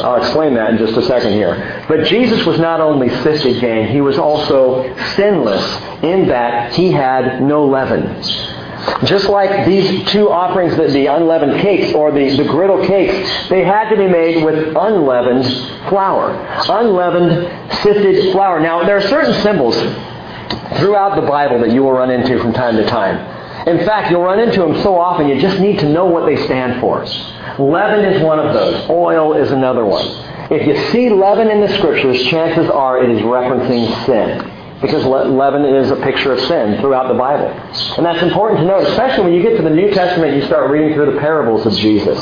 I'll 0.00 0.16
explain 0.16 0.54
that 0.54 0.70
in 0.70 0.78
just 0.78 0.96
a 0.96 1.02
second 1.02 1.32
here. 1.32 1.84
But 1.88 2.04
Jesus 2.06 2.46
was 2.46 2.58
not 2.58 2.80
only 2.80 3.10
sifted, 3.22 3.60
gang, 3.60 3.88
he 3.88 4.00
was 4.00 4.18
also 4.18 4.94
sinless 5.14 5.62
in 6.02 6.28
that 6.28 6.72
he 6.74 6.90
had 6.90 7.42
no 7.42 7.66
leaven. 7.66 8.22
Just 9.04 9.28
like 9.28 9.66
these 9.66 10.08
two 10.10 10.30
offerings, 10.30 10.76
the, 10.76 10.86
the 10.88 11.06
unleavened 11.06 11.60
cakes 11.60 11.92
or 11.94 12.10
the, 12.10 12.36
the 12.36 12.44
griddle 12.44 12.86
cakes, 12.86 13.48
they 13.48 13.64
had 13.64 13.90
to 13.90 13.96
be 13.96 14.06
made 14.06 14.42
with 14.44 14.74
unleavened 14.76 15.44
flour. 15.88 16.30
Unleavened, 16.68 17.72
sifted 17.82 18.32
flour. 18.32 18.60
Now, 18.60 18.84
there 18.84 18.96
are 18.96 19.08
certain 19.08 19.34
symbols 19.42 19.76
throughout 20.78 21.20
the 21.20 21.26
Bible 21.26 21.58
that 21.60 21.72
you 21.72 21.82
will 21.82 21.92
run 21.92 22.10
into 22.10 22.40
from 22.40 22.52
time 22.52 22.76
to 22.76 22.86
time. 22.86 23.35
In 23.66 23.84
fact, 23.84 24.12
you'll 24.12 24.22
run 24.22 24.38
into 24.38 24.60
them 24.60 24.80
so 24.82 24.96
often 24.96 25.28
you 25.28 25.40
just 25.40 25.58
need 25.58 25.80
to 25.80 25.88
know 25.88 26.06
what 26.06 26.24
they 26.24 26.36
stand 26.44 26.80
for. 26.80 27.04
Leaven 27.58 28.04
is 28.04 28.22
one 28.22 28.38
of 28.38 28.54
those. 28.54 28.88
Oil 28.88 29.34
is 29.34 29.50
another 29.50 29.84
one. 29.84 30.06
If 30.52 30.66
you 30.66 30.76
see 30.92 31.10
leaven 31.10 31.50
in 31.50 31.60
the 31.60 31.68
scriptures, 31.76 32.22
chances 32.26 32.70
are 32.70 33.02
it 33.02 33.10
is 33.10 33.20
referencing 33.22 34.06
sin. 34.06 34.52
Because 34.80 35.04
leaven 35.04 35.64
is 35.64 35.90
a 35.90 35.96
picture 35.96 36.32
of 36.32 36.40
sin 36.40 36.80
throughout 36.80 37.08
the 37.08 37.18
Bible. 37.18 37.48
And 37.96 38.06
that's 38.06 38.22
important 38.22 38.60
to 38.60 38.66
note, 38.66 38.86
especially 38.86 39.24
when 39.24 39.32
you 39.32 39.42
get 39.42 39.56
to 39.56 39.62
the 39.62 39.70
New 39.70 39.90
Testament 39.90 40.36
you 40.36 40.46
start 40.46 40.70
reading 40.70 40.94
through 40.94 41.12
the 41.14 41.18
parables 41.18 41.66
of 41.66 41.72
Jesus. 41.72 42.18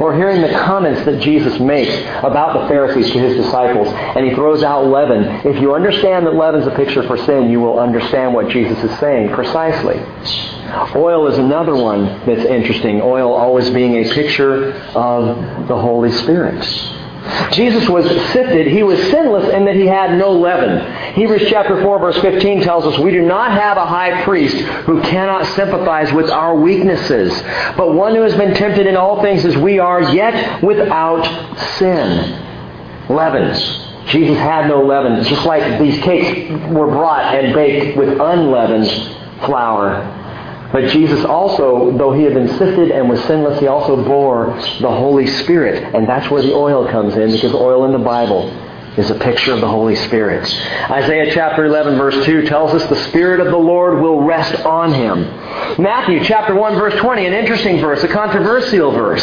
Or 0.00 0.14
hearing 0.14 0.42
the 0.42 0.50
comments 0.58 1.04
that 1.04 1.20
Jesus 1.20 1.58
makes 1.60 1.94
about 2.18 2.60
the 2.60 2.68
Pharisees 2.68 3.10
to 3.12 3.18
his 3.18 3.36
disciples, 3.36 3.88
and 3.88 4.26
he 4.26 4.34
throws 4.34 4.62
out 4.62 4.86
leaven. 4.86 5.24
If 5.46 5.60
you 5.60 5.74
understand 5.74 6.26
that 6.26 6.34
leaven 6.34 6.60
is 6.60 6.66
a 6.66 6.74
picture 6.74 7.02
for 7.04 7.16
sin, 7.16 7.50
you 7.50 7.60
will 7.60 7.78
understand 7.78 8.34
what 8.34 8.48
Jesus 8.48 8.82
is 8.82 8.98
saying 8.98 9.32
precisely. 9.32 10.00
Oil 10.94 11.28
is 11.28 11.38
another 11.38 11.74
one 11.74 12.04
that's 12.26 12.44
interesting. 12.44 13.00
Oil 13.00 13.32
always 13.32 13.70
being 13.70 14.04
a 14.04 14.12
picture 14.12 14.72
of 14.94 15.68
the 15.68 15.76
Holy 15.76 16.10
Spirit. 16.12 16.64
Jesus 17.52 17.88
was 17.88 18.06
sifted. 18.32 18.66
He 18.66 18.82
was 18.82 18.98
sinless 19.10 19.52
in 19.52 19.64
that 19.64 19.74
he 19.76 19.86
had 19.86 20.18
no 20.18 20.32
leaven. 20.32 21.14
Hebrews 21.14 21.48
chapter 21.48 21.80
4 21.82 21.98
verse 21.98 22.18
15 22.20 22.62
tells 22.62 22.84
us, 22.84 22.98
We 22.98 23.10
do 23.10 23.22
not 23.22 23.52
have 23.52 23.76
a 23.76 23.86
high 23.86 24.22
priest 24.24 24.56
who 24.56 25.00
cannot 25.02 25.46
sympathize 25.54 26.12
with 26.12 26.30
our 26.30 26.54
weaknesses, 26.54 27.32
but 27.76 27.94
one 27.94 28.14
who 28.14 28.22
has 28.22 28.34
been 28.36 28.54
tempted 28.54 28.86
in 28.86 28.96
all 28.96 29.22
things 29.22 29.44
as 29.44 29.56
we 29.56 29.78
are, 29.78 30.02
yet 30.14 30.62
without 30.62 31.24
sin. 31.78 32.42
Leaven. 33.08 33.54
Jesus 34.06 34.36
had 34.38 34.68
no 34.68 34.82
leaven, 34.82 35.22
just 35.24 35.44
like 35.46 35.80
these 35.80 36.00
cakes 36.02 36.48
were 36.70 36.86
brought 36.86 37.34
and 37.34 37.52
baked 37.54 37.96
with 37.96 38.20
unleavened 38.20 38.88
flour. 39.44 40.15
But 40.72 40.90
Jesus 40.90 41.24
also, 41.24 41.96
though 41.96 42.12
he 42.12 42.22
had 42.22 42.34
been 42.34 42.48
sifted 42.48 42.90
and 42.90 43.08
was 43.08 43.22
sinless, 43.24 43.60
he 43.60 43.66
also 43.66 44.04
bore 44.04 44.46
the 44.80 44.90
Holy 44.90 45.26
Spirit. 45.26 45.94
And 45.94 46.08
that's 46.08 46.30
where 46.30 46.42
the 46.42 46.54
oil 46.54 46.88
comes 46.88 47.16
in, 47.16 47.30
because 47.30 47.52
oil 47.52 47.84
in 47.84 47.92
the 47.92 47.98
Bible 47.98 48.50
is 48.96 49.10
a 49.10 49.14
picture 49.14 49.52
of 49.52 49.60
the 49.60 49.68
Holy 49.68 49.94
Spirit. 49.94 50.42
Isaiah 50.90 51.30
chapter 51.32 51.66
11 51.66 51.98
verse 51.98 52.24
2 52.24 52.46
tells 52.46 52.72
us 52.72 52.88
the 52.88 52.96
Spirit 53.10 53.40
of 53.40 53.48
the 53.48 53.56
Lord 53.56 54.00
will 54.00 54.22
rest 54.22 54.64
on 54.64 54.92
him. 54.92 55.22
Matthew 55.82 56.24
chapter 56.24 56.54
1 56.54 56.74
verse 56.76 56.94
20, 57.00 57.26
an 57.26 57.34
interesting 57.34 57.78
verse, 57.78 58.02
a 58.02 58.08
controversial 58.08 58.92
verse. 58.92 59.22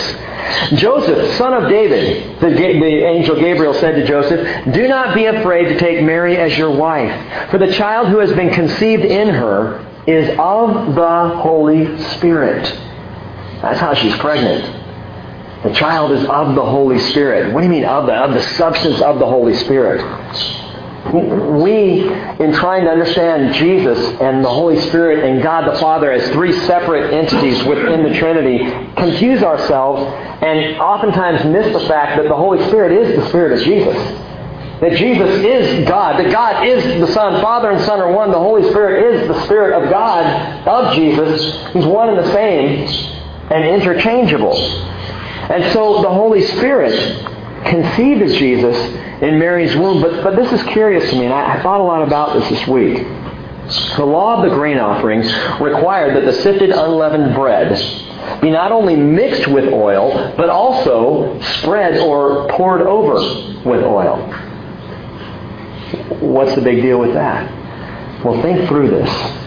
Joseph, 0.76 1.36
son 1.38 1.54
of 1.54 1.70
David, 1.70 2.40
the, 2.40 2.50
the 2.50 3.06
angel 3.06 3.36
Gabriel 3.36 3.74
said 3.74 3.96
to 3.96 4.06
Joseph, 4.06 4.74
Do 4.74 4.88
not 4.88 5.16
be 5.16 5.26
afraid 5.26 5.70
to 5.70 5.80
take 5.80 6.04
Mary 6.04 6.38
as 6.38 6.56
your 6.56 6.76
wife, 6.76 7.50
for 7.50 7.58
the 7.58 7.72
child 7.74 8.10
who 8.10 8.20
has 8.20 8.32
been 8.34 8.52
conceived 8.52 9.04
in 9.04 9.30
her 9.30 9.84
is 10.08 10.30
of 10.38 10.96
the 10.96 11.38
Holy 11.42 11.98
Spirit. 12.16 12.64
That's 13.62 13.80
how 13.80 13.94
she's 13.94 14.16
pregnant. 14.18 14.82
The 15.64 15.74
child 15.74 16.12
is 16.12 16.26
of 16.26 16.56
the 16.56 16.66
Holy 16.66 17.00
Spirit. 17.00 17.54
What 17.54 17.62
do 17.62 17.68
you 17.68 17.72
mean 17.72 17.86
of 17.86 18.06
the? 18.06 18.14
Of 18.14 18.34
the 18.34 18.42
substance 18.58 19.02
of 19.02 19.20
the 19.20 19.26
Holy 19.26 19.54
Spirit. 19.54 20.02
We, 21.14 22.02
in 22.04 22.54
trying 22.54 22.86
to 22.86 22.92
understand 22.92 23.54
Jesus 23.56 23.98
and 24.20 24.44
the 24.44 24.50
Holy 24.50 24.80
Spirit 24.88 25.24
and 25.24 25.44
God 25.44 25.74
the 25.74 25.80
Father 25.80 26.12
as 26.12 26.30
three 26.32 26.52
separate 26.66 27.14
entities 27.14 27.64
within 27.64 28.04
the 28.04 28.18
Trinity, 28.18 28.60
confuse 28.96 29.44
ourselves 29.44 30.02
and 30.42 30.78
oftentimes 30.80 31.46
miss 31.46 31.72
the 31.74 31.88
fact 31.88 32.18
that 32.18 32.28
the 32.28 32.36
Holy 32.36 32.66
Spirit 32.68 32.92
is 32.92 33.22
the 33.22 33.30
Spirit 33.30 33.58
of 33.58 33.66
Jesus. 33.66 33.96
That 34.84 34.98
Jesus 34.98 35.30
is 35.46 35.88
God. 35.88 36.20
That 36.20 36.30
God 36.30 36.68
is 36.68 36.84
the 37.00 37.08
Son. 37.14 37.42
Father 37.42 37.72
and 37.72 37.82
Son 37.86 38.02
are 38.02 38.12
one. 38.12 38.32
The 38.32 38.38
Holy 38.38 38.70
Spirit 38.70 39.16
is 39.16 39.28
the 39.30 39.46
Spirit 39.46 39.82
of 39.82 39.90
God, 39.90 40.68
of 40.68 40.94
Jesus. 40.94 41.72
He's 41.72 41.86
one 41.86 42.10
and 42.10 42.18
the 42.18 42.30
same 42.34 42.86
and 43.50 43.64
interchangeable. 43.64 44.58
And 44.58 45.72
so 45.72 46.02
the 46.02 46.10
Holy 46.10 46.46
Spirit 46.48 46.94
conceived 47.66 48.30
Jesus 48.38 48.76
in 49.22 49.40
Mary's 49.40 49.74
womb. 49.74 50.02
But, 50.02 50.22
but 50.22 50.36
this 50.36 50.52
is 50.52 50.62
curious 50.74 51.10
to 51.12 51.16
me, 51.16 51.26
and 51.28 51.34
I, 51.34 51.60
I 51.60 51.64
thought 51.64 51.80
a 51.80 51.84
lot 51.84 52.06
about 52.06 52.38
this 52.38 52.50
this 52.50 52.68
week. 52.68 52.98
The 53.96 54.04
law 54.04 54.44
of 54.44 54.50
the 54.50 54.54
grain 54.54 54.80
offerings 54.80 55.32
required 55.62 56.18
that 56.18 56.26
the 56.26 56.34
sifted 56.42 56.72
unleavened 56.72 57.34
bread 57.34 57.72
be 58.42 58.52
not 58.52 58.74
only 58.74 58.98
mixed 58.98 59.48
with 59.48 59.72
oil, 59.72 60.34
but 60.36 60.50
also 60.50 61.40
spread 61.60 62.00
or 62.00 62.50
poured 62.50 62.82
over 62.82 63.14
with 63.64 63.82
oil. 63.82 64.43
What's 66.20 66.56
the 66.56 66.62
big 66.62 66.82
deal 66.82 67.00
with 67.00 67.14
that? 67.14 68.24
Well, 68.24 68.42
think 68.42 68.68
through 68.68 68.90
this. 68.90 69.44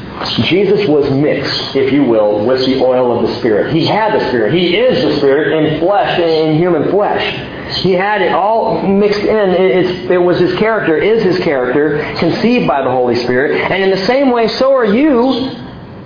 Jesus 0.46 0.88
was 0.88 1.10
mixed, 1.10 1.76
if 1.76 1.92
you 1.92 2.02
will, 2.04 2.46
with 2.46 2.64
the 2.64 2.82
oil 2.82 3.18
of 3.18 3.28
the 3.28 3.36
Spirit. 3.36 3.74
He 3.74 3.84
had 3.86 4.18
the 4.18 4.26
Spirit. 4.28 4.54
He 4.54 4.76
is 4.76 5.02
the 5.02 5.16
Spirit 5.18 5.52
in 5.52 5.80
flesh, 5.80 6.18
in 6.18 6.56
human 6.56 6.90
flesh. 6.90 7.76
He 7.82 7.92
had 7.92 8.22
it 8.22 8.32
all 8.32 8.86
mixed 8.86 9.20
in. 9.20 9.50
It, 9.50 10.10
it 10.10 10.18
was 10.18 10.38
his 10.38 10.56
character, 10.58 10.96
is 10.96 11.22
his 11.22 11.38
character, 11.44 11.98
conceived 12.18 12.66
by 12.66 12.82
the 12.82 12.90
Holy 12.90 13.16
Spirit. 13.16 13.60
And 13.70 13.82
in 13.82 13.90
the 13.90 14.06
same 14.06 14.30
way, 14.30 14.48
so 14.48 14.74
are 14.74 14.86
you 14.86 15.50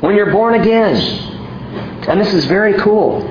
when 0.01 0.17
you're 0.17 0.33
born 0.33 0.55
again. 0.55 0.97
And 2.09 2.21
this 2.21 2.35
is 2.35 2.47
very 2.47 2.75
cool. 2.81 3.23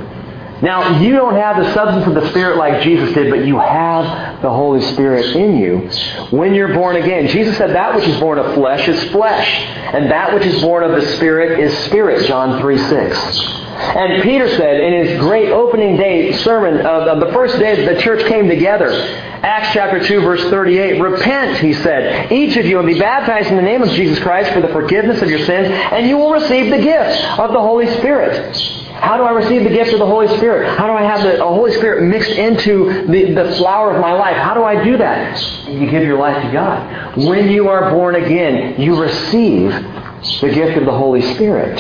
Now, 0.62 1.00
you 1.00 1.14
don't 1.16 1.36
have 1.36 1.58
the 1.64 1.74
substance 1.74 2.06
of 2.08 2.22
the 2.22 2.30
Spirit 2.32 2.58
like 2.58 2.82
Jesus 2.82 3.14
did, 3.14 3.30
but 3.30 3.46
you 3.46 3.58
have 3.60 4.42
the 4.42 4.50
Holy 4.50 4.82
Spirit 4.94 5.36
in 5.36 5.58
you 5.58 5.90
when 6.32 6.54
you're 6.54 6.74
born 6.74 6.98
again. 6.98 7.28
Jesus 7.28 7.58
said 7.58 7.72
that 7.72 7.96
which 7.96 8.06
is 8.06 8.20
born 8.20 8.40
of 8.40 8.54
flesh 8.56 8.88
is 8.88 9.02
flesh, 9.12 9.48
and 9.94 10.12
that 10.12 10.34
which 10.34 10.46
is 10.46 10.62
born 10.62 10.84
of 10.84 10.92
the 10.92 11.16
Spirit 11.16 11.60
is 11.60 11.78
spirit, 11.86 12.28
John 12.28 12.60
3 12.60 12.78
6. 12.78 13.60
And 13.80 14.22
Peter 14.24 14.50
said 14.58 14.82
in 14.82 15.06
his 15.06 15.20
great 15.20 15.50
opening 15.50 15.96
day 15.96 16.34
sermon 16.34 16.86
of, 16.86 17.22
the 17.22 17.32
first 17.32 17.58
day 17.60 17.76
that 17.86 17.96
the 17.96 18.02
church 18.02 18.28
came 18.28 18.50
together, 18.50 18.92
Acts 18.92 19.70
chapter 19.74 20.04
2 20.04 20.20
verse 20.20 20.42
38, 20.50 21.00
Repent, 21.00 21.60
he 21.60 21.74
said, 21.74 22.30
each 22.30 22.58
of 22.58 22.66
you, 22.66 22.80
and 22.80 22.88
be 22.88 23.00
baptized 23.00 23.50
in 23.50 23.56
the 23.56 23.62
name 23.62 23.82
of 23.82 23.90
Jesus 23.92 24.20
Christ 24.20 24.52
for 24.52 24.60
the 24.60 24.68
forgiveness 24.68 25.22
of 25.22 25.30
your 25.30 25.46
sins, 25.46 25.70
and 25.70 26.06
you 26.08 26.18
will 26.18 26.32
receive 26.32 26.70
the 26.70 26.82
gift 26.82 27.24
of 27.40 27.54
the 27.54 27.62
Holy 27.62 27.88
Spirit. 27.98 28.54
How 29.00 29.18
do 29.18 29.24
I 29.24 29.32
receive 29.32 29.64
the 29.64 29.70
gift 29.70 29.94
of 29.94 30.00
the 30.00 30.06
Holy 30.06 30.28
Spirit? 30.38 30.78
How 30.78 30.86
do 30.86 30.94
I 30.94 31.04
have 31.04 31.24
the 31.24 31.44
Holy 31.44 31.72
Spirit 31.74 32.04
mixed 32.04 32.32
into 32.32 33.08
the, 33.08 33.34
the 33.34 33.56
flour 33.56 33.96
of 33.96 34.02
my 34.02 34.12
life? 34.12 34.36
How 34.36 34.54
do 34.54 34.64
I 34.64 34.84
do 34.84 34.98
that? 34.98 35.68
You 35.68 35.90
give 35.90 36.04
your 36.04 36.20
life 36.20 36.44
to 36.44 36.52
God. 36.52 37.18
When 37.18 37.50
you 37.50 37.70
are 37.70 37.92
born 37.92 38.16
again, 38.16 38.80
you 38.80 39.02
receive 39.02 39.72
the 39.72 40.52
gift 40.54 40.78
of 40.78 40.86
the 40.86 40.92
Holy 40.92 41.22
Spirit. 41.34 41.80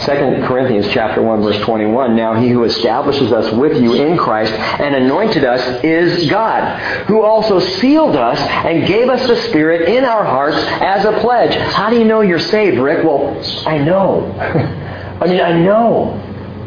2 0.00 0.04
Corinthians 0.46 0.86
chapter 0.92 1.20
1 1.20 1.42
verse 1.42 1.58
21, 1.62 2.14
now 2.14 2.34
he 2.34 2.50
who 2.50 2.62
establishes 2.64 3.32
us 3.32 3.52
with 3.52 3.82
you 3.82 3.94
in 3.94 4.16
Christ 4.16 4.52
and 4.52 4.94
anointed 4.94 5.44
us 5.44 5.82
is 5.82 6.30
God, 6.30 6.80
who 7.06 7.22
also 7.22 7.58
sealed 7.58 8.14
us 8.14 8.38
and 8.38 8.86
gave 8.86 9.08
us 9.08 9.26
the 9.26 9.36
Spirit 9.48 9.88
in 9.88 10.04
our 10.04 10.24
hearts 10.24 10.56
as 10.56 11.04
a 11.04 11.18
pledge. 11.20 11.54
How 11.72 11.90
do 11.90 11.98
you 11.98 12.04
know 12.04 12.20
you're 12.20 12.38
saved, 12.38 12.78
Rick? 12.78 13.04
Well, 13.04 13.42
I 13.66 13.78
know. 13.78 14.74
I 15.20 15.26
mean, 15.26 15.40
I 15.40 15.52
know. 15.52 16.14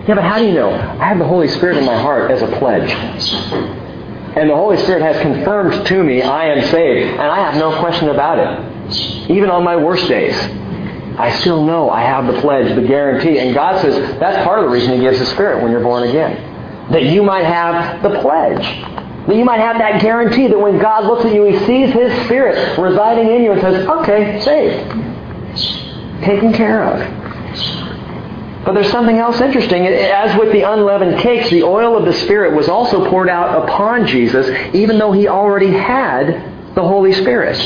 Yeah, 0.08 0.16
but 0.16 0.24
how 0.24 0.40
do 0.40 0.46
you 0.46 0.54
know? 0.54 0.72
I 0.72 1.08
have 1.08 1.20
the 1.20 1.28
Holy 1.28 1.48
Spirit 1.48 1.78
in 1.78 1.86
my 1.86 1.98
heart 1.98 2.32
as 2.32 2.42
a 2.42 2.48
pledge. 2.58 2.92
And 4.36 4.50
the 4.50 4.56
Holy 4.56 4.78
Spirit 4.78 5.02
has 5.02 5.22
confirmed 5.22 5.86
to 5.88 6.04
me 6.04 6.22
I 6.22 6.46
am 6.48 6.68
saved, 6.70 7.12
and 7.12 7.22
I 7.22 7.40
have 7.40 7.56
no 7.56 7.80
question 7.80 8.10
about 8.10 8.40
it. 8.40 9.30
Even 9.30 9.50
on 9.50 9.64
my 9.64 9.76
worst 9.76 10.08
days. 10.08 10.36
I 11.18 11.38
still 11.40 11.64
know 11.66 11.90
I 11.90 12.02
have 12.02 12.34
the 12.34 12.40
pledge, 12.42 12.74
the 12.76 12.82
guarantee. 12.82 13.40
And 13.40 13.54
God 13.54 13.82
says 13.82 14.18
that's 14.20 14.44
part 14.44 14.60
of 14.60 14.66
the 14.66 14.72
reason 14.72 14.94
He 14.96 15.02
gives 15.02 15.20
the 15.20 15.26
Spirit 15.28 15.62
when 15.62 15.72
you're 15.72 15.84
born 15.84 16.08
again. 16.08 16.90
That 16.92 17.04
you 17.04 17.24
might 17.24 17.46
have 17.46 18.02
the 18.02 18.22
pledge. 18.22 18.64
That 19.28 19.36
you 19.36 19.46
might 19.46 19.60
have 19.60 19.78
that 19.78 20.02
guarantee 20.02 20.48
that 20.48 20.60
when 20.60 20.80
God 20.80 21.06
looks 21.06 21.26
at 21.26 21.34
you, 21.34 21.44
He 21.44 21.60
sees 21.66 21.94
His 21.94 22.26
Spirit 22.26 22.78
residing 22.80 23.28
in 23.28 23.44
you 23.44 23.52
and 23.52 23.62
says, 23.62 23.88
okay, 23.88 24.42
saved. 24.42 24.90
Taken 26.24 26.54
care 26.54 26.84
of. 26.84 27.91
But 28.64 28.74
there's 28.74 28.92
something 28.92 29.18
else 29.18 29.42
interesting. 29.42 29.88
As 29.88 30.38
with 30.38 30.52
the 30.52 30.62
unleavened 30.62 31.20
cakes, 31.20 31.50
the 31.50 31.64
oil 31.64 31.98
of 31.98 32.06
the 32.06 32.14
Spirit 32.14 32.56
was 32.56 32.70
also 32.70 33.10
poured 33.10 33.30
out 33.30 33.64
upon 33.64 34.06
Jesus, 34.06 34.48
even 34.76 35.00
though 35.00 35.12
he 35.12 35.28
already 35.28 35.72
had 35.72 36.76
the 36.76 36.82
Holy 36.82 37.12
Spirit. 37.14 37.58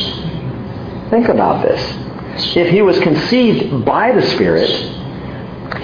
Think 1.09 1.27
about 1.27 1.63
this 1.63 2.05
if 2.35 2.69
he 2.69 2.81
was 2.81 2.99
conceived 2.99 3.85
by 3.85 4.11
the 4.11 4.21
Spirit, 4.21 4.69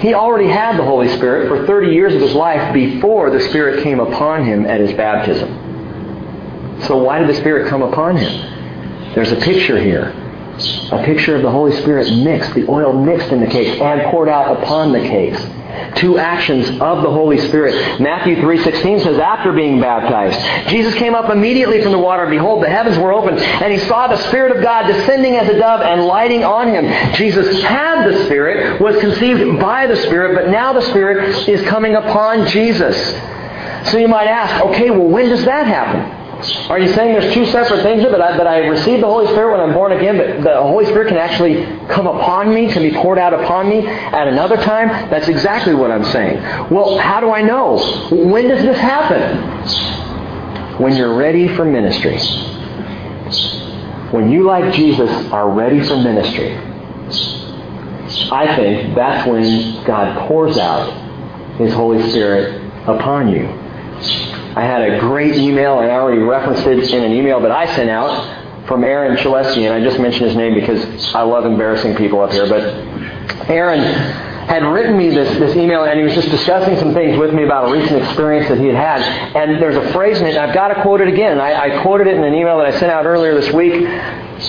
he 0.00 0.14
already 0.14 0.48
had 0.48 0.76
the 0.76 0.84
Holy 0.84 1.08
Spirit 1.08 1.48
for 1.48 1.66
30 1.66 1.92
years 1.92 2.14
of 2.14 2.20
his 2.20 2.34
life 2.34 2.74
before 2.74 3.30
the 3.30 3.40
Spirit 3.40 3.82
came 3.82 4.00
upon 4.00 4.44
him 4.44 4.66
at 4.66 4.80
his 4.80 4.92
baptism. 4.92 5.48
So 6.82 6.98
why 6.98 7.20
did 7.20 7.28
the 7.28 7.34
Spirit 7.34 7.68
come 7.68 7.82
upon 7.82 8.16
him? 8.16 9.14
There's 9.14 9.32
a 9.32 9.36
picture 9.36 9.78
here. 9.80 10.12
A 10.92 11.02
picture 11.04 11.36
of 11.36 11.42
the 11.42 11.50
Holy 11.50 11.74
Spirit 11.80 12.12
mixed, 12.16 12.54
the 12.54 12.68
oil 12.68 12.92
mixed 12.92 13.30
in 13.30 13.40
the 13.40 13.46
cakes 13.46 13.80
and 13.80 14.02
poured 14.10 14.28
out 14.28 14.62
upon 14.62 14.92
the 14.92 15.00
cakes 15.00 15.42
two 15.96 16.18
actions 16.18 16.68
of 16.80 17.02
the 17.02 17.10
Holy 17.10 17.38
Spirit. 17.48 18.00
Matthew 18.00 18.36
3.16 18.36 19.02
says, 19.02 19.18
after 19.18 19.52
being 19.52 19.80
baptized, 19.80 20.70
Jesus 20.70 20.94
came 20.94 21.14
up 21.14 21.30
immediately 21.30 21.82
from 21.82 21.92
the 21.92 21.98
water, 21.98 22.26
behold, 22.26 22.62
the 22.62 22.68
heavens 22.68 22.98
were 22.98 23.12
opened, 23.12 23.38
and 23.38 23.72
he 23.72 23.78
saw 23.78 24.06
the 24.06 24.16
Spirit 24.28 24.56
of 24.56 24.62
God 24.62 24.86
descending 24.86 25.36
as 25.36 25.48
a 25.48 25.58
dove 25.58 25.80
and 25.80 26.04
lighting 26.04 26.44
on 26.44 26.68
him. 26.68 27.14
Jesus 27.14 27.62
had 27.62 28.08
the 28.08 28.24
Spirit, 28.24 28.80
was 28.80 28.98
conceived 29.00 29.60
by 29.60 29.86
the 29.86 29.96
Spirit, 29.96 30.34
but 30.34 30.50
now 30.50 30.72
the 30.72 30.82
Spirit 30.82 31.48
is 31.48 31.62
coming 31.68 31.94
upon 31.94 32.46
Jesus. 32.48 32.96
So 33.90 33.98
you 33.98 34.08
might 34.08 34.28
ask, 34.28 34.64
okay, 34.66 34.90
well, 34.90 35.08
when 35.08 35.28
does 35.28 35.44
that 35.44 35.66
happen? 35.66 36.21
Are 36.68 36.78
you 36.78 36.92
saying 36.94 37.12
there's 37.12 37.32
two 37.32 37.46
separate 37.46 37.82
things 37.82 38.02
that 38.02 38.20
I, 38.20 38.36
that 38.36 38.46
I 38.46 38.66
receive 38.66 39.00
the 39.00 39.06
Holy 39.06 39.26
Spirit 39.28 39.52
when 39.52 39.60
I'm 39.60 39.72
born 39.72 39.92
again, 39.92 40.16
but 40.16 40.42
the 40.42 40.60
Holy 40.62 40.86
Spirit 40.86 41.08
can 41.08 41.16
actually 41.16 41.64
come 41.88 42.06
upon 42.06 42.52
me, 42.52 42.72
can 42.72 42.82
be 42.82 42.90
poured 42.92 43.18
out 43.18 43.32
upon 43.32 43.68
me 43.68 43.86
at 43.86 44.26
another 44.26 44.56
time? 44.56 44.88
That's 45.10 45.28
exactly 45.28 45.74
what 45.74 45.90
I'm 45.90 46.04
saying. 46.04 46.42
Well, 46.70 46.98
how 46.98 47.20
do 47.20 47.30
I 47.30 47.42
know? 47.42 47.78
When 48.10 48.48
does 48.48 48.62
this 48.62 48.78
happen? 48.78 49.38
When 50.82 50.96
you're 50.96 51.14
ready 51.14 51.54
for 51.54 51.64
ministry. 51.64 52.18
When 54.10 54.30
you, 54.30 54.42
like 54.42 54.74
Jesus, 54.74 55.10
are 55.32 55.48
ready 55.50 55.82
for 55.86 55.96
ministry. 55.96 56.56
I 58.32 58.56
think 58.56 58.94
that's 58.94 59.28
when 59.28 59.84
God 59.84 60.28
pours 60.28 60.58
out 60.58 60.90
His 61.56 61.72
Holy 61.72 62.10
Spirit 62.10 62.60
upon 62.86 63.28
you. 63.28 63.46
I 64.54 64.62
had 64.62 64.82
a 64.82 64.98
great 64.98 65.36
email, 65.36 65.80
and 65.80 65.90
I 65.90 65.94
already 65.94 66.20
referenced 66.20 66.66
it 66.66 66.92
in 66.92 67.04
an 67.04 67.12
email 67.12 67.40
that 67.40 67.50
I 67.50 67.66
sent 67.74 67.88
out 67.88 68.66
from 68.66 68.84
Aaron 68.84 69.16
Chalesky, 69.16 69.64
and 69.64 69.74
I 69.74 69.82
just 69.82 69.98
mentioned 69.98 70.26
his 70.26 70.36
name 70.36 70.54
because 70.54 71.14
I 71.14 71.22
love 71.22 71.46
embarrassing 71.46 71.96
people 71.96 72.20
up 72.20 72.32
here. 72.32 72.46
But 72.48 72.62
Aaron 73.48 73.80
had 73.80 74.64
written 74.64 74.98
me 74.98 75.08
this, 75.08 75.38
this 75.38 75.56
email, 75.56 75.84
and 75.84 75.98
he 75.98 76.04
was 76.04 76.14
just 76.14 76.28
discussing 76.28 76.78
some 76.78 76.92
things 76.92 77.18
with 77.18 77.32
me 77.32 77.44
about 77.44 77.68
a 77.68 77.72
recent 77.72 78.02
experience 78.02 78.48
that 78.48 78.58
he 78.58 78.66
had 78.66 78.74
had. 78.74 79.36
And 79.36 79.62
there's 79.62 79.76
a 79.76 79.92
phrase 79.92 80.20
in 80.20 80.26
it, 80.26 80.36
I've 80.36 80.54
got 80.54 80.68
to 80.68 80.82
quote 80.82 81.00
it 81.00 81.08
again. 81.08 81.40
I, 81.40 81.78
I 81.78 81.82
quoted 81.82 82.06
it 82.06 82.16
in 82.16 82.24
an 82.24 82.34
email 82.34 82.58
that 82.58 82.66
I 82.66 82.78
sent 82.78 82.92
out 82.92 83.06
earlier 83.06 83.34
this 83.34 83.52
week. 83.52 83.84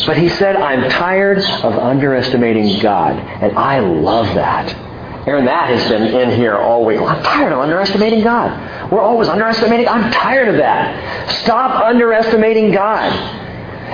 But 0.06 0.18
he 0.18 0.30
said, 0.30 0.56
I'm 0.56 0.90
tired 0.90 1.38
of 1.38 1.78
underestimating 1.78 2.80
God. 2.80 3.18
And 3.18 3.58
I 3.58 3.80
love 3.80 4.26
that. 4.36 4.83
Aaron, 5.26 5.46
that 5.46 5.70
has 5.70 5.90
been 5.90 6.04
in 6.04 6.38
here 6.38 6.58
all 6.58 6.84
week. 6.84 7.00
Well, 7.00 7.10
I'm 7.10 7.24
tired 7.24 7.54
of 7.54 7.60
underestimating 7.60 8.24
God. 8.24 8.92
We're 8.92 9.02
always 9.02 9.30
underestimating. 9.30 9.88
I'm 9.88 10.12
tired 10.12 10.50
of 10.50 10.58
that. 10.58 11.32
Stop 11.44 11.82
underestimating 11.82 12.72
God. 12.72 13.12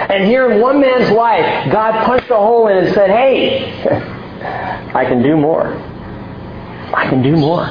And 0.10 0.26
here 0.26 0.50
in 0.50 0.60
one 0.60 0.82
man's 0.82 1.12
life, 1.12 1.72
God 1.72 2.06
punched 2.06 2.32
a 2.32 2.36
hole 2.36 2.68
in 2.68 2.78
and 2.78 2.94
said, 2.96 3.12
hey, 3.12 3.84
I 4.96 5.06
can 5.06 5.22
do 5.22 5.38
more. 5.38 5.68
I 6.96 7.08
can 7.08 7.22
do 7.22 7.36
more. 7.36 7.68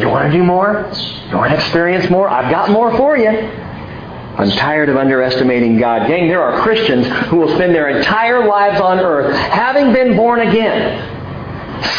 You 0.00 0.08
want 0.08 0.32
to 0.32 0.38
do 0.38 0.42
more? 0.42 0.90
You 1.28 1.36
want 1.36 1.50
to 1.50 1.56
experience 1.56 2.08
more? 2.08 2.28
I've 2.28 2.50
got 2.50 2.70
more 2.70 2.96
for 2.96 3.18
you. 3.18 3.28
I'm 3.28 4.50
tired 4.52 4.88
of 4.88 4.96
underestimating 4.96 5.78
God. 5.78 6.06
Gang, 6.06 6.28
there 6.28 6.40
are 6.40 6.62
Christians 6.62 7.06
who 7.26 7.38
will 7.38 7.54
spend 7.56 7.74
their 7.74 7.88
entire 7.88 8.46
lives 8.46 8.80
on 8.80 9.00
earth 9.00 9.34
having 9.34 9.92
been 9.92 10.16
born 10.16 10.40
again. 10.40 11.17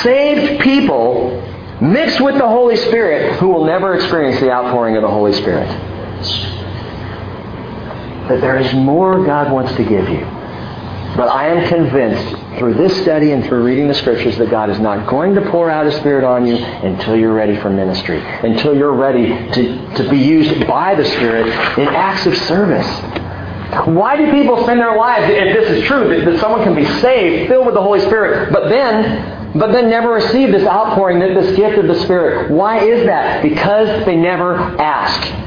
Saved 0.01 0.61
people 0.61 1.45
mixed 1.81 2.19
with 2.19 2.35
the 2.35 2.47
Holy 2.47 2.75
Spirit 2.75 3.39
who 3.39 3.49
will 3.49 3.65
never 3.65 3.95
experience 3.95 4.39
the 4.39 4.51
outpouring 4.51 4.95
of 4.95 5.01
the 5.01 5.09
Holy 5.09 5.33
Spirit. 5.33 5.67
That 8.27 8.41
there 8.41 8.57
is 8.57 8.73
more 8.73 9.25
God 9.25 9.51
wants 9.51 9.73
to 9.75 9.83
give 9.83 10.09
you. 10.09 10.19
But 11.15 11.29
I 11.29 11.47
am 11.47 11.67
convinced 11.67 12.59
through 12.59 12.75
this 12.75 13.01
study 13.01 13.31
and 13.31 13.43
through 13.43 13.63
reading 13.63 13.87
the 13.87 13.93
scriptures 13.93 14.37
that 14.37 14.49
God 14.49 14.69
is 14.69 14.79
not 14.79 15.07
going 15.07 15.33
to 15.35 15.41
pour 15.49 15.69
out 15.69 15.85
His 15.85 15.95
Spirit 15.95 16.23
on 16.23 16.45
you 16.45 16.55
until 16.55 17.15
you're 17.15 17.33
ready 17.33 17.57
for 17.57 17.69
ministry, 17.69 18.19
until 18.19 18.75
you're 18.75 18.93
ready 18.93 19.27
to, 19.27 19.95
to 19.95 20.09
be 20.09 20.17
used 20.17 20.67
by 20.67 20.95
the 20.95 21.05
Spirit 21.05 21.47
in 21.77 21.87
acts 21.87 22.25
of 22.25 22.37
service. 22.37 22.87
Why 23.87 24.17
do 24.17 24.31
people 24.31 24.63
spend 24.63 24.79
their 24.79 24.95
lives, 24.95 25.25
if 25.29 25.55
this 25.55 25.69
is 25.77 25.83
true, 25.85 26.09
that, 26.09 26.25
that 26.25 26.39
someone 26.39 26.63
can 26.63 26.75
be 26.75 26.85
saved, 27.01 27.49
filled 27.49 27.65
with 27.65 27.75
the 27.75 27.81
Holy 27.81 28.01
Spirit, 28.01 28.51
but 28.51 28.69
then 28.69 29.38
but 29.55 29.71
then 29.71 29.89
never 29.89 30.11
receive 30.11 30.51
this 30.51 30.67
outpouring, 30.67 31.19
this 31.19 31.55
gift 31.55 31.77
of 31.77 31.87
the 31.87 31.99
Spirit. 32.03 32.51
Why 32.51 32.83
is 32.83 33.05
that? 33.05 33.41
Because 33.41 34.05
they 34.05 34.15
never 34.15 34.55
ask. 34.79 35.39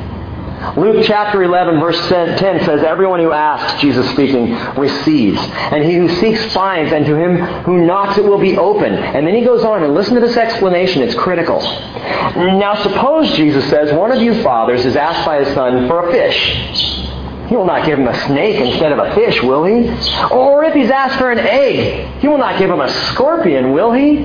Luke 0.77 1.05
chapter 1.05 1.43
11 1.43 1.81
verse 1.81 1.99
10 2.09 2.39
says, 2.65 2.83
Everyone 2.83 3.19
who 3.19 3.33
asks, 3.33 3.81
Jesus 3.81 4.09
speaking, 4.11 4.55
receives. 4.77 5.39
And 5.41 5.85
he 5.85 5.95
who 5.95 6.09
seeks 6.21 6.53
finds, 6.53 6.93
and 6.93 7.05
to 7.05 7.17
him 7.17 7.37
who 7.65 7.85
knocks 7.85 8.17
it 8.17 8.25
will 8.25 8.39
be 8.39 8.57
open. 8.57 8.95
And 8.95 9.27
then 9.27 9.35
he 9.35 9.45
goes 9.45 9.65
on, 9.65 9.83
and 9.83 9.95
listen 9.95 10.15
to 10.15 10.21
this 10.21 10.37
explanation, 10.37 11.03
it's 11.03 11.15
critical. 11.15 11.61
Now 11.61 12.81
suppose, 12.83 13.33
Jesus 13.33 13.69
says, 13.71 13.93
one 13.93 14.13
of 14.13 14.23
you 14.23 14.41
fathers 14.43 14.87
is 14.87 14.97
asked 14.97 15.27
by 15.27 15.45
his 15.45 15.53
son 15.55 15.89
for 15.89 16.09
a 16.09 16.13
fish. 16.13 17.12
He 17.53 17.57
will 17.57 17.67
not 17.67 17.85
give 17.85 17.99
him 17.99 18.09
a 18.09 18.19
snake 18.29 18.57
instead 18.57 18.93
of 18.93 18.99
a 18.99 19.15
fish, 19.15 19.43
will 19.43 19.65
he? 19.65 19.87
Or 20.31 20.65
if 20.65 20.73
he's 20.73 20.89
asked 20.89 21.19
for 21.19 21.31
an 21.31 21.39
egg, 21.39 22.07
he 22.21 22.27
will 22.27 22.39
not 22.39 22.59
give 22.59 22.71
him 22.71 22.81
a 22.81 22.89
scorpion, 22.89 23.73
will 23.73 23.93
he? 23.93 24.21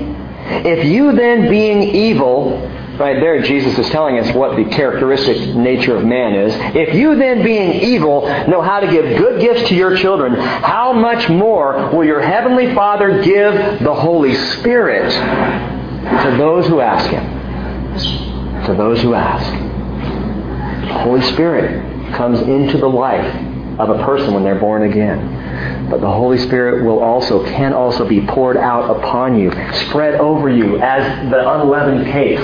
If 0.66 0.86
you 0.86 1.12
then, 1.12 1.50
being 1.50 1.82
evil, 1.94 2.58
right 2.98 3.20
there 3.20 3.42
Jesus 3.42 3.78
is 3.78 3.86
telling 3.90 4.18
us 4.18 4.34
what 4.34 4.56
the 4.56 4.64
characteristic 4.74 5.54
nature 5.54 5.94
of 5.94 6.06
man 6.06 6.36
is. 6.36 6.54
If 6.74 6.94
you 6.94 7.16
then, 7.16 7.42
being 7.44 7.82
evil, 7.82 8.22
know 8.48 8.62
how 8.62 8.80
to 8.80 8.90
give 8.90 9.18
good 9.18 9.42
gifts 9.42 9.68
to 9.68 9.74
your 9.74 9.94
children, 9.94 10.32
how 10.34 10.94
much 10.94 11.28
more 11.28 11.90
will 11.90 12.04
your 12.04 12.22
heavenly 12.22 12.74
Father 12.74 13.22
give 13.22 13.52
the 13.80 13.94
Holy 13.94 14.34
Spirit 14.36 15.10
to 15.10 16.34
those 16.38 16.66
who 16.66 16.80
ask 16.80 17.10
him? 17.10 18.64
To 18.64 18.72
those 18.72 19.02
who 19.02 19.12
ask. 19.12 19.52
Holy 21.04 21.20
Spirit 21.20 21.87
comes 22.14 22.40
into 22.40 22.78
the 22.78 22.88
life 22.88 23.26
of 23.78 23.90
a 23.90 24.04
person 24.04 24.34
when 24.34 24.42
they're 24.42 24.58
born 24.58 24.82
again. 24.82 25.88
But 25.88 26.00
the 26.00 26.10
Holy 26.10 26.38
Spirit 26.38 26.84
will 26.84 26.98
also, 26.98 27.44
can 27.44 27.72
also 27.72 28.06
be 28.06 28.26
poured 28.26 28.56
out 28.56 28.96
upon 28.96 29.38
you, 29.38 29.50
spread 29.86 30.20
over 30.20 30.48
you 30.48 30.78
as 30.78 31.30
the 31.30 31.60
unleavened 31.60 32.06
cakes, 32.06 32.42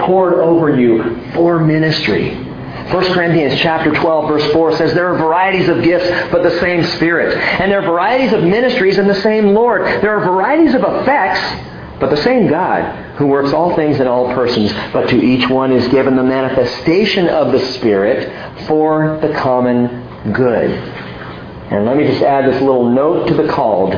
poured 0.00 0.34
over 0.34 0.76
you 0.78 1.32
for 1.32 1.60
ministry. 1.60 2.34
1 2.34 3.14
Corinthians 3.14 3.58
chapter 3.60 3.94
12 3.94 4.28
verse 4.28 4.52
4 4.52 4.76
says 4.76 4.92
there 4.92 5.10
are 5.14 5.16
varieties 5.16 5.70
of 5.70 5.82
gifts 5.82 6.06
but 6.30 6.42
the 6.42 6.60
same 6.60 6.84
spirit 6.84 7.34
and 7.34 7.72
there 7.72 7.80
are 7.80 7.86
varieties 7.86 8.34
of 8.34 8.42
ministries 8.42 8.98
and 8.98 9.08
the 9.08 9.22
same 9.22 9.54
Lord 9.54 9.86
there 10.02 10.14
are 10.14 10.20
varieties 10.20 10.74
of 10.74 10.82
effects 10.82 11.40
but 11.98 12.10
the 12.10 12.22
same 12.22 12.48
God 12.48 13.16
who 13.16 13.26
works 13.26 13.52
all 13.52 13.76
things 13.76 14.00
in 14.00 14.06
all 14.06 14.34
persons, 14.34 14.72
but 14.92 15.08
to 15.08 15.16
each 15.16 15.48
one 15.48 15.72
is 15.72 15.86
given 15.88 16.16
the 16.16 16.22
manifestation 16.22 17.28
of 17.28 17.52
the 17.52 17.60
Spirit 17.74 18.28
for 18.66 19.18
the 19.20 19.32
common 19.34 20.32
good. 20.32 20.70
And 21.70 21.86
let 21.86 21.96
me 21.96 22.06
just 22.06 22.22
add 22.22 22.46
this 22.50 22.60
little 22.60 22.88
note 22.88 23.28
to 23.28 23.34
the 23.34 23.48
called. 23.48 23.94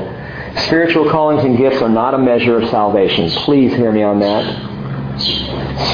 Spiritual 0.66 1.10
callings 1.10 1.44
and 1.44 1.56
gifts 1.56 1.82
are 1.82 1.88
not 1.88 2.14
a 2.14 2.18
measure 2.18 2.60
of 2.60 2.68
salvation. 2.70 3.30
Please 3.30 3.72
hear 3.72 3.92
me 3.92 4.02
on 4.02 4.20
that. 4.20 4.76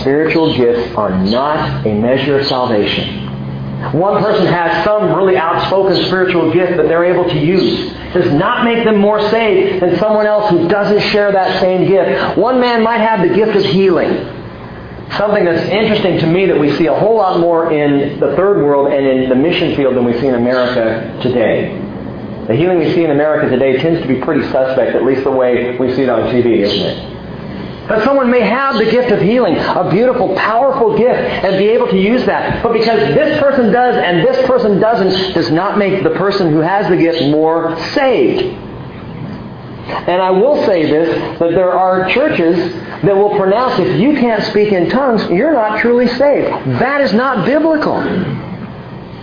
Spiritual 0.00 0.56
gifts 0.56 0.94
are 0.96 1.10
not 1.10 1.86
a 1.86 1.94
measure 1.94 2.38
of 2.38 2.46
salvation. 2.46 3.28
One 3.90 4.22
person 4.22 4.46
has 4.46 4.84
some 4.84 5.12
really 5.14 5.36
outspoken 5.36 5.96
spiritual 6.04 6.52
gift 6.52 6.76
that 6.76 6.86
they're 6.86 7.04
able 7.04 7.28
to 7.28 7.38
use. 7.38 7.92
Does 8.14 8.32
not 8.32 8.64
make 8.64 8.84
them 8.84 8.96
more 8.96 9.20
saved 9.30 9.82
than 9.82 9.98
someone 9.98 10.26
else 10.26 10.50
who 10.50 10.68
doesn't 10.68 11.00
share 11.10 11.32
that 11.32 11.60
same 11.60 11.88
gift. 11.88 12.38
One 12.38 12.60
man 12.60 12.82
might 12.82 12.98
have 12.98 13.28
the 13.28 13.34
gift 13.34 13.56
of 13.56 13.64
healing. 13.64 14.41
Something 15.18 15.44
that's 15.44 15.68
interesting 15.68 16.18
to 16.20 16.26
me 16.26 16.46
that 16.46 16.58
we 16.58 16.74
see 16.76 16.86
a 16.86 16.94
whole 16.94 17.16
lot 17.16 17.38
more 17.38 17.70
in 17.70 18.18
the 18.18 18.34
third 18.34 18.64
world 18.64 18.92
and 18.92 19.06
in 19.06 19.28
the 19.28 19.34
mission 19.34 19.76
field 19.76 19.94
than 19.94 20.04
we 20.04 20.18
see 20.20 20.26
in 20.26 20.34
America 20.34 21.18
today. 21.22 21.76
The 22.48 22.56
healing 22.56 22.78
we 22.78 22.92
see 22.94 23.04
in 23.04 23.10
America 23.10 23.48
today 23.48 23.76
tends 23.76 24.00
to 24.00 24.08
be 24.08 24.20
pretty 24.20 24.42
suspect, 24.50 24.96
at 24.96 25.04
least 25.04 25.24
the 25.24 25.30
way 25.30 25.76
we 25.76 25.94
see 25.94 26.02
it 26.02 26.08
on 26.08 26.30
TV, 26.32 26.60
isn't 26.60 26.80
it? 26.80 27.88
But 27.88 28.04
someone 28.04 28.30
may 28.30 28.40
have 28.40 28.78
the 28.78 28.90
gift 28.90 29.10
of 29.10 29.20
healing, 29.20 29.56
a 29.58 29.90
beautiful, 29.90 30.34
powerful 30.34 30.96
gift, 30.96 31.18
and 31.18 31.58
be 31.58 31.68
able 31.68 31.88
to 31.88 31.98
use 31.98 32.24
that. 32.24 32.62
But 32.62 32.72
because 32.72 33.00
this 33.14 33.38
person 33.38 33.70
does 33.70 33.96
and 33.96 34.26
this 34.26 34.46
person 34.46 34.80
doesn't, 34.80 35.34
does 35.34 35.50
not 35.50 35.78
make 35.78 36.02
the 36.02 36.10
person 36.10 36.52
who 36.52 36.60
has 36.60 36.88
the 36.88 36.96
gift 36.96 37.22
more 37.30 37.76
saved. 37.90 38.56
And 39.86 40.22
I 40.22 40.30
will 40.30 40.64
say 40.64 40.86
this, 40.86 41.38
that 41.38 41.50
there 41.50 41.72
are 41.72 42.08
churches 42.08 42.72
that 43.02 43.16
will 43.16 43.36
pronounce 43.36 43.80
if 43.80 44.00
you 44.00 44.14
can't 44.14 44.42
speak 44.44 44.72
in 44.72 44.88
tongues, 44.90 45.28
you're 45.30 45.52
not 45.52 45.80
truly 45.80 46.06
saved. 46.06 46.48
That 46.78 47.00
is 47.00 47.12
not 47.12 47.44
biblical. 47.44 48.00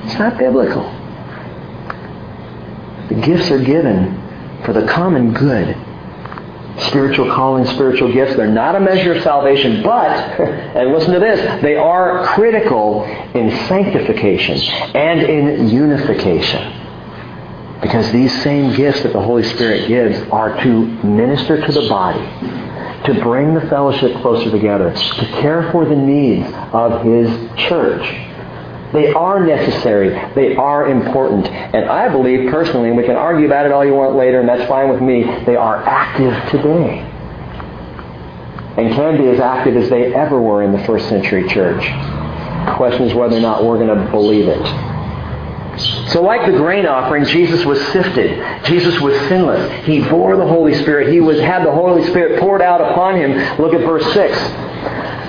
It's 0.05 0.19
not 0.19 0.37
biblical. 0.37 0.83
The 3.07 3.15
gifts 3.15 3.49
are 3.51 3.63
given 3.63 4.15
for 4.65 4.73
the 4.73 4.85
common 4.85 5.33
good 5.33 5.75
spiritual 6.81 7.27
calling, 7.27 7.65
spiritual 7.65 8.11
gifts. 8.11 8.35
They're 8.35 8.47
not 8.47 8.75
a 8.75 8.79
measure 8.79 9.13
of 9.13 9.23
salvation, 9.23 9.83
but, 9.83 10.39
and 10.39 10.91
listen 10.93 11.13
to 11.13 11.19
this, 11.19 11.61
they 11.61 11.75
are 11.75 12.25
critical 12.25 13.03
in 13.33 13.51
sanctification 13.67 14.57
and 14.95 15.21
in 15.21 15.69
unification. 15.69 16.78
Because 17.81 18.11
these 18.11 18.43
same 18.43 18.75
gifts 18.75 19.03
that 19.03 19.13
the 19.13 19.21
Holy 19.21 19.43
Spirit 19.43 19.87
gives 19.87 20.19
are 20.31 20.61
to 20.63 20.85
minister 21.03 21.65
to 21.65 21.71
the 21.71 21.87
body, 21.87 22.19
to 23.05 23.21
bring 23.21 23.53
the 23.53 23.61
fellowship 23.61 24.21
closer 24.21 24.51
together, 24.51 24.93
to 24.93 25.25
care 25.41 25.71
for 25.71 25.85
the 25.85 25.95
needs 25.95 26.45
of 26.73 27.03
His 27.05 27.29
church. 27.67 28.03
They 28.91 29.13
are 29.13 29.45
necessary. 29.45 30.09
They 30.33 30.55
are 30.55 30.89
important. 30.89 31.47
And 31.47 31.89
I 31.89 32.09
believe 32.09 32.51
personally, 32.51 32.89
and 32.89 32.97
we 32.97 33.03
can 33.03 33.15
argue 33.15 33.45
about 33.45 33.65
it 33.65 33.71
all 33.71 33.85
you 33.85 33.93
want 33.93 34.15
later, 34.15 34.39
and 34.39 34.49
that's 34.49 34.67
fine 34.67 34.89
with 34.89 35.01
me, 35.01 35.23
they 35.45 35.55
are 35.55 35.77
active 35.77 36.33
today. 36.49 36.99
And 38.77 38.93
can 38.93 39.17
be 39.17 39.27
as 39.29 39.39
active 39.39 39.77
as 39.77 39.89
they 39.89 40.13
ever 40.13 40.41
were 40.41 40.63
in 40.63 40.71
the 40.71 40.83
first 40.85 41.07
century 41.07 41.47
church. 41.47 41.83
The 41.83 42.73
question 42.75 43.03
is 43.03 43.13
whether 43.13 43.37
or 43.37 43.41
not 43.41 43.63
we're 43.63 43.77
going 43.77 43.95
to 43.95 44.11
believe 44.11 44.47
it. 44.47 44.98
So 46.09 46.21
like 46.23 46.45
the 46.49 46.57
grain 46.57 46.85
offering, 46.85 47.25
Jesus 47.25 47.63
was 47.65 47.79
sifted. 47.87 48.65
Jesus 48.65 48.99
was 48.99 49.15
sinless. 49.27 49.85
He 49.85 50.01
bore 50.01 50.35
the 50.37 50.47
Holy 50.47 50.73
Spirit. 50.81 51.13
He 51.13 51.19
was 51.21 51.39
had 51.39 51.65
the 51.65 51.71
Holy 51.71 52.05
Spirit 52.07 52.39
poured 52.39 52.61
out 52.61 52.81
upon 52.81 53.15
him. 53.15 53.31
Look 53.59 53.73
at 53.73 53.81
verse 53.81 54.05
6. 54.13 54.37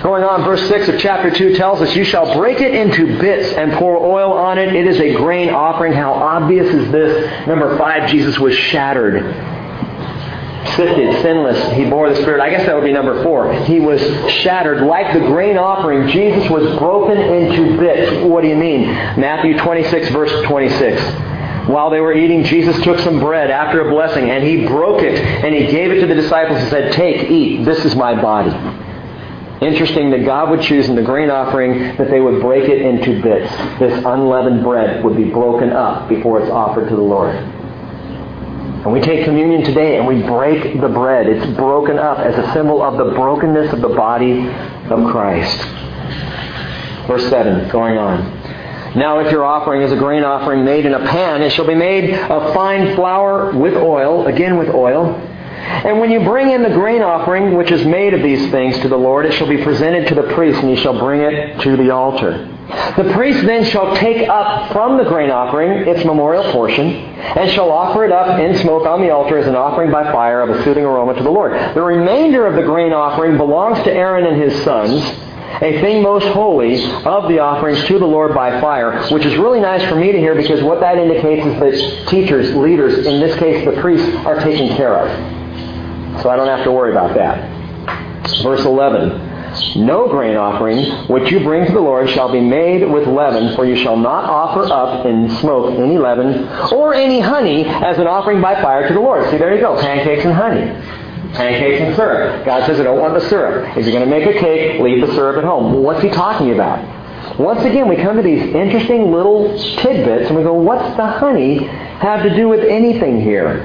Going 0.02 0.24
on, 0.24 0.44
verse 0.44 0.66
6 0.68 0.88
of 0.88 0.98
chapter 0.98 1.30
2 1.30 1.56
tells 1.56 1.82
us, 1.82 1.94
You 1.94 2.04
shall 2.04 2.34
break 2.34 2.62
it 2.62 2.74
into 2.74 3.18
bits 3.18 3.52
and 3.52 3.72
pour 3.72 3.98
oil 3.98 4.32
on 4.32 4.56
it. 4.56 4.74
It 4.74 4.86
is 4.86 4.98
a 4.98 5.14
grain 5.14 5.50
offering. 5.50 5.92
How 5.92 6.14
obvious 6.14 6.72
is 6.72 6.90
this? 6.90 7.46
Number 7.46 7.76
5, 7.76 8.10
Jesus 8.10 8.38
was 8.38 8.54
shattered. 8.54 9.22
Sifted, 10.76 11.22
sinless, 11.22 11.72
he 11.74 11.88
bore 11.88 12.11
the 12.11 12.16
Spirit. 12.16 12.40
I 12.40 12.50
guess 12.50 12.66
that 12.66 12.74
would 12.74 12.84
be 12.84 12.92
number 12.92 13.22
4. 13.22 13.64
He 13.64 13.80
was 13.80 14.00
shattered. 14.30 14.86
Like 14.86 15.12
the 15.14 15.20
grain 15.20 15.56
offering, 15.56 16.08
Jesus 16.08 16.48
was 16.50 16.78
broken 16.78 17.18
into 17.18 17.78
bits. 17.78 18.24
What 18.26 18.42
do 18.42 18.48
you 18.48 18.56
mean? 18.56 18.82
Matthew 19.18 19.56
26, 19.58 20.11
verse 20.11 20.46
26. 20.46 21.00
While 21.68 21.90
they 21.90 22.00
were 22.00 22.12
eating, 22.12 22.44
Jesus 22.44 22.80
took 22.82 22.98
some 23.00 23.20
bread 23.20 23.50
after 23.50 23.86
a 23.86 23.90
blessing, 23.90 24.30
and 24.30 24.44
he 24.44 24.66
broke 24.66 25.02
it, 25.02 25.14
and 25.14 25.54
he 25.54 25.66
gave 25.66 25.90
it 25.92 26.00
to 26.00 26.06
the 26.06 26.14
disciples 26.14 26.58
and 26.58 26.68
said, 26.68 26.92
Take, 26.92 27.30
eat, 27.30 27.64
this 27.64 27.84
is 27.84 27.94
my 27.96 28.20
body. 28.20 28.50
Interesting 29.64 30.11
that 30.11 30.24
God 30.24 30.50
would 30.50 30.62
choose 30.62 30.88
in 30.88 30.94
the 30.94 31.02
grain 31.02 31.30
offering 31.30 31.96
that 31.96 32.11
they 32.11 32.20
would 32.20 32.40
break 32.40 32.68
it 32.68 32.80
into 32.80 33.22
bits. 33.22 33.50
This 33.78 34.04
unleavened 34.04 34.62
bread 34.62 35.04
would 35.04 35.16
be 35.16 35.24
broken 35.24 35.70
up 35.70 36.08
before 36.08 36.40
it's 36.40 36.50
offered 36.50 36.88
to 36.88 36.96
the 36.96 37.02
Lord. 37.02 37.36
And 38.82 38.92
we 38.92 39.00
take 39.00 39.24
communion 39.24 39.62
today 39.62 39.96
and 39.98 40.06
we 40.06 40.22
break 40.22 40.80
the 40.80 40.88
bread. 40.88 41.26
It's 41.26 41.56
broken 41.56 41.98
up 41.98 42.18
as 42.18 42.36
a 42.36 42.52
symbol 42.52 42.82
of 42.82 42.96
the 42.96 43.14
brokenness 43.14 43.72
of 43.72 43.80
the 43.80 43.88
body 43.88 44.48
of 44.48 45.10
Christ. 45.10 45.58
Verse 47.06 47.28
7, 47.28 47.68
going 47.68 47.98
on. 47.98 48.38
Now 48.96 49.20
if 49.20 49.30
your 49.30 49.44
offering 49.44 49.82
is 49.82 49.92
a 49.92 49.96
grain 49.96 50.24
offering 50.24 50.64
made 50.64 50.86
in 50.86 50.94
a 50.94 51.06
pan, 51.06 51.42
it 51.42 51.52
shall 51.52 51.66
be 51.66 51.74
made 51.74 52.14
of 52.14 52.54
fine 52.54 52.94
flour 52.96 53.52
with 53.52 53.74
oil, 53.74 54.26
again 54.26 54.56
with 54.58 54.68
oil, 54.70 55.14
and 55.60 56.00
when 56.00 56.10
you 56.10 56.20
bring 56.20 56.50
in 56.50 56.62
the 56.62 56.70
grain 56.70 57.02
offering, 57.02 57.54
which 57.54 57.70
is 57.70 57.86
made 57.86 58.14
of 58.14 58.22
these 58.22 58.50
things 58.50 58.78
to 58.80 58.88
the 58.88 58.96
Lord, 58.96 59.26
it 59.26 59.32
shall 59.32 59.46
be 59.46 59.62
presented 59.62 60.08
to 60.08 60.14
the 60.14 60.34
priest, 60.34 60.60
and 60.60 60.70
he 60.70 60.76
shall 60.76 60.98
bring 60.98 61.20
it 61.20 61.60
to 61.60 61.76
the 61.76 61.90
altar. 61.90 62.48
The 62.70 63.12
priest 63.14 63.44
then 63.46 63.64
shall 63.64 63.96
take 63.96 64.28
up 64.28 64.72
from 64.72 64.96
the 64.96 65.04
grain 65.04 65.30
offering 65.30 65.88
its 65.88 66.04
memorial 66.04 66.44
portion, 66.52 66.86
and 66.86 67.50
shall 67.50 67.70
offer 67.70 68.04
it 68.04 68.12
up 68.12 68.38
in 68.38 68.56
smoke 68.58 68.86
on 68.86 69.00
the 69.00 69.10
altar 69.10 69.38
as 69.38 69.46
an 69.46 69.56
offering 69.56 69.90
by 69.90 70.04
fire 70.12 70.40
of 70.40 70.50
a 70.50 70.62
soothing 70.62 70.84
aroma 70.84 71.14
to 71.14 71.22
the 71.22 71.30
Lord. 71.30 71.52
The 71.74 71.82
remainder 71.82 72.46
of 72.46 72.54
the 72.54 72.62
grain 72.62 72.92
offering 72.92 73.36
belongs 73.36 73.82
to 73.84 73.92
Aaron 73.92 74.26
and 74.26 74.40
his 74.40 74.62
sons, 74.62 75.02
a 75.62 75.80
thing 75.80 76.02
most 76.02 76.26
holy 76.28 76.84
of 77.04 77.28
the 77.28 77.40
offerings 77.40 77.84
to 77.86 77.98
the 77.98 78.06
Lord 78.06 78.34
by 78.34 78.60
fire, 78.60 79.02
which 79.10 79.26
is 79.26 79.36
really 79.36 79.60
nice 79.60 79.86
for 79.88 79.96
me 79.96 80.12
to 80.12 80.18
hear 80.18 80.34
because 80.34 80.62
what 80.62 80.80
that 80.80 80.96
indicates 80.96 81.44
is 81.44 81.60
that 81.60 82.08
teachers, 82.08 82.54
leaders, 82.54 83.06
in 83.06 83.20
this 83.20 83.36
case 83.38 83.64
the 83.64 83.80
priests, 83.80 84.08
are 84.26 84.38
taken 84.40 84.76
care 84.76 84.96
of. 84.96 86.22
So 86.22 86.30
I 86.30 86.36
don't 86.36 86.48
have 86.48 86.64
to 86.64 86.72
worry 86.72 86.92
about 86.92 87.14
that. 87.14 87.58
Verse 88.42 88.64
11. 88.64 89.29
No 89.76 90.08
grain 90.08 90.36
offering 90.36 91.06
which 91.08 91.30
you 91.30 91.40
bring 91.40 91.66
to 91.66 91.72
the 91.72 91.80
Lord 91.80 92.08
shall 92.11 92.30
be 92.30 92.40
made 92.40 92.88
with 92.88 93.06
leaven, 93.06 93.54
for 93.54 93.64
you 93.64 93.76
shall 93.76 93.96
not 93.96 94.24
offer 94.24 94.64
up 94.72 95.06
in 95.06 95.30
smoke 95.36 95.78
any 95.78 95.98
leaven 95.98 96.48
or 96.72 96.94
any 96.94 97.20
honey 97.20 97.64
as 97.64 97.98
an 97.98 98.06
offering 98.06 98.40
by 98.40 98.61
fire 98.61 98.88
to 98.88 98.94
the 98.94 99.00
Lord. 99.00 99.30
See, 99.30 99.38
there 99.38 99.54
you 99.54 99.61
go, 99.61 99.80
pancakes 99.80 100.24
and 100.24 100.34
honey. 100.34 100.66
Pancakes 101.34 101.80
and 101.80 101.94
syrup. 101.96 102.44
God 102.44 102.66
says, 102.66 102.80
I 102.80 102.84
don't 102.84 102.98
want 102.98 103.14
the 103.14 103.28
syrup. 103.28 103.76
If 103.76 103.86
you're 103.86 103.94
going 103.94 104.08
to 104.08 104.11
make 104.11 104.26
a 104.26 104.38
cake, 104.38 104.80
leave 104.80 105.06
the 105.06 105.14
syrup 105.14 105.38
at 105.38 105.44
home. 105.44 105.72
Well, 105.72 105.82
what's 105.82 106.02
he 106.02 106.11
talking 106.11 106.52
about? 106.52 107.38
Once 107.38 107.62
again, 107.62 107.88
we 107.88 107.96
come 107.96 108.16
to 108.16 108.22
these 108.22 108.42
interesting 108.54 109.12
little 109.12 109.56
tidbits 109.76 110.28
and 110.28 110.36
we 110.36 110.42
go, 110.42 110.54
what's 110.54 110.96
the 110.96 111.06
honey 111.06 111.64
have 111.64 112.22
to 112.22 112.34
do 112.34 112.48
with 112.48 112.61
anything 112.61 113.20
here? 113.20 113.61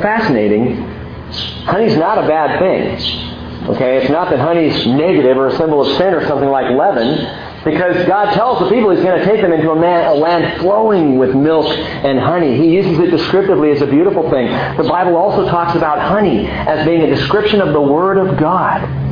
Fascinating 0.00 0.90
Honey's 1.30 1.96
not 1.96 2.18
a 2.18 2.26
bad 2.26 2.58
thing. 2.58 3.29
Okay, 3.68 3.98
it's 3.98 4.10
not 4.10 4.30
that 4.30 4.38
honey's 4.38 4.86
negative 4.86 5.36
or 5.36 5.48
a 5.48 5.56
symbol 5.56 5.82
of 5.82 5.96
sin 5.98 6.14
or 6.14 6.26
something 6.26 6.48
like 6.48 6.70
leaven, 6.74 7.62
because 7.62 8.06
God 8.06 8.32
tells 8.32 8.58
the 8.60 8.70
people 8.70 8.90
He's 8.90 9.04
going 9.04 9.18
to 9.18 9.24
take 9.26 9.42
them 9.42 9.52
into 9.52 9.70
a, 9.70 9.78
man, 9.78 10.08
a 10.08 10.14
land 10.14 10.60
flowing 10.60 11.18
with 11.18 11.34
milk 11.34 11.66
and 11.68 12.18
honey. 12.18 12.56
He 12.56 12.74
uses 12.74 12.98
it 12.98 13.10
descriptively 13.10 13.70
as 13.70 13.82
a 13.82 13.86
beautiful 13.86 14.30
thing. 14.30 14.46
The 14.78 14.88
Bible 14.88 15.14
also 15.14 15.46
talks 15.46 15.76
about 15.76 16.00
honey 16.00 16.46
as 16.46 16.86
being 16.86 17.02
a 17.02 17.14
description 17.14 17.60
of 17.60 17.74
the 17.74 17.82
Word 17.82 18.16
of 18.16 18.38
God. 18.38 19.10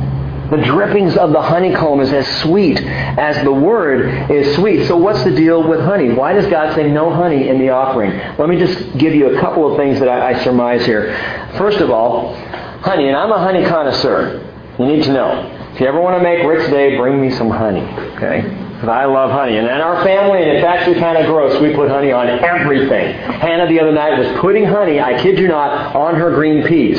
The 0.49 0.57
drippings 0.57 1.15
of 1.15 1.31
the 1.31 1.41
honeycomb 1.41 2.01
is 2.01 2.11
as 2.11 2.27
sweet 2.41 2.79
as 2.81 3.43
the 3.43 3.53
word 3.53 4.31
is 4.31 4.55
sweet. 4.55 4.87
So 4.87 4.97
what's 4.97 5.23
the 5.23 5.29
deal 5.29 5.67
with 5.67 5.79
honey? 5.79 6.09
Why 6.09 6.33
does 6.33 6.47
God 6.47 6.73
say 6.73 6.89
no 6.89 7.13
honey 7.13 7.49
in 7.49 7.59
the 7.59 7.69
offering? 7.69 8.17
Let 8.39 8.49
me 8.49 8.57
just 8.57 8.97
give 8.97 9.13
you 9.13 9.37
a 9.37 9.39
couple 9.39 9.69
of 9.69 9.77
things 9.77 9.99
that 9.99 10.09
I, 10.09 10.31
I 10.31 10.43
surmise 10.43 10.83
here. 10.87 11.13
First 11.55 11.81
of 11.81 11.91
all, 11.91 12.33
honey, 12.81 13.07
and 13.07 13.17
I'm 13.17 13.31
a 13.31 13.39
honey 13.39 13.65
connoisseur. 13.65 14.45
You 14.79 14.85
need 14.85 15.03
to 15.03 15.13
know. 15.13 15.55
If 15.73 15.81
you 15.81 15.87
ever 15.87 15.99
want 15.99 16.17
to 16.17 16.23
make 16.23 16.45
Rick's 16.45 16.69
Day, 16.69 16.97
bring 16.97 17.21
me 17.21 17.31
some 17.31 17.49
honey. 17.49 17.81
Okay? 18.15 18.41
Because 18.41 18.89
I 18.89 19.05
love 19.05 19.31
honey. 19.31 19.57
And 19.57 19.67
in 19.67 19.81
our 19.81 20.03
family, 20.03 20.41
and 20.41 20.51
it's 20.51 20.65
actually 20.65 20.99
kind 20.99 21.17
of 21.17 21.25
gross, 21.25 21.59
we 21.61 21.73
put 21.73 21.89
honey 21.89 22.11
on 22.11 22.27
everything. 22.27 23.13
Hannah 23.13 23.67
the 23.67 23.79
other 23.79 23.91
night 23.91 24.17
was 24.17 24.39
putting 24.39 24.65
honey, 24.65 24.99
I 24.99 25.21
kid 25.21 25.37
you 25.37 25.47
not, 25.47 25.95
on 25.95 26.15
her 26.15 26.33
green 26.33 26.65
peas. 26.65 26.97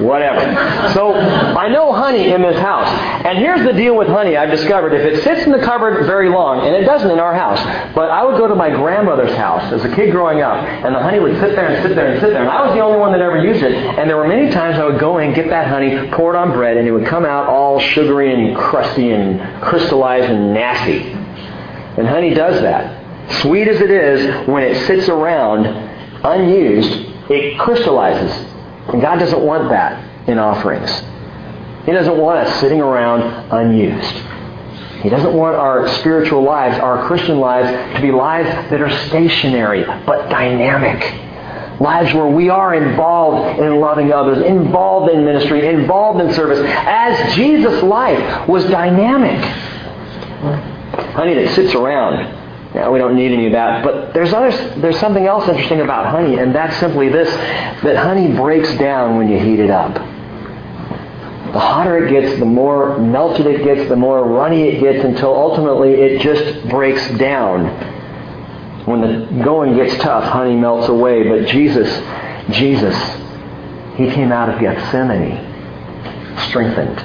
Whatever. 0.00 0.40
So 0.94 1.12
I 1.14 1.68
know 1.68 1.92
honey 1.92 2.32
in 2.32 2.40
this 2.40 2.58
house. 2.58 2.88
And 3.24 3.38
here's 3.38 3.62
the 3.66 3.72
deal 3.74 3.94
with 3.96 4.08
honey 4.08 4.36
I've 4.36 4.50
discovered. 4.50 4.94
If 4.94 5.04
it 5.04 5.22
sits 5.22 5.42
in 5.42 5.52
the 5.52 5.58
cupboard 5.58 6.06
very 6.06 6.30
long, 6.30 6.66
and 6.66 6.74
it 6.74 6.84
doesn't 6.84 7.10
in 7.10 7.18
our 7.18 7.34
house, 7.34 7.60
but 7.94 8.10
I 8.10 8.24
would 8.24 8.38
go 8.38 8.48
to 8.48 8.54
my 8.54 8.70
grandmother's 8.70 9.36
house 9.36 9.70
as 9.72 9.84
a 9.84 9.94
kid 9.94 10.10
growing 10.10 10.40
up, 10.40 10.56
and 10.56 10.94
the 10.94 11.00
honey 11.00 11.18
would 11.20 11.38
sit 11.38 11.54
there 11.54 11.66
and 11.66 11.86
sit 11.86 11.94
there 11.94 12.12
and 12.12 12.20
sit 12.20 12.30
there. 12.30 12.40
And 12.40 12.50
I 12.50 12.64
was 12.66 12.74
the 12.74 12.80
only 12.80 12.98
one 12.98 13.12
that 13.12 13.20
ever 13.20 13.44
used 13.44 13.62
it. 13.62 13.72
And 13.72 14.08
there 14.08 14.16
were 14.16 14.28
many 14.28 14.50
times 14.50 14.78
I 14.78 14.84
would 14.86 14.98
go 14.98 15.18
in, 15.18 15.34
get 15.34 15.48
that 15.50 15.68
honey, 15.68 16.10
pour 16.12 16.34
it 16.34 16.38
on 16.38 16.52
bread, 16.52 16.78
and 16.78 16.88
it 16.88 16.92
would 16.92 17.06
come 17.06 17.26
out 17.26 17.46
all 17.46 17.78
sugary 17.78 18.32
and 18.32 18.56
crusty 18.56 19.10
and 19.10 19.62
crystallized 19.62 20.30
and 20.30 20.54
nasty. 20.54 21.10
And 22.00 22.06
honey 22.08 22.32
does 22.32 22.62
that. 22.62 22.98
Sweet 23.42 23.68
as 23.68 23.80
it 23.80 23.90
is, 23.90 24.48
when 24.48 24.62
it 24.62 24.86
sits 24.86 25.08
around 25.08 25.66
unused, 26.24 27.06
it 27.30 27.58
crystallizes 27.58 28.49
And 28.92 29.00
God 29.00 29.18
doesn't 29.18 29.40
want 29.40 29.70
that 29.70 30.28
in 30.28 30.38
offerings. 30.38 30.90
He 31.86 31.92
doesn't 31.92 32.16
want 32.16 32.46
us 32.46 32.60
sitting 32.60 32.80
around 32.80 33.22
unused. 33.50 34.14
He 35.02 35.08
doesn't 35.08 35.32
want 35.32 35.56
our 35.56 35.88
spiritual 36.00 36.42
lives, 36.42 36.78
our 36.78 37.06
Christian 37.06 37.40
lives, 37.40 37.96
to 37.96 38.02
be 38.02 38.12
lives 38.12 38.48
that 38.70 38.80
are 38.80 38.90
stationary 39.08 39.84
but 40.04 40.28
dynamic. 40.28 41.80
Lives 41.80 42.12
where 42.12 42.26
we 42.26 42.50
are 42.50 42.74
involved 42.74 43.58
in 43.58 43.80
loving 43.80 44.12
others, 44.12 44.44
involved 44.44 45.10
in 45.10 45.24
ministry, 45.24 45.66
involved 45.66 46.20
in 46.20 46.34
service, 46.34 46.60
as 46.62 47.34
Jesus' 47.34 47.82
life 47.82 48.46
was 48.46 48.64
dynamic. 48.66 49.42
Honey 51.14 51.34
that 51.34 51.54
sits 51.54 51.74
around. 51.74 52.39
Now, 52.74 52.92
we 52.92 52.98
don't 52.98 53.16
need 53.16 53.32
any 53.32 53.46
of 53.46 53.52
that. 53.52 53.82
But 53.84 54.14
there's, 54.14 54.32
others, 54.32 54.54
there's 54.80 54.98
something 55.00 55.26
else 55.26 55.48
interesting 55.48 55.80
about 55.80 56.06
honey, 56.06 56.38
and 56.38 56.54
that's 56.54 56.78
simply 56.78 57.08
this 57.08 57.28
that 57.82 57.96
honey 57.96 58.32
breaks 58.34 58.72
down 58.78 59.16
when 59.16 59.28
you 59.28 59.38
heat 59.38 59.58
it 59.58 59.70
up. 59.70 59.94
The 61.52 61.58
hotter 61.58 62.06
it 62.06 62.10
gets, 62.10 62.38
the 62.38 62.44
more 62.44 62.96
melted 62.98 63.46
it 63.46 63.64
gets, 63.64 63.88
the 63.88 63.96
more 63.96 64.24
runny 64.24 64.68
it 64.68 64.80
gets 64.80 65.04
until 65.04 65.34
ultimately 65.34 65.94
it 65.94 66.20
just 66.20 66.68
breaks 66.68 67.08
down 67.18 67.66
when 68.86 69.00
the 69.00 69.42
going 69.44 69.76
gets 69.76 69.96
tough, 70.00 70.24
honey 70.24 70.54
melts 70.54 70.88
away. 70.88 71.28
But 71.28 71.48
Jesus, 71.48 71.88
Jesus, 72.50 72.96
he 73.96 74.10
came 74.10 74.32
out 74.32 74.48
of 74.48 74.60
Gethsemane 74.60 75.46
strengthened. 76.48 76.98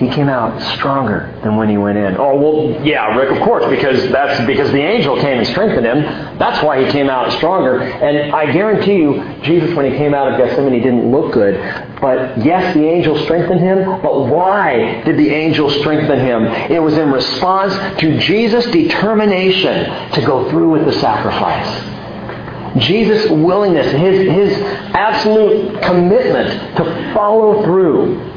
He 0.00 0.08
came 0.08 0.30
out 0.30 0.62
stronger 0.78 1.38
than 1.42 1.56
when 1.56 1.68
he 1.68 1.76
went 1.76 1.98
in. 1.98 2.16
Oh 2.16 2.34
well, 2.34 2.86
yeah, 2.86 3.14
Rick, 3.14 3.36
of 3.36 3.42
course, 3.44 3.66
because 3.68 4.10
that's 4.10 4.46
because 4.46 4.72
the 4.72 4.80
angel 4.80 5.14
came 5.20 5.36
and 5.36 5.46
strengthened 5.46 5.84
him. 5.84 6.02
That's 6.38 6.64
why 6.64 6.82
he 6.82 6.90
came 6.90 7.10
out 7.10 7.30
stronger. 7.32 7.82
And 7.82 8.34
I 8.34 8.50
guarantee 8.50 8.94
you, 8.94 9.22
Jesus, 9.42 9.74
when 9.76 9.92
he 9.92 9.98
came 9.98 10.14
out 10.14 10.32
of 10.32 10.38
Gethsemane, 10.38 10.80
didn't 10.80 11.12
look 11.12 11.34
good. 11.34 11.54
But 12.00 12.38
yes, 12.42 12.72
the 12.72 12.82
angel 12.82 13.22
strengthened 13.24 13.60
him. 13.60 14.00
But 14.00 14.28
why 14.28 15.02
did 15.04 15.18
the 15.18 15.28
angel 15.28 15.68
strengthen 15.68 16.18
him? 16.18 16.46
It 16.46 16.82
was 16.82 16.96
in 16.96 17.12
response 17.12 17.74
to 18.00 18.18
Jesus' 18.20 18.64
determination 18.72 20.12
to 20.12 20.22
go 20.24 20.48
through 20.48 20.70
with 20.70 20.86
the 20.86 20.98
sacrifice. 20.98 22.78
Jesus' 22.78 23.30
willingness, 23.30 23.92
his, 23.92 24.32
his 24.32 24.62
absolute 24.94 25.82
commitment 25.82 26.76
to 26.78 27.12
follow 27.12 27.62
through 27.64 28.30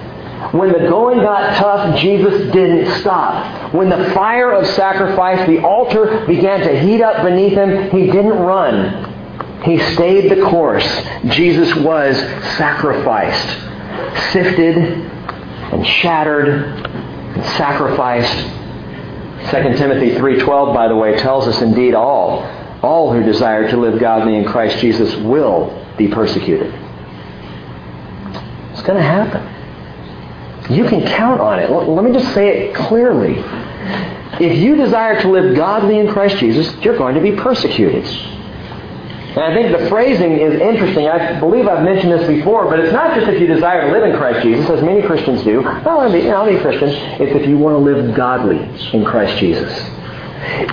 when 0.51 0.71
the 0.71 0.87
going 0.89 1.19
got 1.19 1.55
tough, 1.57 1.99
Jesus 1.99 2.51
didn't 2.51 2.99
stop. 2.99 3.73
When 3.73 3.89
the 3.89 4.11
fire 4.13 4.51
of 4.51 4.67
sacrifice, 4.67 5.47
the 5.47 5.63
altar 5.63 6.25
began 6.25 6.61
to 6.61 6.79
heat 6.79 7.01
up 7.01 7.23
beneath 7.23 7.53
him, 7.53 7.89
he 7.91 8.07
didn't 8.07 8.37
run. 8.37 9.11
He 9.63 9.79
stayed 9.93 10.29
the 10.29 10.43
course. 10.43 10.85
Jesus 11.29 11.73
was 11.75 12.17
sacrificed, 12.57 13.47
sifted 14.31 14.77
and 14.77 15.87
shattered 15.87 16.49
and 16.49 17.45
sacrificed. 17.57 18.35
2 19.49 19.77
Timothy 19.77 20.15
3:12 20.15 20.73
by 20.73 20.87
the 20.87 20.95
way 20.95 21.17
tells 21.17 21.47
us 21.47 21.61
indeed 21.61 21.93
all 21.93 22.43
all 22.81 23.13
who 23.13 23.23
desire 23.23 23.69
to 23.69 23.77
live 23.77 23.99
godly 23.99 24.35
in 24.35 24.45
Christ 24.45 24.79
Jesus 24.79 25.15
will 25.17 25.85
be 25.97 26.07
persecuted. 26.07 26.73
It's 28.71 28.81
going 28.81 28.97
to 28.97 29.03
happen. 29.03 29.52
You 30.69 30.85
can 30.85 31.05
count 31.05 31.41
on 31.41 31.59
it. 31.59 31.69
Let 31.69 32.05
me 32.05 32.11
just 32.11 32.33
say 32.33 32.67
it 32.67 32.75
clearly. 32.75 33.35
If 34.39 34.57
you 34.57 34.75
desire 34.75 35.21
to 35.21 35.29
live 35.29 35.55
godly 35.55 35.99
in 35.99 36.07
Christ 36.07 36.37
Jesus, 36.37 36.73
you're 36.83 36.97
going 36.97 37.15
to 37.15 37.21
be 37.21 37.33
persecuted. 37.33 38.05
And 38.05 39.41
I 39.41 39.53
think 39.53 39.77
the 39.77 39.89
phrasing 39.89 40.33
is 40.33 40.59
interesting. 40.61 41.07
I 41.07 41.39
believe 41.39 41.67
I've 41.67 41.83
mentioned 41.83 42.11
this 42.11 42.27
before, 42.27 42.69
but 42.69 42.79
it's 42.79 42.93
not 42.93 43.15
just 43.15 43.27
if 43.27 43.41
you 43.41 43.47
desire 43.47 43.87
to 43.87 43.91
live 43.91 44.03
in 44.03 44.15
Christ 44.15 44.43
Jesus, 44.43 44.69
as 44.69 44.83
many 44.83 45.01
Christians 45.01 45.43
do. 45.43 45.61
Be, 45.61 46.19
you 46.19 46.29
know, 46.29 46.35
I'll 46.35 46.45
be 46.47 46.55
a 46.55 46.61
Christian. 46.61 46.89
It's 46.89 47.35
if 47.35 47.47
you 47.47 47.57
want 47.57 47.73
to 47.73 47.79
live 47.79 48.15
godly 48.15 48.59
in 48.93 49.03
Christ 49.03 49.39
Jesus. 49.39 49.71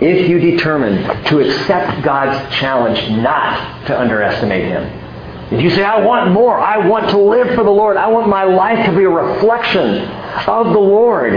If 0.02 0.28
you 0.28 0.38
determine 0.38 1.02
to 1.26 1.40
accept 1.40 2.04
God's 2.04 2.54
challenge 2.54 3.10
not 3.22 3.86
to 3.86 3.98
underestimate 3.98 4.64
Him. 4.66 4.99
If 5.50 5.60
you 5.60 5.70
say, 5.70 5.82
I 5.82 6.04
want 6.04 6.30
more, 6.30 6.58
I 6.58 6.86
want 6.86 7.10
to 7.10 7.18
live 7.18 7.48
for 7.56 7.64
the 7.64 7.70
Lord, 7.70 7.96
I 7.96 8.06
want 8.06 8.28
my 8.28 8.44
life 8.44 8.86
to 8.86 8.96
be 8.96 9.02
a 9.02 9.08
reflection 9.08 9.98
of 10.46 10.72
the 10.72 10.78
Lord, 10.78 11.32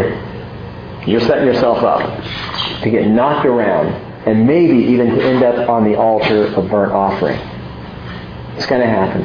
you're 1.07 1.22
setting 1.22 1.45
yourself 1.45 1.80
up 1.80 2.01
to 2.84 2.89
get 2.91 3.07
knocked 3.07 3.45
around 3.45 3.88
and 4.28 4.45
maybe 4.45 4.78
even 4.78 5.16
to 5.16 5.24
end 5.24 5.43
up 5.43 5.68
on 5.68 5.84
the 5.84 5.95
altar 5.95 6.45
of 6.45 6.70
burnt 6.70 6.91
offering. 6.91 7.38
It's 8.55 8.68
going 8.68 8.82
to 8.82 8.88
happen. 8.88 9.24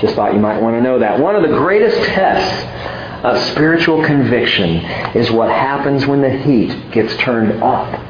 Just 0.00 0.14
thought 0.14 0.34
you 0.34 0.40
might 0.40 0.60
want 0.60 0.76
to 0.76 0.82
know 0.82 0.98
that. 0.98 1.18
One 1.18 1.34
of 1.34 1.42
the 1.42 1.56
greatest 1.56 1.96
tests 2.08 3.24
of 3.24 3.38
spiritual 3.52 4.04
conviction 4.04 4.84
is 5.16 5.30
what 5.30 5.50
happens 5.50 6.06
when 6.06 6.20
the 6.20 6.30
heat 6.30 6.90
gets 6.92 7.16
turned 7.16 7.62
up. 7.62 8.09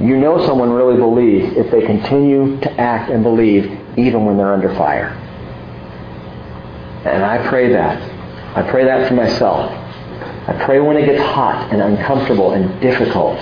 You 0.00 0.16
know 0.16 0.44
someone 0.46 0.70
really 0.70 0.96
believes 0.96 1.56
if 1.56 1.70
they 1.70 1.80
continue 1.84 2.60
to 2.60 2.80
act 2.80 3.10
and 3.10 3.22
believe 3.22 3.64
even 3.98 4.24
when 4.24 4.36
they're 4.36 4.52
under 4.52 4.72
fire. 4.76 5.08
And 7.04 7.24
I 7.24 7.46
pray 7.48 7.72
that. 7.72 8.00
I 8.56 8.68
pray 8.70 8.84
that 8.84 9.08
for 9.08 9.14
myself. 9.14 9.70
I 10.48 10.64
pray 10.64 10.80
when 10.80 10.96
it 10.96 11.06
gets 11.06 11.22
hot 11.22 11.72
and 11.72 11.82
uncomfortable 11.82 12.52
and 12.52 12.80
difficult 12.80 13.38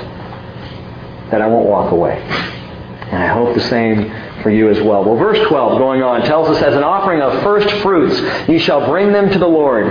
that 1.30 1.40
I 1.42 1.46
won't 1.46 1.68
walk 1.68 1.92
away. 1.92 2.20
And 2.20 3.22
I 3.22 3.26
hope 3.28 3.54
the 3.54 3.60
same 3.60 4.10
for 4.42 4.50
you 4.50 4.68
as 4.68 4.80
well. 4.80 5.04
Well, 5.04 5.16
verse 5.16 5.38
12, 5.48 5.78
going 5.78 6.02
on, 6.02 6.22
tells 6.22 6.48
us, 6.48 6.62
As 6.62 6.74
an 6.74 6.82
offering 6.82 7.20
of 7.20 7.42
first 7.42 7.70
fruits, 7.82 8.48
you 8.48 8.58
shall 8.58 8.88
bring 8.88 9.12
them 9.12 9.30
to 9.30 9.38
the 9.38 9.46
Lord. 9.46 9.86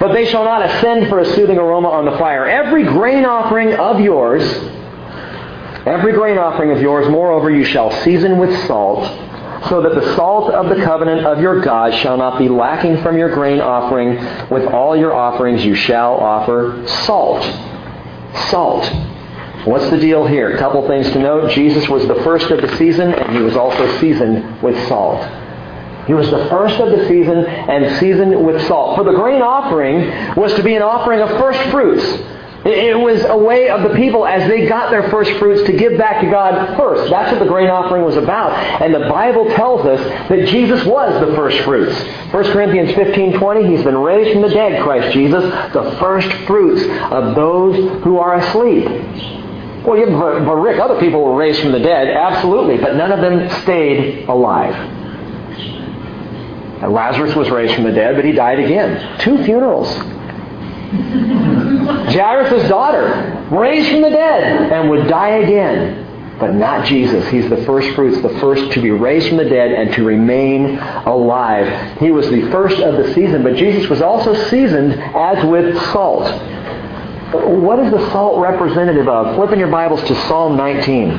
But 0.00 0.12
they 0.12 0.26
shall 0.26 0.44
not 0.44 0.64
ascend 0.64 1.08
for 1.08 1.20
a 1.20 1.24
soothing 1.34 1.58
aroma 1.58 1.88
on 1.88 2.04
the 2.04 2.18
fire. 2.18 2.46
Every 2.46 2.84
grain 2.84 3.24
offering 3.24 3.74
of 3.74 4.00
yours, 4.00 4.42
every 5.86 6.12
grain 6.12 6.36
offering 6.36 6.72
of 6.72 6.80
yours, 6.82 7.08
moreover, 7.08 7.50
you 7.50 7.64
shall 7.64 7.90
season 8.02 8.38
with 8.38 8.66
salt 8.66 9.04
so 9.68 9.82
that 9.82 9.94
the 9.94 10.14
salt 10.14 10.52
of 10.52 10.68
the 10.68 10.84
covenant 10.84 11.26
of 11.26 11.40
your 11.40 11.60
God 11.60 11.94
shall 11.94 12.16
not 12.16 12.38
be 12.38 12.48
lacking 12.48 13.02
from 13.02 13.16
your 13.16 13.32
grain 13.34 13.60
offering. 13.60 14.16
With 14.50 14.64
all 14.66 14.96
your 14.96 15.14
offerings 15.14 15.64
you 15.64 15.74
shall 15.74 16.14
offer 16.14 16.86
salt. 16.86 17.42
Salt. 18.50 18.84
What's 19.66 19.90
the 19.90 19.98
deal 19.98 20.26
here? 20.26 20.54
A 20.54 20.58
couple 20.58 20.86
things 20.86 21.10
to 21.10 21.18
note. 21.18 21.50
Jesus 21.50 21.88
was 21.88 22.06
the 22.06 22.14
first 22.22 22.50
of 22.50 22.60
the 22.60 22.76
season, 22.76 23.12
and 23.12 23.36
he 23.36 23.42
was 23.42 23.56
also 23.56 23.98
seasoned 23.98 24.62
with 24.62 24.76
salt. 24.86 25.26
He 26.06 26.14
was 26.14 26.30
the 26.30 26.46
first 26.48 26.78
of 26.78 26.96
the 26.96 27.08
season 27.08 27.44
and 27.44 27.98
seasoned 27.98 28.46
with 28.46 28.64
salt. 28.68 28.96
For 28.96 29.02
the 29.02 29.12
grain 29.12 29.42
offering 29.42 30.36
was 30.36 30.54
to 30.54 30.62
be 30.62 30.76
an 30.76 30.82
offering 30.82 31.20
of 31.20 31.28
first 31.30 31.60
fruits. 31.70 32.04
It 32.66 32.98
was 32.98 33.22
a 33.24 33.36
way 33.36 33.68
of 33.68 33.82
the 33.82 33.94
people 33.94 34.26
as 34.26 34.48
they 34.48 34.66
got 34.66 34.90
their 34.90 35.08
first 35.08 35.30
fruits 35.38 35.62
to 35.70 35.76
give 35.76 35.96
back 35.96 36.20
to 36.20 36.28
God 36.28 36.76
first. 36.76 37.08
That's 37.10 37.30
what 37.30 37.38
the 37.38 37.46
grain 37.46 37.68
offering 37.68 38.04
was 38.04 38.16
about. 38.16 38.52
And 38.82 38.92
the 38.92 39.08
Bible 39.08 39.44
tells 39.54 39.86
us 39.86 40.00
that 40.28 40.48
Jesus 40.48 40.84
was 40.84 41.20
the 41.24 41.32
first 41.36 41.60
fruits. 41.60 41.96
1 42.32 42.52
Corinthians 42.52 42.90
15:20, 42.90 43.68
he's 43.68 43.84
been 43.84 43.96
raised 43.96 44.32
from 44.32 44.42
the 44.42 44.48
dead, 44.48 44.82
Christ 44.82 45.14
Jesus, 45.14 45.44
the 45.72 45.96
first 46.00 46.30
fruits 46.48 46.82
of 47.12 47.36
those 47.36 48.02
who 48.02 48.18
are 48.18 48.34
asleep. 48.34 48.84
Well, 49.84 50.04
but, 50.18 50.44
but 50.44 50.56
Rick, 50.56 50.80
other 50.80 50.98
people 50.98 51.22
were 51.22 51.36
raised 51.36 51.60
from 51.60 51.70
the 51.70 51.78
dead, 51.78 52.08
absolutely, 52.08 52.78
but 52.78 52.96
none 52.96 53.12
of 53.12 53.20
them 53.20 53.48
stayed 53.62 54.28
alive. 54.28 54.74
And 56.82 56.92
Lazarus 56.92 57.36
was 57.36 57.48
raised 57.48 57.74
from 57.76 57.84
the 57.84 57.92
dead, 57.92 58.16
but 58.16 58.24
he 58.24 58.32
died 58.32 58.58
again. 58.58 59.20
Two 59.20 59.44
funerals. 59.44 60.15
Jairus' 62.12 62.68
daughter, 62.68 63.48
raised 63.50 63.90
from 63.90 64.02
the 64.02 64.10
dead, 64.10 64.72
and 64.72 64.88
would 64.90 65.08
die 65.08 65.38
again. 65.38 66.04
But 66.38 66.54
not 66.54 66.86
Jesus. 66.86 67.26
He's 67.28 67.48
the 67.48 67.64
first 67.64 67.88
fruits, 67.96 68.20
the 68.20 68.38
first 68.40 68.70
to 68.72 68.82
be 68.82 68.90
raised 68.90 69.28
from 69.28 69.38
the 69.38 69.48
dead 69.48 69.72
and 69.72 69.92
to 69.94 70.04
remain 70.04 70.78
alive. 70.78 71.98
He 71.98 72.10
was 72.10 72.28
the 72.28 72.50
first 72.50 72.78
of 72.78 73.02
the 73.02 73.14
season, 73.14 73.42
but 73.42 73.56
Jesus 73.56 73.88
was 73.88 74.02
also 74.02 74.34
seasoned 74.48 74.92
as 74.92 75.42
with 75.46 75.74
salt. 75.92 76.30
What 77.32 77.78
is 77.78 77.90
the 77.90 78.10
salt 78.12 78.38
representative 78.38 79.08
of? 79.08 79.34
Flip 79.36 79.50
in 79.52 79.58
your 79.58 79.70
Bibles 79.70 80.02
to 80.04 80.14
Psalm 80.28 80.56
19. 80.56 81.10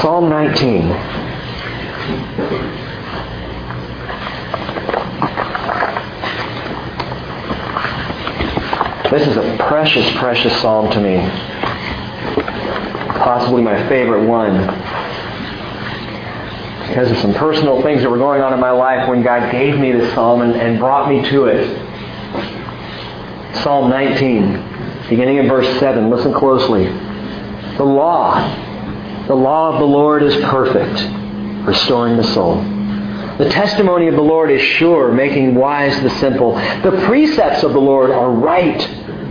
Psalm 0.00 0.30
19. 0.30 1.23
This 9.14 9.28
is 9.28 9.36
a 9.36 9.56
precious, 9.68 10.10
precious 10.16 10.60
psalm 10.60 10.90
to 10.90 11.00
me. 11.00 11.18
Possibly 13.20 13.62
my 13.62 13.88
favorite 13.88 14.26
one. 14.26 14.66
Because 16.88 17.12
of 17.12 17.18
some 17.18 17.32
personal 17.32 17.80
things 17.80 18.02
that 18.02 18.10
were 18.10 18.18
going 18.18 18.42
on 18.42 18.52
in 18.52 18.58
my 18.58 18.72
life 18.72 19.08
when 19.08 19.22
God 19.22 19.52
gave 19.52 19.78
me 19.78 19.92
this 19.92 20.12
psalm 20.14 20.42
and, 20.42 20.56
and 20.56 20.80
brought 20.80 21.08
me 21.08 21.22
to 21.30 21.44
it. 21.44 21.64
Psalm 23.62 23.88
19, 23.88 25.08
beginning 25.08 25.36
in 25.36 25.46
verse 25.46 25.78
7. 25.78 26.10
Listen 26.10 26.34
closely. 26.34 26.86
The 27.76 27.84
law, 27.84 28.34
the 29.28 29.34
law 29.36 29.74
of 29.74 29.78
the 29.78 29.86
Lord 29.86 30.24
is 30.24 30.34
perfect, 30.44 31.64
restoring 31.64 32.16
the 32.16 32.24
soul. 32.24 32.56
The 33.38 33.48
testimony 33.48 34.08
of 34.08 34.14
the 34.14 34.22
Lord 34.22 34.50
is 34.50 34.60
sure, 34.60 35.12
making 35.12 35.54
wise 35.54 36.00
the 36.02 36.10
simple. 36.18 36.54
The 36.82 37.00
precepts 37.06 37.62
of 37.62 37.72
the 37.72 37.80
Lord 37.80 38.10
are 38.10 38.30
right, 38.30 39.03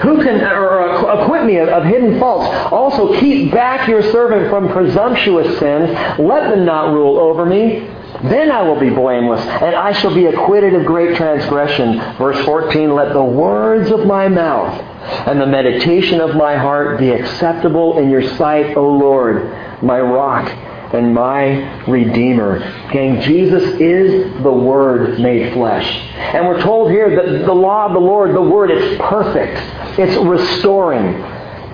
Who 0.00 0.22
can 0.22 0.42
or 0.42 1.10
acquit 1.10 1.44
me 1.44 1.58
of, 1.58 1.68
of 1.68 1.84
hidden 1.84 2.18
faults? 2.18 2.48
Also 2.72 3.18
keep 3.20 3.52
back 3.52 3.88
your 3.88 4.02
servant 4.10 4.50
from 4.50 4.68
presumptuous 4.70 5.58
sins. 5.58 5.90
Let 6.18 6.50
them 6.50 6.64
not 6.64 6.92
rule 6.92 7.18
over 7.18 7.44
me. 7.44 7.88
Then 8.24 8.50
I 8.50 8.62
will 8.62 8.78
be 8.78 8.90
blameless, 8.90 9.40
and 9.40 9.74
I 9.74 9.92
shall 9.92 10.14
be 10.14 10.26
acquitted 10.26 10.74
of 10.74 10.86
great 10.86 11.16
transgression. 11.16 11.98
Verse 12.18 12.44
14, 12.44 12.94
let 12.94 13.12
the 13.12 13.22
words 13.22 13.90
of 13.90 14.06
my 14.06 14.28
mouth 14.28 14.80
and 15.26 15.40
the 15.40 15.46
meditation 15.46 16.20
of 16.20 16.36
my 16.36 16.56
heart 16.56 16.98
be 16.98 17.10
acceptable 17.10 17.98
in 17.98 18.10
your 18.10 18.22
sight, 18.36 18.76
O 18.76 18.88
Lord, 18.88 19.50
my 19.82 20.00
rock 20.00 20.52
and 20.92 21.14
my 21.14 21.84
Redeemer. 21.86 22.58
Gang, 22.92 23.20
Jesus 23.22 23.62
is 23.80 24.42
the 24.42 24.52
Word 24.52 25.18
made 25.18 25.52
flesh. 25.54 25.86
And 26.16 26.46
we're 26.46 26.60
told 26.60 26.90
here 26.90 27.14
that 27.16 27.46
the 27.46 27.52
law 27.52 27.86
of 27.86 27.92
the 27.92 27.98
Lord, 27.98 28.34
the 28.34 28.42
Word, 28.42 28.70
is 28.70 28.98
perfect. 28.98 29.58
It's 29.98 30.16
restoring. 30.24 31.14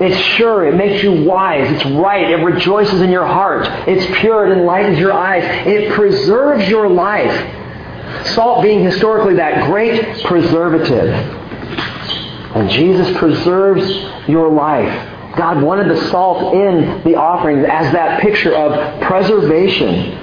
It's 0.01 0.17
sure. 0.37 0.67
It 0.69 0.77
makes 0.77 1.03
you 1.03 1.25
wise. 1.25 1.71
It's 1.73 1.85
right. 1.87 2.31
It 2.31 2.37
rejoices 2.45 3.01
in 3.01 3.11
your 3.11 3.27
heart. 3.27 3.67
It's 3.89 4.07
pure. 4.21 4.47
It 4.47 4.57
enlightens 4.57 4.99
your 4.99 5.13
eyes. 5.13 5.43
It 5.67 5.93
preserves 5.93 6.69
your 6.69 6.89
life. 6.89 7.57
Salt 8.35 8.63
being 8.63 8.85
historically 8.85 9.35
that 9.35 9.67
great 9.67 10.25
preservative. 10.25 11.13
And 12.55 12.71
Jesus 12.71 13.17
preserves 13.19 13.85
your 14.29 14.49
life. 14.51 15.18
God 15.37 15.63
wanted 15.63 15.95
the 15.95 16.11
salt 16.11 16.55
in 16.55 17.03
the 17.05 17.15
offerings 17.17 17.67
as 17.71 17.93
that 17.93 18.21
picture 18.21 18.55
of 18.55 19.01
preservation. 19.03 20.17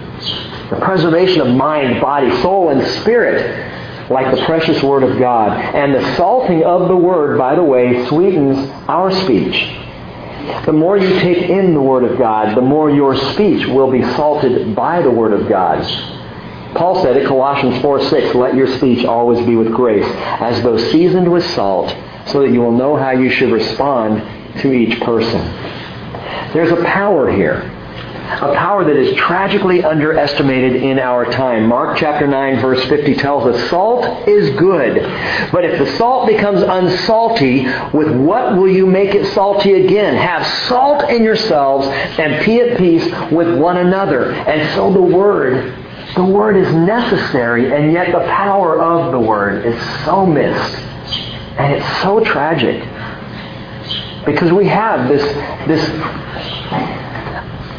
The 0.70 0.80
preservation 0.82 1.42
of 1.42 1.56
mind, 1.56 2.02
body, 2.02 2.32
soul, 2.42 2.70
and 2.70 2.86
spirit, 3.02 4.10
like 4.10 4.36
the 4.36 4.44
precious 4.46 4.82
Word 4.82 5.04
of 5.04 5.20
God. 5.20 5.52
And 5.52 5.94
the 5.94 6.16
salting 6.16 6.64
of 6.64 6.88
the 6.88 6.96
Word, 6.96 7.38
by 7.38 7.56
the 7.56 7.64
way, 7.64 8.08
sweetens 8.08 8.70
our 8.88 9.12
speech. 9.12 9.82
The 10.66 10.74
more 10.74 10.98
you 10.98 11.20
take 11.20 11.50
in 11.50 11.74
the 11.74 11.82
Word 11.82 12.04
of 12.04 12.18
God, 12.18 12.58
the 12.58 12.62
more 12.62 12.90
your 12.90 13.16
speech 13.34 13.68
will 13.68 13.92
be 13.92 14.02
salted 14.16 14.76
by 14.76 15.02
the 15.02 15.12
Word 15.12 15.34
of 15.34 15.48
God. 15.48 15.84
Paul 16.76 17.02
said 17.04 17.16
it, 17.16 17.28
Colossians 17.28 17.82
4 17.82 18.10
6, 18.10 18.36
let 18.36 18.56
your 18.56 18.68
speech 18.78 19.06
always 19.06 19.46
be 19.46 19.56
with 19.56 19.72
grace, 19.72 20.06
as 20.06 20.62
though 20.62 20.78
seasoned 20.78 21.32
with 21.32 21.46
salt, 21.52 21.96
so 22.28 22.42
that 22.42 22.52
you 22.52 22.60
will 22.60 22.72
know 22.72 22.98
how 22.98 23.12
you 23.12 23.30
should 23.30 23.52
respond 23.52 24.35
to 24.62 24.74
each 24.74 25.00
person. 25.02 25.42
There's 26.54 26.72
a 26.72 26.84
power 26.84 27.32
here. 27.32 27.72
A 28.26 28.56
power 28.56 28.84
that 28.84 28.96
is 28.96 29.16
tragically 29.18 29.84
underestimated 29.84 30.78
in 30.82 30.98
our 30.98 31.26
time. 31.32 31.68
Mark 31.68 31.98
chapter 32.00 32.26
9 32.26 32.60
verse 32.60 32.84
50 32.86 33.16
tells 33.16 33.46
us, 33.46 33.70
Salt 33.70 34.28
is 34.28 34.50
good, 34.58 34.96
but 35.52 35.64
if 35.64 35.78
the 35.78 35.96
salt 35.98 36.28
becomes 36.28 36.62
unsalty, 36.62 37.66
with 37.94 38.10
what 38.16 38.58
will 38.58 38.68
you 38.68 38.88
make 38.88 39.14
it 39.14 39.32
salty 39.34 39.74
again? 39.74 40.16
Have 40.16 40.46
salt 40.68 41.08
in 41.12 41.24
yourselves 41.24 41.88
and 42.18 42.44
be 42.44 42.62
at 42.62 42.80
peace 42.80 43.06
with 43.32 43.60
one 43.60 43.78
another. 43.78 44.32
And 44.32 44.74
so 44.74 44.92
the 44.92 45.02
Word, 45.02 45.78
the 46.16 46.26
Word 46.26 46.58
is 46.58 46.74
necessary, 46.74 47.72
and 47.76 47.92
yet 47.94 48.12
the 48.12 48.26
power 48.28 48.82
of 48.82 49.12
the 49.12 49.20
Word 49.20 49.68
is 49.68 49.80
so 50.04 50.26
missed. 50.26 50.80
And 51.60 51.76
it's 51.76 52.02
so 52.02 52.24
tragic. 52.24 52.82
Because 54.26 54.52
we 54.52 54.66
have 54.68 55.08
this, 55.08 55.24
this, 55.68 55.90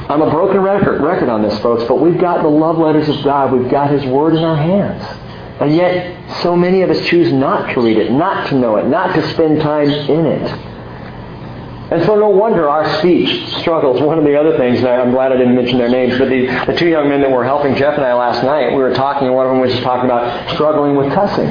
I'm 0.08 0.22
a 0.22 0.30
broken 0.30 0.60
record, 0.60 1.00
record 1.00 1.28
on 1.28 1.42
this, 1.42 1.58
folks, 1.58 1.84
but 1.84 1.96
we've 1.96 2.18
got 2.18 2.42
the 2.42 2.48
love 2.48 2.78
letters 2.78 3.08
of 3.08 3.24
God. 3.24 3.52
We've 3.52 3.70
got 3.70 3.90
His 3.90 4.04
Word 4.04 4.34
in 4.34 4.44
our 4.44 4.56
hands. 4.56 5.02
And 5.60 5.74
yet, 5.74 6.42
so 6.42 6.54
many 6.54 6.82
of 6.82 6.90
us 6.90 7.04
choose 7.06 7.32
not 7.32 7.72
to 7.74 7.80
read 7.80 7.96
it, 7.96 8.12
not 8.12 8.48
to 8.48 8.54
know 8.54 8.76
it, 8.76 8.86
not 8.86 9.14
to 9.14 9.28
spend 9.32 9.60
time 9.60 9.88
in 9.88 10.26
it. 10.26 10.50
And 11.90 12.04
so 12.04 12.16
no 12.16 12.28
wonder 12.28 12.68
our 12.68 12.98
speech 12.98 13.54
struggles. 13.60 14.00
One 14.00 14.18
of 14.18 14.24
the 14.24 14.38
other 14.38 14.56
things, 14.56 14.80
and 14.80 14.88
I'm 14.88 15.12
glad 15.12 15.32
I 15.32 15.36
didn't 15.36 15.54
mention 15.54 15.78
their 15.78 15.88
names, 15.88 16.18
but 16.18 16.28
the, 16.28 16.46
the 16.66 16.76
two 16.76 16.88
young 16.88 17.08
men 17.08 17.20
that 17.22 17.30
were 17.30 17.44
helping 17.44 17.76
Jeff 17.76 17.96
and 17.96 18.04
I 18.04 18.12
last 18.12 18.44
night, 18.44 18.70
we 18.70 18.82
were 18.82 18.92
talking, 18.92 19.28
and 19.28 19.36
one 19.36 19.46
of 19.46 19.52
them 19.52 19.60
was 19.60 19.70
just 19.70 19.84
talking 19.84 20.04
about 20.04 20.50
struggling 20.54 20.96
with 20.96 21.12
cussing. 21.12 21.46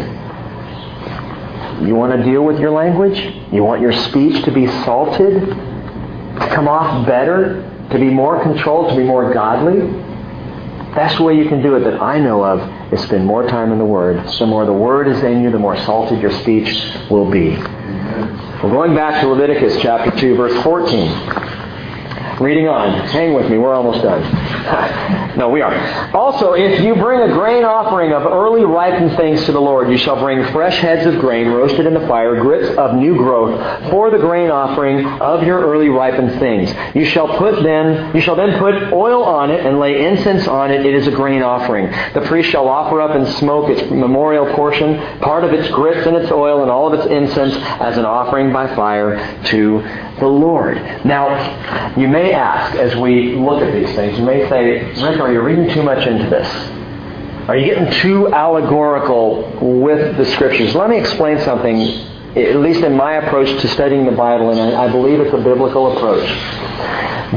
You 1.82 1.96
want 1.96 2.14
to 2.18 2.24
deal 2.24 2.44
with 2.44 2.60
your 2.60 2.72
language? 2.72 3.18
You 3.52 3.64
want 3.64 3.82
your 3.82 3.92
speech 3.92 4.44
to 4.46 4.52
be 4.52 4.68
salted? 4.84 5.42
To 5.42 6.52
come 6.54 6.68
off 6.68 7.06
better? 7.06 7.62
To 7.92 8.00
be 8.00 8.10
more 8.10 8.42
controlled? 8.42 8.90
To 8.90 8.96
be 8.96 9.04
more 9.04 9.34
godly? 9.34 9.82
Best 10.96 11.20
way 11.20 11.36
you 11.36 11.50
can 11.50 11.62
do 11.62 11.76
it 11.76 11.82
that 11.82 12.02
I 12.02 12.20
know 12.20 12.44
of 12.44 12.94
is 12.94 13.02
spend 13.04 13.26
more 13.26 13.46
time 13.48 13.74
in 13.74 13.78
the 13.78 13.86
Word. 13.86 14.26
The 14.40 14.46
more 14.46 14.66
the 14.66 14.74
Word 14.74 15.10
is 15.10 15.22
in 15.24 15.44
you, 15.44 15.52
the 15.52 15.60
more 15.60 15.76
salted 15.84 16.22
your 16.22 16.32
speech 16.42 16.82
will 17.10 17.30
be. 17.30 17.50
We're 17.50 18.72
going 18.72 18.96
back 18.96 19.22
to 19.22 19.28
Leviticus 19.28 19.82
chapter 19.82 20.18
2, 20.18 20.36
verse 20.38 20.64
14. 20.64 21.45
Reading 22.40 22.68
on. 22.68 23.08
Hang 23.08 23.34
with 23.34 23.50
me. 23.50 23.58
We're 23.58 23.74
almost 23.74 24.04
done. 24.04 24.22
no, 25.38 25.48
we 25.48 25.62
are. 25.62 25.74
Also, 26.14 26.52
if 26.52 26.82
you 26.82 26.94
bring 26.96 27.22
a 27.22 27.34
grain 27.34 27.64
offering 27.64 28.12
of 28.12 28.24
early 28.26 28.66
ripened 28.66 29.16
things 29.16 29.46
to 29.46 29.54
the 29.54 29.62
Lord, 29.62 29.90
you 29.90 29.98
shall 29.98 30.20
bring 30.20 30.44
fresh 30.52 30.78
heads 30.80 31.06
of 31.06 31.22
grain 31.22 31.48
roasted 31.48 31.86
in 31.86 31.94
the 31.94 32.06
fire, 32.08 32.42
grits 32.42 32.78
of 32.78 32.96
new 32.96 33.16
growth, 33.16 33.90
for 33.90 34.12
the 34.12 34.18
grain 34.18 34.52
offering 34.52 35.06
of 35.06 35.44
your 35.44 35.62
early 35.62 35.88
ripened 35.88 36.38
things. 36.38 36.74
You 36.94 37.06
shall 37.06 37.38
put 37.38 37.64
then, 37.64 38.14
you 38.14 38.20
shall 38.20 38.36
then 38.36 38.60
put 38.60 38.92
oil 38.92 39.24
on 39.24 39.50
it 39.50 39.66
and 39.66 39.80
lay 39.80 40.06
incense 40.06 40.46
on 40.46 40.72
it. 40.72 40.86
It 40.86 40.94
is 40.94 41.08
a 41.08 41.12
grain 41.12 41.42
offering. 41.42 41.90
The 42.14 42.26
priest 42.28 42.50
shall 42.50 42.68
offer 42.68 43.00
up 43.00 43.16
and 43.16 43.26
smoke 43.36 43.70
its 43.70 43.90
memorial 43.90 44.54
portion, 44.56 44.98
part 45.20 45.46
of 45.46 45.54
its 45.54 45.70
grits 45.70 46.06
and 46.06 46.18
its 46.18 46.32
oil 46.34 46.64
and 46.64 46.70
all 46.70 46.94
of 46.94 47.00
its 47.00 47.10
incense 47.10 47.56
as 47.80 47.98
an 47.98 48.04
offering 48.04 48.52
by 48.52 48.76
fire 48.76 49.42
to 49.46 49.80
the 50.20 50.28
Lord. 50.28 50.78
Now, 51.06 51.96
you 51.98 52.08
may 52.08 52.34
ask 52.34 52.76
as 52.76 52.96
we 52.96 53.36
look 53.36 53.62
at 53.62 53.74
these 53.74 53.94
things, 53.96 54.18
you 54.18 54.26
may 54.26 54.48
say, 54.50 54.94
Rick, 55.02 55.20
are 55.20 55.32
you 55.32 55.42
reading 55.42 55.70
too 55.74 55.84
much 55.84 56.08
into 56.08 56.30
this? 56.30 56.48
Are 57.48 57.58
you 57.58 57.66
getting 57.66 57.92
too 58.02 58.34
allegorical 58.34 59.52
with 59.62 60.18
the 60.18 60.26
Scriptures? 60.26 60.74
Let 60.74 60.90
me 60.90 60.98
explain 60.98 61.40
something, 61.42 61.80
at 62.36 62.56
least 62.56 62.82
in 62.82 62.96
my 62.96 63.14
approach 63.14 63.62
to 63.62 63.68
studying 63.68 64.06
the 64.06 64.12
Bible, 64.14 64.50
and 64.52 64.76
I 64.76 64.90
believe 64.92 65.20
it's 65.20 65.34
a 65.34 65.38
biblical 65.38 65.96
approach. 65.96 66.28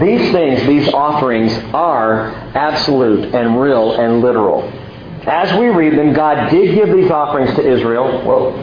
These 0.01 0.33
things, 0.33 0.67
these 0.67 0.89
offerings, 0.95 1.53
are 1.75 2.31
absolute 2.55 3.35
and 3.35 3.61
real 3.61 4.01
and 4.01 4.21
literal. 4.21 4.63
As 5.27 5.53
we 5.59 5.67
read 5.67 5.99
them, 5.99 6.15
God 6.15 6.51
did 6.51 6.75
give 6.75 6.95
these 6.95 7.11
offerings 7.11 7.55
to 7.57 7.69
Israel. 7.69 8.23
Whoa. 8.23 8.55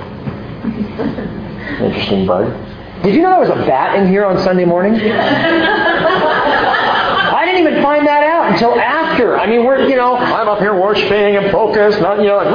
Interesting 1.85 2.25
bug. 2.25 2.64
Did 3.05 3.13
you 3.13 3.21
know 3.21 3.29
there 3.29 3.39
was 3.39 3.49
a 3.49 3.65
bat 3.67 3.99
in 3.99 4.07
here 4.07 4.25
on 4.25 4.41
Sunday 4.41 4.65
morning? 4.65 4.95
I 4.99 4.99
didn't 7.45 7.61
even 7.67 7.83
find 7.83 8.07
that 8.07 8.23
out 8.23 8.51
until 8.51 8.73
after. 8.79 9.37
I 9.37 9.45
mean, 9.45 9.63
we're, 9.63 9.87
you 9.87 9.95
know, 9.95 10.15
I'm 10.15 10.47
up 10.47 10.57
here 10.57 10.73
worshiping 10.73 11.35
and 11.35 11.51
focused, 11.51 12.01
not, 12.01 12.17
you 12.17 12.25
know, 12.25 12.37
like, 12.37 12.47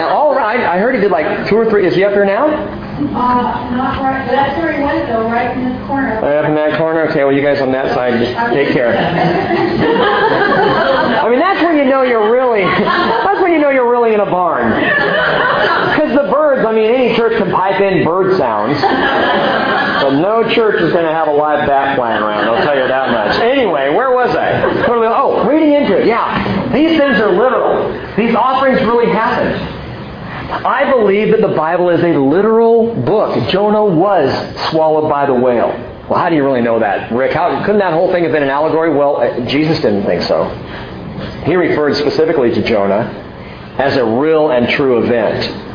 all 0.00 0.34
right. 0.34 0.60
I 0.60 0.78
heard 0.78 0.94
he 0.94 1.02
did 1.02 1.10
like 1.10 1.46
two 1.50 1.56
or 1.56 1.68
three. 1.68 1.86
Is 1.86 1.94
he 1.94 2.04
up 2.04 2.12
here 2.12 2.24
now? 2.24 2.46
Uh, 2.46 3.70
not 3.76 4.02
right. 4.02 4.26
That's 4.30 4.56
where 4.58 4.72
he 4.72 4.82
went, 4.82 5.06
though, 5.08 5.28
right 5.28 5.54
in 5.54 5.68
this 5.68 5.86
corner. 5.86 6.18
Right 6.22 6.38
up 6.38 6.46
in 6.48 6.54
that 6.54 6.78
corner? 6.78 7.06
Okay, 7.10 7.22
well, 7.24 7.34
you 7.34 7.42
guys 7.42 7.60
on 7.60 7.70
that 7.72 7.92
side, 7.94 8.18
just 8.18 8.32
take 8.54 8.72
care. 8.72 8.96
I 11.18 11.28
mean, 11.28 11.38
that's 11.38 11.60
when 11.62 11.76
you 11.76 11.84
know 11.84 12.00
you're 12.00 12.30
really, 12.32 12.62
that's 12.62 13.42
when 13.42 13.52
you 13.52 13.58
know 13.58 13.68
you're 13.68 13.90
really 13.90 14.14
in 14.14 14.20
a 14.20 14.26
barn. 14.26 14.72
Because 15.92 16.12
the 16.16 16.30
birds, 16.32 16.64
I 16.66 16.72
mean, 16.72 16.90
any 16.90 17.14
church 17.14 17.36
can 17.36 17.50
pipe 17.50 17.78
in 17.82 18.04
bird 18.04 18.38
sounds. 18.38 18.82
But 20.02 20.20
no 20.20 20.48
church 20.54 20.80
is 20.80 20.92
going 20.92 21.04
to 21.04 21.12
have 21.12 21.28
a 21.28 21.32
live 21.32 21.66
bat 21.66 21.96
flying 21.96 22.22
around, 22.22 22.48
I'll 22.48 22.64
tell 22.64 22.76
you 22.76 22.86
that 22.86 23.10
much. 23.10 23.40
Anyway, 23.40 23.90
where 23.94 24.12
was 24.12 24.34
I? 24.34 24.62
Oh, 24.88 25.46
reading 25.48 25.72
into 25.72 25.98
it. 25.98 26.06
Yeah. 26.06 26.72
These 26.72 26.98
things 26.98 27.18
are 27.18 27.32
literal. 27.32 27.90
These 28.16 28.34
offerings 28.34 28.80
really 28.82 29.10
happened. 29.12 29.76
I 30.50 30.90
believe 30.90 31.30
that 31.32 31.40
the 31.40 31.54
Bible 31.54 31.90
is 31.90 32.02
a 32.02 32.18
literal 32.18 32.94
book. 33.02 33.50
Jonah 33.50 33.84
was 33.84 34.30
swallowed 34.70 35.08
by 35.08 35.26
the 35.26 35.34
whale. 35.34 35.68
Well, 36.08 36.18
how 36.18 36.30
do 36.30 36.36
you 36.36 36.44
really 36.44 36.62
know 36.62 36.78
that, 36.78 37.12
Rick? 37.12 37.32
How, 37.32 37.62
couldn't 37.66 37.80
that 37.80 37.92
whole 37.92 38.10
thing 38.10 38.22
have 38.22 38.32
been 38.32 38.42
an 38.42 38.48
allegory? 38.48 38.94
Well, 38.94 39.18
uh, 39.18 39.40
Jesus 39.46 39.78
didn't 39.80 40.04
think 40.04 40.22
so. 40.22 40.48
He 41.44 41.54
referred 41.54 41.96
specifically 41.96 42.50
to 42.54 42.62
Jonah 42.62 43.10
as 43.78 43.96
a 43.96 44.04
real 44.04 44.50
and 44.50 44.68
true 44.70 45.02
event. 45.02 45.67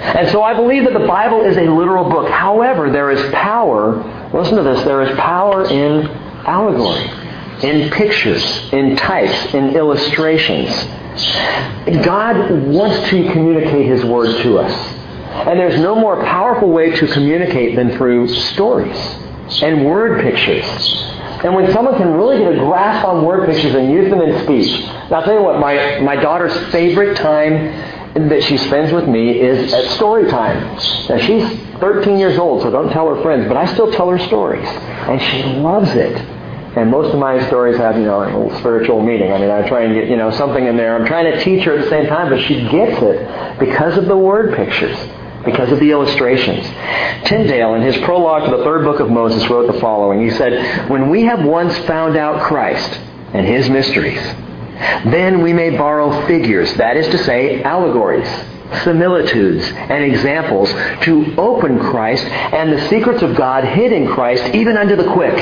And 0.00 0.30
so 0.30 0.42
I 0.42 0.54
believe 0.54 0.84
that 0.84 0.94
the 0.94 1.06
Bible 1.06 1.42
is 1.42 1.56
a 1.56 1.62
literal 1.62 2.08
book. 2.08 2.30
However, 2.30 2.90
there 2.90 3.10
is 3.10 3.32
power, 3.32 3.96
listen 4.32 4.56
to 4.56 4.62
this, 4.62 4.82
there 4.84 5.02
is 5.02 5.16
power 5.18 5.68
in 5.68 6.06
allegory, 6.46 7.04
in 7.62 7.90
pictures, 7.90 8.42
in 8.72 8.96
types, 8.96 9.54
in 9.54 9.76
illustrations. 9.76 10.70
God 12.04 12.50
wants 12.68 13.10
to 13.10 13.30
communicate 13.30 13.86
His 13.86 14.04
Word 14.04 14.42
to 14.42 14.58
us. 14.58 14.72
And 15.30 15.60
there's 15.60 15.80
no 15.80 15.94
more 15.94 16.22
powerful 16.24 16.70
way 16.70 16.90
to 16.90 17.06
communicate 17.06 17.76
than 17.76 17.96
through 17.96 18.28
stories 18.28 18.98
and 19.62 19.84
word 19.84 20.22
pictures. 20.22 20.64
And 21.44 21.54
when 21.54 21.72
someone 21.72 21.96
can 21.96 22.12
really 22.12 22.38
get 22.38 22.52
a 22.52 22.56
grasp 22.56 23.06
on 23.06 23.24
word 23.24 23.48
pictures 23.48 23.74
and 23.74 23.90
use 23.90 24.10
them 24.10 24.20
in 24.20 24.42
speech, 24.44 24.80
now 25.10 25.20
I'll 25.20 25.24
tell 25.24 25.34
you 25.34 25.42
what, 25.42 25.58
my, 25.58 26.00
my 26.00 26.16
daughter's 26.16 26.56
favorite 26.72 27.16
time 27.16 27.54
that 28.14 28.42
she 28.42 28.56
spends 28.58 28.92
with 28.92 29.06
me 29.08 29.38
is 29.38 29.72
at 29.72 29.84
story 29.92 30.28
time. 30.28 30.60
Now 31.08 31.18
she's 31.18 31.44
13 31.78 32.18
years 32.18 32.38
old, 32.38 32.62
so 32.62 32.70
don't 32.70 32.90
tell 32.90 33.14
her 33.14 33.22
friends, 33.22 33.46
but 33.46 33.56
I 33.56 33.72
still 33.72 33.92
tell 33.92 34.08
her 34.10 34.18
stories. 34.18 34.66
And 34.66 35.20
she 35.20 35.42
loves 35.60 35.90
it. 35.90 36.16
And 36.76 36.90
most 36.90 37.12
of 37.12 37.18
my 37.18 37.44
stories 37.48 37.76
have, 37.78 37.96
you 37.96 38.04
know, 38.04 38.22
a 38.22 38.26
little 38.26 38.58
spiritual 38.58 39.02
meaning. 39.02 39.32
I 39.32 39.38
mean, 39.38 39.50
I 39.50 39.66
try 39.66 39.82
and 39.82 39.94
get, 39.94 40.08
you 40.08 40.16
know, 40.16 40.30
something 40.30 40.64
in 40.64 40.76
there. 40.76 40.94
I'm 40.94 41.06
trying 41.06 41.32
to 41.32 41.42
teach 41.42 41.64
her 41.64 41.76
at 41.76 41.84
the 41.84 41.90
same 41.90 42.06
time, 42.06 42.30
but 42.30 42.40
she 42.42 42.62
gets 42.68 43.02
it 43.02 43.58
because 43.58 43.96
of 43.96 44.06
the 44.06 44.16
word 44.16 44.54
pictures 44.54 44.96
because 45.44 45.72
of 45.72 45.80
the 45.80 45.90
illustrations. 45.90 46.66
Tyndale, 47.26 47.74
in 47.74 47.82
his 47.82 47.96
prologue 47.98 48.50
to 48.50 48.56
the 48.56 48.62
third 48.62 48.84
book 48.84 49.00
of 49.00 49.10
Moses, 49.10 49.48
wrote 49.48 49.72
the 49.72 49.80
following. 49.80 50.20
He 50.20 50.30
said, 50.30 50.90
When 50.90 51.08
we 51.08 51.22
have 51.22 51.44
once 51.44 51.76
found 51.86 52.16
out 52.16 52.42
Christ 52.42 53.00
and 53.32 53.46
his 53.46 53.70
mysteries, 53.70 54.20
then 55.06 55.42
we 55.42 55.52
may 55.52 55.76
borrow 55.76 56.26
figures, 56.26 56.72
that 56.74 56.96
is 56.96 57.06
to 57.08 57.18
say, 57.18 57.62
allegories, 57.62 58.28
similitudes, 58.84 59.64
and 59.64 60.04
examples 60.04 60.70
to 61.02 61.34
open 61.36 61.78
Christ 61.78 62.24
and 62.24 62.72
the 62.72 62.88
secrets 62.88 63.22
of 63.22 63.36
God 63.36 63.64
hid 63.64 63.92
in 63.92 64.08
Christ 64.08 64.54
even 64.54 64.76
unto 64.76 64.96
the 64.96 65.12
quick. 65.12 65.36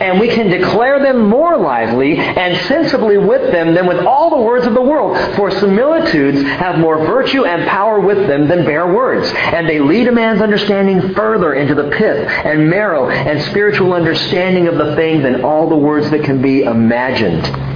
And 0.00 0.20
we 0.20 0.28
can 0.28 0.48
declare 0.48 1.02
them 1.02 1.28
more 1.28 1.56
lively 1.56 2.16
and 2.18 2.56
sensibly 2.66 3.18
with 3.18 3.50
them 3.52 3.74
than 3.74 3.86
with 3.86 3.98
all 4.04 4.30
the 4.30 4.42
words 4.42 4.66
of 4.66 4.74
the 4.74 4.82
world. 4.82 5.16
For 5.34 5.50
similitudes 5.50 6.42
have 6.42 6.78
more 6.78 6.98
virtue 6.98 7.44
and 7.44 7.66
power 7.68 7.98
with 7.98 8.26
them 8.26 8.46
than 8.48 8.64
bare 8.64 8.92
words. 8.92 9.28
And 9.34 9.68
they 9.68 9.80
lead 9.80 10.08
a 10.08 10.12
man's 10.12 10.40
understanding 10.40 11.14
further 11.14 11.54
into 11.54 11.74
the 11.74 11.90
pith 11.90 12.28
and 12.28 12.70
marrow 12.70 13.08
and 13.10 13.42
spiritual 13.42 13.92
understanding 13.92 14.68
of 14.68 14.76
the 14.76 14.94
thing 14.94 15.22
than 15.22 15.44
all 15.44 15.68
the 15.68 15.76
words 15.76 16.10
that 16.10 16.22
can 16.22 16.40
be 16.40 16.62
imagined. 16.62 17.75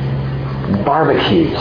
Barbecues. 0.84 1.56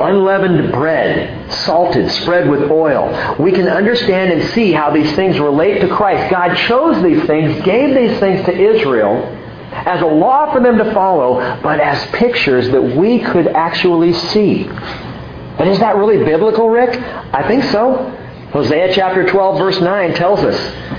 unleavened 0.00 0.72
bread, 0.72 1.50
salted, 1.52 2.10
spread 2.10 2.48
with 2.48 2.70
oil. 2.70 3.36
We 3.38 3.52
can 3.52 3.68
understand 3.68 4.32
and 4.32 4.50
see 4.50 4.72
how 4.72 4.90
these 4.90 5.14
things 5.14 5.38
relate 5.38 5.80
to 5.80 5.88
Christ. 5.88 6.30
God 6.30 6.56
chose 6.56 7.02
these 7.02 7.24
things, 7.26 7.62
gave 7.64 7.94
these 7.94 8.18
things 8.18 8.44
to 8.46 8.52
Israel 8.52 9.34
as 9.72 10.00
a 10.00 10.06
law 10.06 10.52
for 10.52 10.60
them 10.60 10.78
to 10.78 10.92
follow, 10.92 11.60
but 11.62 11.80
as 11.80 12.04
pictures 12.12 12.70
that 12.70 12.82
we 12.82 13.20
could 13.20 13.48
actually 13.48 14.12
see. 14.12 14.64
And 14.64 15.68
is 15.68 15.78
that 15.80 15.96
really 15.96 16.24
biblical, 16.24 16.70
Rick? 16.70 16.98
I 17.32 17.46
think 17.46 17.64
so. 17.64 18.14
Hosea 18.52 18.94
chapter 18.94 19.26
12 19.28 19.58
verse 19.58 19.80
9 19.80 20.14
tells 20.14 20.40
us, 20.40 20.56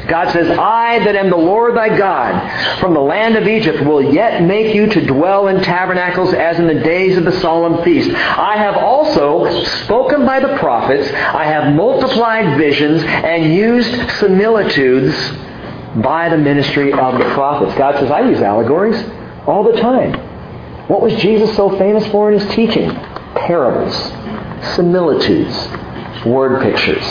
God 0.10 0.32
says, 0.32 0.50
I 0.58 1.00
that 1.00 1.16
am 1.16 1.30
the 1.30 1.38
Lord 1.38 1.76
thy 1.76 1.96
God 1.96 2.80
from 2.80 2.94
the 2.94 3.00
land 3.00 3.36
of 3.36 3.48
Egypt 3.48 3.86
will 3.86 4.02
yet 4.02 4.42
make 4.44 4.74
you 4.74 4.88
to 4.88 5.06
dwell 5.06 5.48
in 5.48 5.62
tabernacles 5.64 6.34
as 6.34 6.60
in 6.60 6.68
the 6.68 6.82
days 6.82 7.18
of 7.18 7.26
the 7.26 7.40
solemn 7.40 7.84
feast. 7.84 8.10
I 8.12 8.58
have 8.58 8.76
also 8.76 9.64
spoken 9.84 10.26
by 10.26 10.40
the 10.40 10.58
prophets, 10.58 11.08
I 11.14 11.46
have 11.46 11.74
multiplied 11.76 12.58
visions 12.58 13.04
and 13.04 13.54
used 13.54 13.92
similitudes 14.20 15.16
by 16.04 16.30
the 16.30 16.38
ministry 16.38 16.92
of 16.92 17.18
the 17.18 17.26
prophets. 17.34 17.78
God 17.78 18.00
says, 18.00 18.12
I 18.12 18.22
use 18.22 18.42
allegories 18.42 19.04
all 19.46 19.64
the 19.64 19.80
time. 19.80 20.14
What 20.88 21.02
was 21.02 21.14
Jesus 21.16 21.56
so 21.56 21.78
famous 21.78 22.06
for 22.08 22.32
in 22.32 22.40
his 22.40 22.50
teaching? 22.56 22.90
Parables, 23.36 23.96
similitudes, 24.76 25.56
word 26.26 26.62
pictures. 26.64 27.06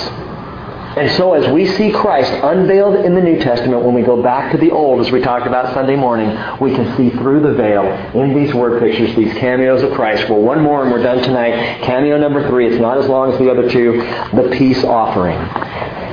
And 0.99 1.09
so 1.12 1.34
as 1.34 1.49
we 1.53 1.64
see 1.76 1.92
Christ 1.92 2.32
unveiled 2.42 2.96
in 2.96 3.14
the 3.14 3.20
New 3.20 3.38
Testament, 3.38 3.84
when 3.84 3.94
we 3.94 4.03
go 4.03 4.20
back 4.20 4.51
to 4.51 4.59
the 4.59 4.72
Old, 4.72 5.01
as 5.01 5.12
we 5.12 5.20
talked 5.20 5.46
about 5.46 5.72
Sunday 5.72 5.94
morning, 5.94 6.28
we 6.61 6.74
can 6.74 6.96
see 6.96 7.11
through 7.11 7.40
the 7.40 7.53
veil 7.55 7.84
in 8.20 8.34
these 8.34 8.53
word 8.53 8.80
pictures, 8.82 9.14
these 9.14 9.32
cameos 9.34 9.80
of 9.84 9.92
Christ. 9.92 10.28
Well, 10.28 10.40
one 10.40 10.61
more 10.61 10.82
and 10.82 10.90
we're 10.90 11.01
done 11.01 11.22
tonight. 11.22 11.82
Cameo 11.84 12.18
number 12.18 12.49
three. 12.49 12.66
It's 12.66 12.80
not 12.80 12.99
as 12.99 13.07
long 13.07 13.32
as 13.32 13.38
the 13.38 13.49
other 13.49 13.70
two. 13.70 13.99
The 14.34 14.53
peace 14.59 14.82
offering. 14.82 15.38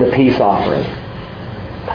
The 0.06 0.12
peace 0.16 0.40
offering. 0.40 0.84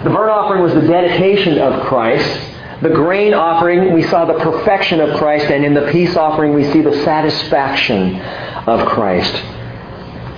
The 0.03 0.11
burnt 0.11 0.33
offering 0.33 0.61
was 0.61 0.75
the 0.75 0.89
dedication 0.89 1.59
of 1.59 1.87
Christ. 1.87 2.49
The 2.83 2.91
grain 2.91 3.35
offering, 3.35 3.93
we 3.95 4.03
saw 4.03 4.25
the 4.25 4.39
perfection 4.41 5.01
of 5.01 5.17
Christ, 5.17 5.45
and 5.45 5.65
in 5.65 5.75
the 5.75 5.93
peace 5.93 6.17
offering, 6.17 6.55
we 6.55 6.65
see 6.73 6.81
the 6.81 7.05
satisfaction 7.05 8.21
of 8.67 8.85
Christ. 8.89 9.33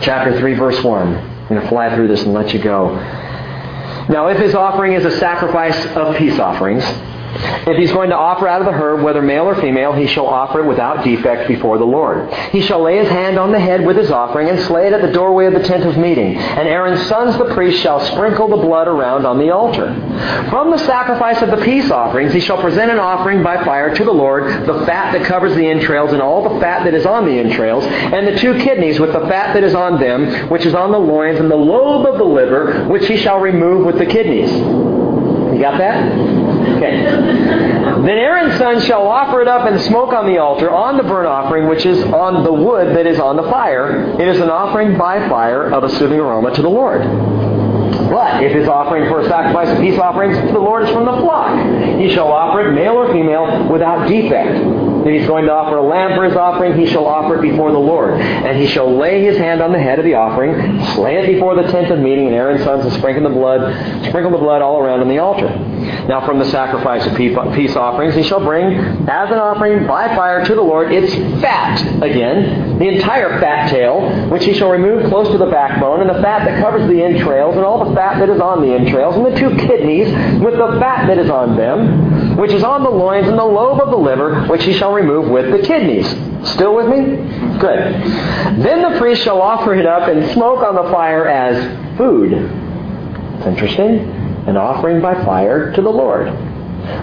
Chapter 0.03 0.38
3, 0.38 0.53
verse 0.55 0.84
1. 0.84 1.32
Going 1.53 1.64
to 1.64 1.68
fly 1.68 1.94
through 1.94 2.09
this 2.09 2.22
and 2.22 2.32
let 2.32 2.55
you 2.55 2.62
go. 2.62 2.94
Now, 4.09 4.28
if 4.28 4.38
his 4.38 4.55
offering 4.55 4.94
is 4.94 5.05
a 5.05 5.18
sacrifice 5.18 5.84
of 5.94 6.16
peace 6.16 6.38
offerings, 6.38 6.82
if 7.35 7.76
he's 7.76 7.93
going 7.93 8.11
to 8.11 8.16
offer 8.16 8.47
out 8.47 8.61
of 8.61 8.66
the 8.66 8.72
herd, 8.72 9.03
whether 9.03 9.22
male 9.22 9.45
or 9.45 9.55
female, 9.61 9.93
he 9.93 10.07
shall 10.07 10.26
offer 10.26 10.61
it 10.61 10.66
without 10.66 11.05
defect 11.05 11.49
before 11.49 11.78
the 11.78 11.85
Lord. 11.85 12.33
He 12.51 12.61
shall 12.61 12.83
lay 12.83 12.99
his 12.99 13.09
hand 13.09 13.39
on 13.39 13.53
the 13.53 13.61
head 13.61 13.87
with 13.87 13.97
his 13.97 14.11
offering 14.11 14.49
and 14.49 14.61
slay 14.61 14.87
it 14.87 14.93
at 14.93 15.03
the 15.03 15.12
doorway 15.12 15.47
of 15.47 15.55
the 15.55 15.62
tent 15.62 15.85
of 15.85 15.97
meeting. 15.97 16.37
And 16.37 16.68
Aaron's 16.68 17.07
sons, 17.07 17.37
the 17.39 17.55
priests, 17.55 17.80
shall 17.80 18.01
sprinkle 18.01 18.49
the 18.49 18.57
blood 18.57 18.89
around 18.89 19.26
on 19.26 19.39
the 19.39 19.51
altar. 19.51 19.95
From 20.51 20.70
the 20.70 20.78
sacrifice 20.78 21.41
of 21.43 21.51
the 21.51 21.64
peace 21.64 21.91
offerings, 21.91 22.33
he 22.33 22.41
shall 22.41 22.61
present 22.61 22.91
an 22.91 22.99
offering 22.99 23.43
by 23.43 23.64
fire 23.64 23.95
to 23.95 24.05
the 24.05 24.12
Lord, 24.12 24.66
the 24.66 24.85
fat 24.87 25.12
that 25.12 25.26
covers 25.26 25.55
the 25.55 25.66
entrails 25.66 26.12
and 26.12 26.20
all 26.20 26.55
the 26.55 26.61
fat 26.61 26.85
that 26.85 26.95
is 26.95 27.07
on 27.07 27.24
the 27.24 27.39
entrails, 27.39 27.85
and 27.85 28.26
the 28.26 28.39
two 28.39 28.59
kidneys 28.59 29.01
with 29.01 29.12
the 29.12 29.20
fat 29.20 29.55
that 29.55 29.64
is 29.64 29.74
on 29.74 30.01
them, 30.01 30.49
which 30.51 30.66
is 30.66 30.74
on 30.74 30.93
the 30.93 30.99
loins, 30.99 31.39
and 31.39 31.51
the 31.51 31.57
lobe 31.57 32.07
of 32.07 32.18
the 32.18 32.24
liver, 32.24 32.87
which 32.87 33.07
he 33.07 33.16
shall 33.16 33.39
remove 33.39 33.87
with 33.87 33.99
the 33.99 34.07
kidneys. 34.07 34.51
You 34.51 35.59
got 35.61 35.78
that? 35.78 36.51
Okay. 36.76 37.04
Then 38.02 38.08
Aaron's 38.08 38.58
sons 38.58 38.84
shall 38.84 39.06
offer 39.06 39.40
it 39.40 39.48
up 39.48 39.70
in 39.70 39.78
smoke 39.80 40.12
on 40.12 40.26
the 40.26 40.38
altar 40.38 40.70
on 40.70 40.96
the 40.96 41.02
burnt 41.02 41.26
offering, 41.26 41.68
which 41.68 41.86
is 41.86 42.02
on 42.04 42.44
the 42.44 42.52
wood 42.52 42.96
that 42.96 43.06
is 43.06 43.20
on 43.20 43.36
the 43.36 43.44
fire. 43.44 44.20
It 44.20 44.28
is 44.28 44.40
an 44.40 44.50
offering 44.50 44.96
by 44.96 45.28
fire 45.28 45.70
of 45.70 45.84
a 45.84 45.88
soothing 45.90 46.18
aroma 46.18 46.54
to 46.54 46.62
the 46.62 46.70
Lord. 46.70 47.02
But 48.10 48.42
if 48.42 48.52
his 48.52 48.68
offering 48.68 49.08
for 49.08 49.20
a 49.20 49.28
sacrifice 49.28 49.68
of 49.68 49.78
peace 49.80 49.98
offerings 49.98 50.36
to 50.36 50.52
the 50.52 50.58
Lord 50.58 50.84
is 50.84 50.90
from 50.90 51.04
the 51.04 51.16
flock, 51.22 51.98
he 51.98 52.12
shall 52.12 52.28
offer 52.28 52.68
it, 52.68 52.72
male 52.74 52.94
or 52.94 53.12
female, 53.12 53.68
without 53.70 54.08
defect. 54.08 54.58
If 55.05 55.20
he's 55.20 55.26
going 55.26 55.46
to 55.46 55.53
offer 55.53 55.76
a 55.78 55.82
lamb 55.82 56.16
for 56.16 56.24
his 56.24 56.36
offering, 56.36 56.78
he 56.78 56.86
shall 56.86 57.07
offer 57.07 57.36
it 57.36 57.42
before 57.42 57.72
the 57.72 57.78
Lord. 57.78 58.20
And 58.20 58.57
he 58.59 58.66
shall 58.66 58.96
lay 58.96 59.24
his 59.24 59.36
hand 59.36 59.61
on 59.61 59.72
the 59.72 59.78
head 59.78 59.98
of 59.98 60.05
the 60.05 60.14
offering, 60.14 60.55
slay 60.94 61.16
it 61.16 61.26
before 61.26 61.57
the 61.57 61.70
tent 61.70 61.90
of 61.90 61.98
meeting, 61.98 62.26
and 62.26 62.34
Aaron's 62.36 62.62
sons 62.62 62.84
will 62.84 62.92
sprinkle 62.92 63.24
the 63.24 63.34
blood, 63.34 63.61
sprinkle 64.07 64.30
the 64.30 64.38
blood 64.38 64.62
all 64.62 64.78
around 64.78 65.00
on 65.00 65.09
the 65.09 65.18
altar. 65.18 65.48
Now 66.07 66.24
from 66.24 66.38
the 66.38 66.44
sacrifice 66.46 67.05
of 67.07 67.16
peace 67.16 67.76
offerings, 67.76 68.14
he 68.14 68.22
shall 68.22 68.40
bring 68.40 68.74
as 69.09 69.30
an 69.30 69.38
offering 69.38 69.86
by 69.86 70.09
fire 70.14 70.44
to 70.44 70.55
the 70.55 70.62
Lord 70.62 70.92
its 70.92 71.12
fat, 71.40 71.80
again, 72.03 72.78
the 72.78 72.88
entire 72.88 73.40
fat 73.40 73.70
tail, 73.70 74.28
which 74.28 74.44
he 74.44 74.55
shall 74.55 74.70
remove 74.70 75.09
close 75.09 75.28
to 75.32 75.38
the 75.38 75.46
backbone, 75.46 76.00
and 76.00 76.11
the 76.11 76.22
fat 76.22 76.44
that 76.44 76.61
covers 76.61 76.88
the 76.88 77.03
entrails, 77.03 77.57
and 77.57 77.64
all 77.64 77.84
the 77.88 77.94
fat 77.94 78.18
that 78.20 78.28
is 78.28 78.40
on 78.40 78.62
the 78.62 78.72
entrails, 78.74 79.16
and 79.16 79.26
the 79.26 79.36
two 79.38 79.50
kidneys 79.57 80.09
with 80.40 80.55
the 80.55 80.78
fat 80.78 81.07
that 81.07 81.18
is 81.18 81.30
on 81.30 81.57
them, 81.57 82.22
which 82.37 82.53
is 82.53 82.62
on 82.62 82.83
the 82.83 82.91
loins, 82.91 83.28
and 83.28 83.39
the 83.39 83.45
lobe 83.45 83.80
of 83.80 83.91
the 83.91 83.97
liver, 83.97 84.47
which 84.47 84.64
he 84.64 84.72
shall 84.72 84.93
remove 84.93 85.28
with 85.28 85.51
the 85.53 85.66
kidneys. 85.66 86.09
Still 86.53 86.74
with 86.74 86.89
me? 86.89 87.16
Good. 87.59 87.93
Then 88.62 88.83
the 88.83 88.99
priest 88.99 89.22
shall 89.22 89.41
offer 89.41 89.74
it 89.74 89.87
up 89.87 90.09
and 90.09 90.30
smoke 90.33 90.62
on 90.62 90.74
the 90.74 90.91
fire 90.91 91.28
as 91.28 91.97
food. 91.97 92.33
It's 92.33 93.47
interesting. 93.47 94.01
An 94.47 94.57
offering 94.57 95.01
by 95.01 95.14
fire 95.24 95.72
to 95.72 95.83
the 95.83 95.91
Lord. 95.91 96.26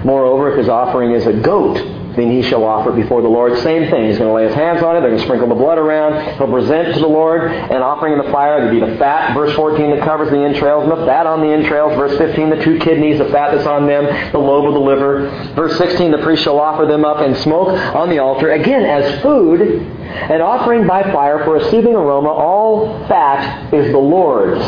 Moreover, 0.04 0.52
if 0.52 0.58
his 0.58 0.68
offering 0.68 1.12
is 1.12 1.26
a 1.26 1.34
goat, 1.34 1.78
then 2.16 2.32
he 2.32 2.42
shall 2.42 2.64
offer 2.64 2.92
it 2.92 3.02
before 3.02 3.22
the 3.22 3.28
Lord. 3.28 3.58
Same 3.60 3.90
thing. 3.90 4.08
He's 4.08 4.18
going 4.18 4.30
to 4.30 4.34
lay 4.34 4.46
his 4.46 4.56
hands 4.56 4.82
on 4.84 4.96
it. 4.96 5.02
They're 5.02 5.10
going 5.10 5.20
to 5.20 5.26
sprinkle 5.26 5.48
the 5.48 5.56
blood 5.56 5.78
around. 5.78 6.38
He'll 6.38 6.52
present 6.52 6.94
to 6.96 7.00
the 7.00 7.08
Lord 7.08 7.52
an 7.52 7.82
offering 7.82 8.14
in 8.14 8.26
the 8.26 8.32
fire. 8.32 8.60
There'll 8.60 8.88
be 8.88 8.94
the 8.94 8.98
fat, 8.98 9.34
verse 9.34 9.56
14, 9.56 9.92
that 9.92 10.04
covers 10.04 10.30
the 10.30 10.38
entrails, 10.38 10.84
and 10.84 10.92
the 10.92 11.06
fat 11.06 11.26
on 11.26 11.42
the 11.42 11.48
entrails. 11.48 11.96
Verse 11.96 12.18
15, 12.18 12.50
the 12.50 12.64
two 12.64 12.80
kidneys, 12.80 13.20
the 13.20 13.30
fat 13.30 13.56
that's 13.56 13.68
on 13.68 13.88
them, 13.88 14.06
the 14.32 14.40
lobe 14.40 14.68
of 14.68 14.74
the 14.74 14.80
liver. 14.80 15.30
Verse 15.56 15.78
16, 15.78 16.12
the 16.12 16.18
priest 16.20 16.44
shall 16.44 16.60
offer 16.60 16.86
them 16.86 17.06
up 17.06 17.22
in 17.22 17.36
smoke 17.36 17.70
on 17.70 18.10
the 18.10 18.20
altar, 18.20 18.52
again 18.52 18.84
as 18.84 19.22
food, 19.22 19.62
an 19.62 20.42
offering 20.42 20.88
by 20.88 21.04
fire 21.04 21.44
for 21.46 21.58
a 21.58 21.70
soothing 21.70 21.96
aroma. 21.96 22.30
All 22.30 23.08
fat 23.08 23.74
is 23.74 23.92
the 23.92 23.98
Lord's. 23.98 24.64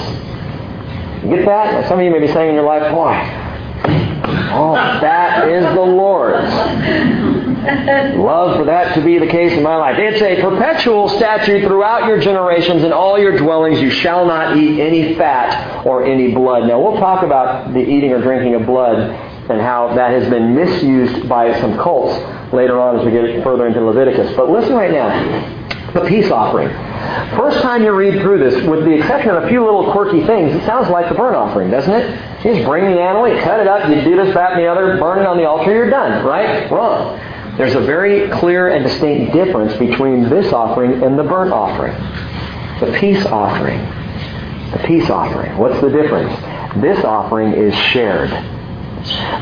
You 1.24 1.36
get 1.36 1.46
that? 1.46 1.88
Some 1.88 2.00
of 2.00 2.06
you 2.06 2.12
may 2.12 2.20
be 2.20 2.28
saying 2.28 2.50
in 2.50 2.56
your 2.56 2.66
life, 2.66 2.92
boy, 2.94 3.51
Oh, 4.52 4.76
all 4.76 4.76
fat 4.76 5.48
is 5.48 5.64
the 5.64 5.82
Lord's. 5.82 6.52
Love 8.18 8.58
for 8.58 8.66
that 8.66 8.96
to 8.96 9.02
be 9.04 9.20
the 9.20 9.28
case 9.28 9.54
in 9.54 9.64
my 9.64 9.76
life. 9.76 9.96
It's 10.00 10.22
a 10.22 10.42
perpetual 10.42 11.10
statute 11.10 11.68
throughout 11.68 12.08
your 12.08 12.20
generations 12.20 12.84
in 12.84 12.92
all 12.92 13.20
your 13.20 13.38
dwellings. 13.38 13.80
You 13.80 13.92
shall 13.92 14.26
not 14.26 14.58
eat 14.58 14.80
any 14.80 15.16
fat 15.16 15.86
or 15.86 16.04
any 16.04 16.34
blood. 16.34 16.68
Now, 16.68 16.82
we'll 16.82 16.98
talk 17.00 17.24
about 17.24 17.74
the 17.74 17.80
eating 17.80 18.12
or 18.12 18.22
drinking 18.22 18.56
of 18.56 18.66
blood 18.66 18.98
and 19.50 19.62
how 19.62 19.94
that 19.96 20.12
has 20.12 20.30
been 20.30 20.56
misused 20.56 21.28
by 21.30 21.60
some 21.60 21.78
cults 21.78 22.14
later 22.54 22.80
on 22.80 23.00
as 23.00 23.06
we 23.06 23.12
get 23.12 23.44
further 23.44 23.68
into 23.68 23.82
Leviticus. 23.82 24.36
But 24.36 24.50
listen 24.50 24.74
right 24.74 24.92
now. 24.92 25.94
The 25.94 26.06
peace 26.08 26.32
offering. 26.32 26.70
First 27.36 27.62
time 27.62 27.84
you 27.84 27.92
read 27.92 28.22
through 28.22 28.40
this, 28.40 28.66
with 28.68 28.84
the 28.86 28.92
exception 28.92 29.32
of 29.32 29.44
a 29.44 29.48
few 29.48 29.64
little 29.64 29.92
quirky 29.92 30.26
things, 30.26 30.54
it 30.56 30.66
sounds 30.66 30.90
like 30.90 31.10
the 31.10 31.16
burnt 31.16 31.36
offering, 31.36 31.72
doesn't 31.72 31.92
it? 31.92 32.46
You 32.46 32.54
just 32.54 32.66
bring 32.66 32.86
the 32.86 33.02
animal, 33.02 33.28
you 33.28 33.40
cut 33.42 33.60
it 33.60 33.68
up, 33.68 33.90
you 33.90 34.02
do 34.02 34.16
this, 34.16 34.34
that, 34.34 34.54
and 34.54 34.62
the 34.62 34.68
other, 34.68 34.98
burn 34.98 35.20
it 35.20 35.26
on 35.26 35.38
the 35.38 35.46
altar, 35.46 35.74
you're 35.74 35.90
done, 35.90 36.26
right? 36.26 36.70
Wrong. 36.70 37.18
There's 37.58 37.76
a 37.76 37.82
very 37.82 38.30
clear 38.30 38.70
and 38.70 38.86
distinct 38.86 39.34
difference 39.34 39.76
between 39.78 40.30
this 40.30 40.54
offering 40.54 41.04
and 41.04 41.18
the 41.18 41.24
burnt 41.24 41.52
offering. 41.52 41.94
The 42.80 42.98
peace 43.00 43.26
offering. 43.26 43.80
The 44.72 44.84
peace 44.86 45.10
offering. 45.10 45.58
What's 45.58 45.80
the 45.82 45.90
difference? 45.90 46.34
This 46.82 47.04
offering 47.04 47.54
is 47.54 47.76
shared. 47.76 48.30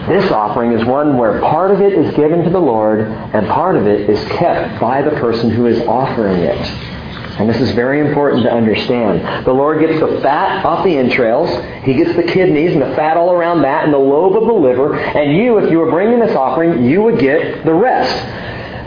This 0.07 0.32
offering 0.32 0.72
is 0.72 0.86
one 0.86 1.18
where 1.18 1.39
part 1.41 1.72
of 1.72 1.82
it 1.82 1.93
is 1.93 2.14
given 2.16 2.43
to 2.43 2.49
the 2.49 2.60
Lord 2.60 3.01
and 3.01 3.47
part 3.47 3.76
of 3.76 3.88
it 3.88 4.10
is 4.10 4.24
kept 4.30 4.80
by 4.80 5.01
the 5.01 5.12
person 5.12 5.49
who 5.49 5.68
is 5.68 5.80
offering 5.82 6.39
it. 6.39 6.98
And 7.39 7.49
this 7.49 7.61
is 7.61 7.71
very 7.71 8.05
important 8.05 8.43
to 8.43 8.51
understand. 8.51 9.45
The 9.45 9.53
Lord 9.53 9.79
gets 9.79 9.97
the 9.97 10.19
fat 10.21 10.65
off 10.65 10.83
the 10.83 10.97
entrails. 10.97 11.49
He 11.85 11.93
gets 11.93 12.13
the 12.17 12.23
kidneys 12.23 12.73
and 12.73 12.81
the 12.81 12.93
fat 12.95 13.15
all 13.15 13.31
around 13.31 13.61
that 13.61 13.85
and 13.85 13.93
the 13.93 13.97
lobe 13.97 14.35
of 14.35 14.45
the 14.45 14.53
liver. 14.53 14.99
And 14.99 15.37
you, 15.37 15.57
if 15.57 15.71
you 15.71 15.77
were 15.79 15.89
bringing 15.89 16.19
this 16.19 16.35
offering, 16.35 16.83
you 16.83 17.01
would 17.01 17.17
get 17.17 17.63
the 17.63 17.73
rest. 17.73 18.11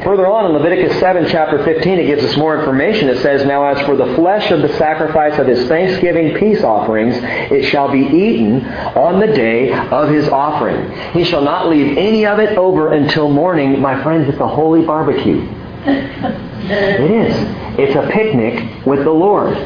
Further 0.05 0.27
on 0.27 0.45
in 0.45 0.53
Leviticus 0.53 1.01
7, 1.01 1.29
chapter 1.31 1.65
15, 1.65 1.99
it 1.99 2.07
gives 2.07 2.25
us 2.25 2.37
more 2.37 2.59
information. 2.59 3.09
It 3.09 3.23
says, 3.23 3.47
Now 3.47 3.65
as 3.65 3.87
for 3.87 3.97
the 3.97 4.15
flesh 4.17 4.51
of 4.51 4.61
the 4.61 4.77
sacrifice 4.77 5.39
of 5.39 5.47
his 5.47 5.67
thanksgiving 5.67 6.37
peace 6.37 6.63
offerings, 6.63 7.15
it 7.17 7.71
shall 7.71 7.91
be 7.91 8.01
eaten 8.01 8.67
on 8.67 9.19
the 9.19 9.29
day 9.29 9.73
of 9.73 10.11
his 10.11 10.29
offering. 10.29 10.91
He 11.13 11.25
shall 11.25 11.43
not 11.43 11.71
leave 11.71 11.97
any 11.97 12.27
of 12.27 12.39
it 12.39 12.59
over 12.59 12.93
until 12.93 13.31
morning. 13.31 13.81
My 13.81 14.03
friends, 14.03 14.29
it's 14.29 14.41
a 14.41 14.49
holy 14.49 14.85
barbecue. 14.85 15.41
It 16.73 17.11
is. 17.11 17.79
It's 17.79 17.97
a 17.97 18.09
picnic 18.11 18.85
with 18.87 19.05
the 19.05 19.11
Lord. 19.11 19.57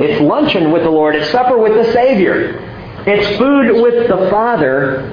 It's 0.00 0.20
luncheon 0.20 0.70
with 0.72 0.82
the 0.82 0.90
Lord. 0.90 1.14
It's 1.14 1.30
supper 1.30 1.58
with 1.58 1.74
the 1.74 1.92
Savior. 1.92 2.58
It's 3.06 3.38
food 3.38 3.82
with 3.82 4.08
the 4.08 4.30
Father. 4.30 5.10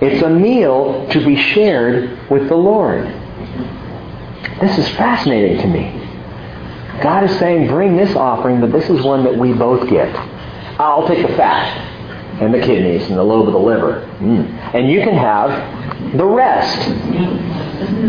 It's 0.00 0.22
a 0.22 0.30
meal 0.30 1.08
to 1.10 1.24
be 1.24 1.36
shared 1.36 2.30
with 2.30 2.48
the 2.48 2.56
Lord. 2.56 3.06
This 4.60 4.78
is 4.78 4.88
fascinating 4.96 5.58
to 5.62 5.66
me. 5.66 5.94
God 7.02 7.24
is 7.24 7.38
saying, 7.38 7.68
bring 7.68 7.96
this 7.96 8.14
offering, 8.16 8.60
but 8.60 8.72
this 8.72 8.88
is 8.90 9.02
one 9.02 9.24
that 9.24 9.36
we 9.36 9.52
both 9.52 9.88
get. 9.88 10.14
I'll 10.80 11.06
take 11.06 11.26
the 11.26 11.34
fat 11.34 11.76
and 12.40 12.54
the 12.54 12.60
kidneys 12.60 13.08
and 13.08 13.18
the 13.18 13.22
lobe 13.22 13.46
of 13.46 13.52
the 13.52 13.58
liver. 13.58 14.08
Mm. 14.20 14.74
And 14.74 14.88
you 14.90 15.00
can 15.02 15.14
have 15.14 16.16
the 16.16 16.24
rest. 16.24 16.78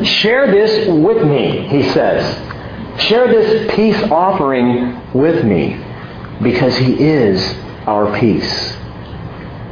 Share 0.08 0.52
this 0.52 0.88
with 0.88 1.26
me, 1.26 1.68
he 1.68 1.90
says. 1.92 2.24
Share 3.00 3.28
this 3.28 3.74
peace 3.76 4.02
offering 4.12 5.14
with 5.14 5.46
me 5.46 5.84
because 6.42 6.76
he 6.78 6.94
is 7.02 7.42
our 7.88 8.18
peace. 8.20 8.76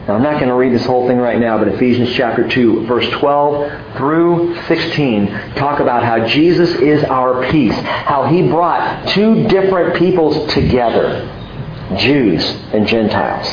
Now, 0.08 0.16
I'm 0.16 0.24
not 0.24 0.36
going 0.36 0.48
to 0.48 0.56
read 0.56 0.72
this 0.72 0.86
whole 0.86 1.06
thing 1.06 1.18
right 1.18 1.38
now, 1.38 1.58
but 1.58 1.68
Ephesians 1.68 2.14
chapter 2.14 2.48
2, 2.48 2.86
verse 2.86 3.10
12 3.10 3.98
through 3.98 4.56
16 4.68 5.28
talk 5.56 5.82
about 5.82 6.04
how 6.04 6.26
Jesus 6.26 6.70
is 6.76 7.04
our 7.04 7.46
peace, 7.52 7.76
how 7.76 8.26
he 8.26 8.48
brought 8.48 9.10
two 9.10 9.46
different 9.50 9.98
peoples 9.98 10.50
together, 10.54 11.28
Jews 11.98 12.42
and 12.74 12.88
Gentiles, 12.88 13.48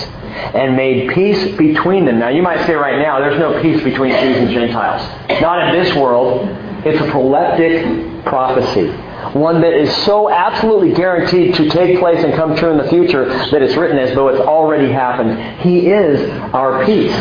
and 0.55 0.77
made 0.77 1.13
peace 1.13 1.57
between 1.57 2.05
them. 2.05 2.21
Now, 2.21 2.29
you 2.29 2.43
might 2.43 2.65
say 2.67 2.75
right 2.75 3.03
now, 3.03 3.19
there's 3.19 3.41
no 3.41 3.61
peace 3.61 3.83
between 3.83 4.13
Jews 4.13 4.37
and 4.37 4.51
Gentiles. 4.51 5.03
Not 5.41 5.75
in 5.75 5.83
this 5.83 5.93
world. 5.97 6.49
It's 6.85 7.01
a 7.01 7.11
proleptic 7.11 8.25
prophecy 8.25 8.93
one 9.33 9.63
that 9.63 9.73
is 9.73 9.95
so 10.05 10.31
absolutely 10.31 10.93
guaranteed 10.93 11.55
to 11.55 11.69
take 11.71 11.99
place 11.99 12.23
and 12.23 12.35
come 12.35 12.55
true 12.57 12.71
in 12.71 12.79
the 12.79 12.89
future 12.89 13.27
that 13.27 13.63
it's 13.63 13.75
written 13.75 13.99
as 13.99 14.15
though 14.15 14.29
it's 14.29 14.41
already 14.41 14.93
happened. 14.93 15.61
He 15.61 15.89
is 15.89 16.31
our 16.53 16.85
peace. 16.85 17.15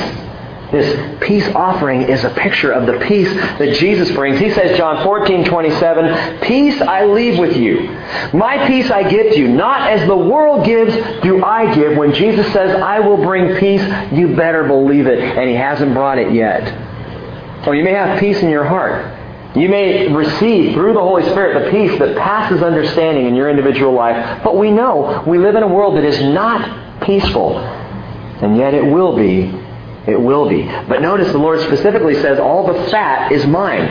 This 0.72 1.20
peace 1.22 1.48
offering 1.54 2.02
is 2.02 2.24
a 2.24 2.32
picture 2.32 2.72
of 2.72 2.88
the 2.88 3.06
peace 3.06 3.32
that 3.32 3.76
Jesus 3.76 4.12
brings. 4.12 4.40
He 4.40 4.52
says, 4.52 4.76
John 4.76 5.04
14, 5.04 5.46
27, 5.46 6.40
Peace 6.42 6.82
I 6.82 7.06
leave 7.06 7.38
with 7.38 7.56
you. 7.56 7.92
My 8.34 8.68
peace 8.68 8.90
I 8.90 9.08
give 9.08 9.34
to 9.34 9.40
you. 9.40 9.50
Not 9.50 9.92
as 9.92 10.08
the 10.08 10.18
world 10.18 10.66
gives, 10.66 10.94
do 11.22 11.44
I 11.44 11.74
give. 11.76 11.96
When 11.96 12.12
Jesus 12.14 12.52
says, 12.54 12.76
I 12.82 13.00
will 13.00 13.18
bring 13.18 13.56
peace, 13.60 13.84
you 14.12 14.36
better 14.36 14.64
believe 14.64 15.06
it. 15.06 15.20
And 15.20 15.48
He 15.48 15.56
hasn't 15.56 15.94
brought 15.94 16.18
it 16.18 16.34
yet. 16.34 17.68
Or 17.68 17.76
you 17.76 17.84
may 17.84 17.94
have 17.94 18.20
peace 18.20 18.42
in 18.42 18.50
your 18.50 18.66
heart. 18.66 19.13
You 19.56 19.70
may 19.70 20.12
receive 20.12 20.74
through 20.74 20.94
the 20.94 21.00
Holy 21.00 21.24
Spirit 21.24 21.66
the 21.66 21.72
peace 21.72 22.00
that 22.00 22.18
passes 22.18 22.64
understanding 22.64 23.28
in 23.28 23.36
your 23.36 23.50
individual 23.50 23.94
life, 23.94 24.42
but 24.44 24.58
we 24.58 24.72
know 24.72 25.24
we 25.28 25.38
live 25.38 25.56
in 25.56 25.62
a 25.62 25.68
world 25.68 25.96
that 25.96 26.04
is 26.04 26.22
not 26.24 27.02
peaceful. 27.04 27.60
And 27.60 28.58
yet 28.58 28.74
it 28.74 28.84
will 28.84 29.16
be. 29.16 29.54
It 30.08 30.20
will 30.20 30.50
be. 30.50 30.64
But 30.64 31.02
notice 31.02 31.32
the 31.32 31.38
Lord 31.38 31.62
specifically 31.62 32.16
says, 32.16 32.40
All 32.40 32.66
the 32.66 32.90
fat 32.90 33.32
is 33.32 33.46
mine. 33.46 33.88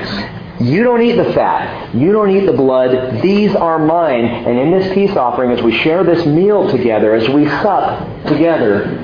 You 0.61 0.83
don't 0.83 1.01
eat 1.01 1.17
the 1.17 1.33
fat. 1.33 1.95
You 1.95 2.13
don't 2.13 2.31
eat 2.31 2.45
the 2.45 2.53
blood. 2.53 3.23
These 3.23 3.55
are 3.55 3.79
mine. 3.79 4.25
And 4.25 4.59
in 4.59 4.71
this 4.71 4.93
peace 4.93 5.17
offering, 5.17 5.53
as 5.53 5.63
we 5.63 5.77
share 5.79 6.05
this 6.05 6.27
meal 6.27 6.71
together, 6.71 7.15
as 7.15 7.29
we 7.29 7.47
sup 7.47 8.27
together, 8.27 9.03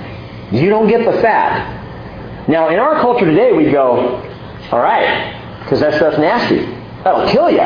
you 0.53 0.69
don't 0.69 0.89
get 0.89 1.05
the 1.05 1.21
fat. 1.21 2.49
Now, 2.49 2.69
in 2.69 2.79
our 2.79 3.01
culture 3.01 3.25
today, 3.25 3.53
we 3.53 3.71
go, 3.71 4.23
all 4.71 4.81
right, 4.81 5.38
because 5.69 5.81
that 5.81 5.93
stuff's 5.95 6.17
nasty. 6.17 6.65
That'll 7.05 7.29
kill 7.29 7.51
you. 7.51 7.61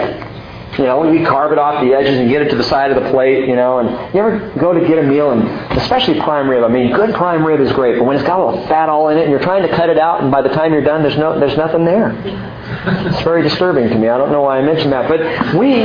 You 0.76 0.84
know, 0.84 1.00
we 1.08 1.22
carve 1.22 1.52
it 1.52 1.58
off 1.58 1.84
the 1.84 1.94
edges 1.94 2.18
and 2.18 2.28
get 2.28 2.42
it 2.42 2.48
to 2.50 2.56
the 2.56 2.64
side 2.64 2.90
of 2.90 3.00
the 3.00 3.10
plate, 3.10 3.46
you 3.46 3.54
know, 3.54 3.78
and 3.78 4.12
you 4.12 4.20
ever 4.20 4.52
go 4.58 4.72
to 4.72 4.80
get 4.88 4.98
a 4.98 5.04
meal 5.04 5.30
and 5.30 5.46
especially 5.78 6.18
prime 6.18 6.48
rib. 6.48 6.64
I 6.64 6.68
mean, 6.68 6.92
good 6.92 7.14
prime 7.14 7.46
rib 7.46 7.60
is 7.60 7.70
great, 7.72 7.96
but 7.96 8.04
when 8.04 8.16
it's 8.16 8.26
got 8.26 8.40
a 8.40 8.44
little 8.44 8.66
fat 8.66 8.88
all 8.88 9.08
in 9.10 9.18
it 9.18 9.22
and 9.22 9.30
you're 9.30 9.38
trying 9.38 9.62
to 9.62 9.68
cut 9.68 9.88
it 9.88 9.98
out 9.98 10.20
and 10.22 10.32
by 10.32 10.42
the 10.42 10.48
time 10.48 10.72
you're 10.72 10.82
done 10.82 11.02
there's 11.02 11.16
no 11.16 11.38
there's 11.38 11.56
nothing 11.56 11.84
there. 11.84 12.10
It's 13.06 13.22
very 13.22 13.42
disturbing 13.42 13.88
to 13.90 13.94
me. 13.96 14.08
I 14.08 14.18
don't 14.18 14.32
know 14.32 14.42
why 14.42 14.58
I 14.58 14.62
mentioned 14.62 14.92
that, 14.92 15.08
but 15.08 15.20
we 15.54 15.84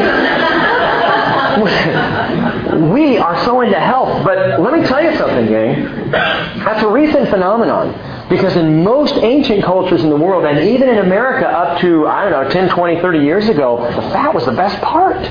we 2.94 3.18
are 3.20 3.44
so 3.46 3.62
into 3.62 3.80
health. 3.80 4.24
But 4.24 4.60
let 4.60 4.74
me 4.74 4.88
tell 4.88 5.04
you 5.04 5.16
something, 5.18 5.46
gang. 5.48 6.12
That's 6.12 6.82
a 6.82 6.88
recent 6.88 7.30
phenomenon. 7.30 8.17
Because 8.30 8.58
in 8.58 8.84
most 8.84 9.14
ancient 9.16 9.64
cultures 9.64 10.04
in 10.04 10.10
the 10.10 10.18
world, 10.18 10.44
and 10.46 10.60
even 10.70 10.90
in 10.90 10.98
America 10.98 11.48
up 11.48 11.80
to, 11.82 12.08
I 12.08 12.30
don't 12.30 12.44
know, 12.44 12.50
10, 12.50 12.70
20, 12.70 13.02
30 13.02 13.20
years 13.20 13.48
ago, 13.48 13.78
the 13.96 14.02
fat 14.12 14.34
was 14.34 14.46
the 14.46 14.52
best 14.52 14.82
part. 14.84 15.22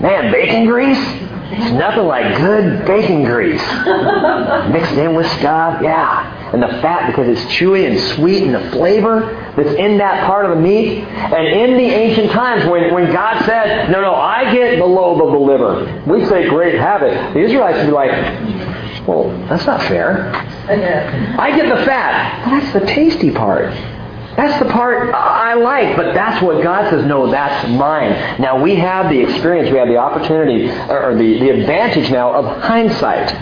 Man, 0.00 0.32
bacon 0.32 0.66
grease? 0.66 0.98
It's 1.52 1.72
nothing 1.72 2.04
like 2.04 2.36
good 2.36 2.86
bacon 2.86 3.24
grease. 3.24 3.60
Mixed 4.72 4.92
in 4.92 5.14
with 5.14 5.26
stuff, 5.32 5.82
yeah. 5.82 6.52
And 6.54 6.62
the 6.62 6.68
fat, 6.80 7.08
because 7.08 7.28
it's 7.28 7.52
chewy 7.52 7.86
and 7.90 8.00
sweet, 8.14 8.44
and 8.44 8.54
the 8.54 8.70
flavor 8.70 9.52
that's 9.56 9.76
in 9.76 9.98
that 9.98 10.26
part 10.26 10.46
of 10.46 10.56
the 10.56 10.62
meat. 10.62 11.04
And 11.04 11.46
in 11.46 11.76
the 11.76 11.92
ancient 11.92 12.30
times, 12.30 12.64
when, 12.70 12.94
when 12.94 13.12
God 13.12 13.44
said, 13.44 13.90
no, 13.90 14.00
no, 14.00 14.14
I 14.14 14.52
get 14.54 14.78
the 14.78 14.86
lobe 14.86 15.20
of 15.22 15.32
the 15.32 15.38
liver, 15.38 16.02
we 16.06 16.24
say, 16.26 16.48
great, 16.48 16.76
have 16.76 17.02
it. 17.02 17.34
The 17.34 17.40
Israelites 17.40 17.78
would 17.78 17.86
be 17.86 17.92
like, 17.92 18.10
well, 19.06 19.30
that's 19.48 19.66
not 19.66 19.82
fair. 19.82 20.32
I 21.38 21.56
get 21.56 21.68
the 21.68 21.84
fat. 21.84 22.50
That's 22.50 22.72
the 22.72 22.86
tasty 22.86 23.30
part. 23.30 23.72
That's 24.36 24.62
the 24.62 24.70
part 24.70 25.12
I 25.14 25.54
like, 25.54 25.96
but 25.96 26.14
that's 26.14 26.42
what 26.42 26.62
God 26.62 26.88
says, 26.90 27.04
no, 27.04 27.30
that's 27.30 27.68
mine. 27.68 28.40
Now 28.40 28.62
we 28.62 28.76
have 28.76 29.10
the 29.10 29.20
experience, 29.20 29.70
we 29.70 29.78
have 29.78 29.88
the 29.88 29.96
opportunity, 29.96 30.70
or 30.70 31.14
the, 31.16 31.40
the 31.40 31.50
advantage 31.50 32.10
now 32.10 32.32
of 32.32 32.62
hindsight. 32.62 33.36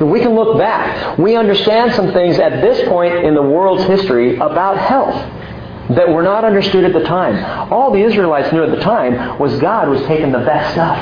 We 0.00 0.20
can 0.20 0.34
look 0.34 0.56
back. 0.56 1.18
We 1.18 1.36
understand 1.36 1.92
some 1.92 2.12
things 2.12 2.38
at 2.38 2.62
this 2.62 2.88
point 2.88 3.12
in 3.16 3.34
the 3.34 3.42
world's 3.42 3.84
history 3.84 4.36
about 4.36 4.78
health 4.78 5.14
that 5.90 6.08
were 6.08 6.22
not 6.22 6.44
understood 6.44 6.84
at 6.84 6.92
the 6.92 7.02
time. 7.04 7.70
All 7.70 7.90
the 7.90 8.00
Israelites 8.00 8.50
knew 8.52 8.62
at 8.62 8.70
the 8.70 8.80
time 8.80 9.38
was 9.38 9.58
God 9.58 9.88
was 9.88 10.00
taking 10.06 10.32
the 10.32 10.38
best 10.38 10.72
stuff. 10.72 10.96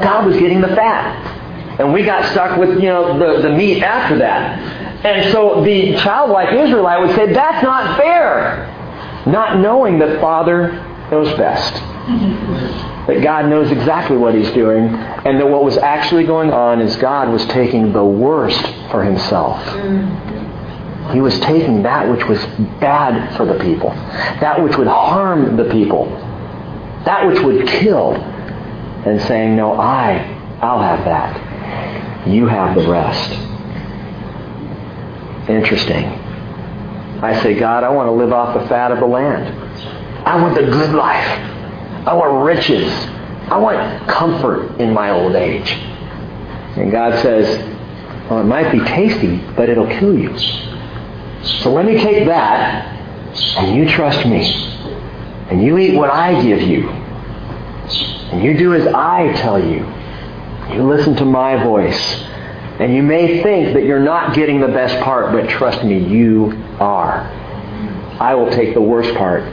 God 0.00 0.26
was 0.26 0.36
getting 0.38 0.60
the 0.60 0.68
fat. 0.68 1.43
And 1.78 1.92
we 1.92 2.04
got 2.04 2.30
stuck 2.32 2.56
with, 2.58 2.70
you 2.80 2.88
know, 2.88 3.18
the, 3.18 3.48
the 3.48 3.54
meat 3.54 3.82
after 3.82 4.18
that. 4.18 4.58
And 5.04 5.32
so 5.32 5.62
the 5.64 5.96
childlike 5.98 6.54
Israelite 6.54 7.00
would 7.00 7.14
say, 7.16 7.32
that's 7.32 7.62
not 7.62 7.96
fair. 7.98 8.70
Not 9.26 9.58
knowing 9.58 9.98
that 9.98 10.20
Father 10.20 10.72
knows 11.10 11.36
best. 11.36 11.74
That 13.06 13.22
God 13.22 13.46
knows 13.46 13.70
exactly 13.70 14.16
what 14.16 14.34
He's 14.34 14.50
doing, 14.52 14.86
and 14.88 15.40
that 15.40 15.46
what 15.46 15.64
was 15.64 15.76
actually 15.78 16.24
going 16.24 16.52
on 16.52 16.80
is 16.80 16.96
God 16.96 17.30
was 17.30 17.44
taking 17.46 17.92
the 17.92 18.04
worst 18.04 18.62
for 18.90 19.02
Himself. 19.04 19.62
He 21.12 21.20
was 21.20 21.38
taking 21.40 21.82
that 21.82 22.08
which 22.10 22.24
was 22.26 22.42
bad 22.80 23.36
for 23.36 23.44
the 23.44 23.58
people, 23.58 23.90
that 24.40 24.62
which 24.62 24.76
would 24.78 24.86
harm 24.86 25.56
the 25.56 25.64
people, 25.70 26.06
that 27.04 27.26
which 27.26 27.40
would 27.40 27.66
kill, 27.68 28.14
and 28.14 29.20
saying, 29.22 29.54
No, 29.56 29.72
I, 29.74 30.18
I'll 30.62 30.80
have 30.82 31.04
that. 31.04 31.43
You 32.26 32.46
have 32.46 32.74
the 32.74 32.88
rest. 32.88 33.32
Interesting. 35.48 36.04
I 37.22 37.40
say, 37.42 37.58
God, 37.58 37.84
I 37.84 37.90
want 37.90 38.06
to 38.08 38.12
live 38.12 38.32
off 38.32 38.60
the 38.60 38.66
fat 38.68 38.90
of 38.92 38.98
the 38.98 39.06
land. 39.06 39.46
I 40.26 40.40
want 40.40 40.54
the 40.54 40.62
good 40.62 40.94
life. 40.94 41.26
I 42.06 42.14
want 42.14 42.44
riches. 42.44 42.90
I 43.50 43.58
want 43.58 44.08
comfort 44.08 44.80
in 44.80 44.92
my 44.92 45.10
old 45.10 45.34
age. 45.36 45.70
And 46.76 46.90
God 46.90 47.20
says, 47.22 47.58
well, 48.30 48.40
it 48.40 48.44
might 48.44 48.72
be 48.72 48.80
tasty, 48.80 49.36
but 49.54 49.68
it'll 49.68 49.86
kill 49.86 50.18
you. 50.18 50.36
So 51.44 51.72
let 51.72 51.84
me 51.84 51.98
take 52.02 52.26
that, 52.26 52.86
and 53.58 53.76
you 53.76 53.86
trust 53.86 54.26
me. 54.26 54.50
And 55.50 55.62
you 55.62 55.76
eat 55.76 55.94
what 55.94 56.08
I 56.08 56.42
give 56.42 56.62
you. 56.62 56.88
And 56.88 58.42
you 58.42 58.56
do 58.56 58.72
as 58.74 58.86
I 58.86 59.30
tell 59.34 59.62
you. 59.62 59.84
You 60.70 60.82
listen 60.82 61.16
to 61.16 61.24
my 61.24 61.62
voice. 61.62 62.00
And 62.80 62.94
you 62.94 63.02
may 63.02 63.42
think 63.42 63.74
that 63.74 63.84
you're 63.84 64.00
not 64.00 64.34
getting 64.34 64.60
the 64.60 64.68
best 64.68 65.02
part, 65.04 65.32
but 65.32 65.48
trust 65.48 65.84
me, 65.84 65.98
you 65.98 66.52
are. 66.80 67.20
I 68.20 68.34
will 68.34 68.50
take 68.50 68.74
the 68.74 68.80
worst 68.80 69.14
part 69.16 69.44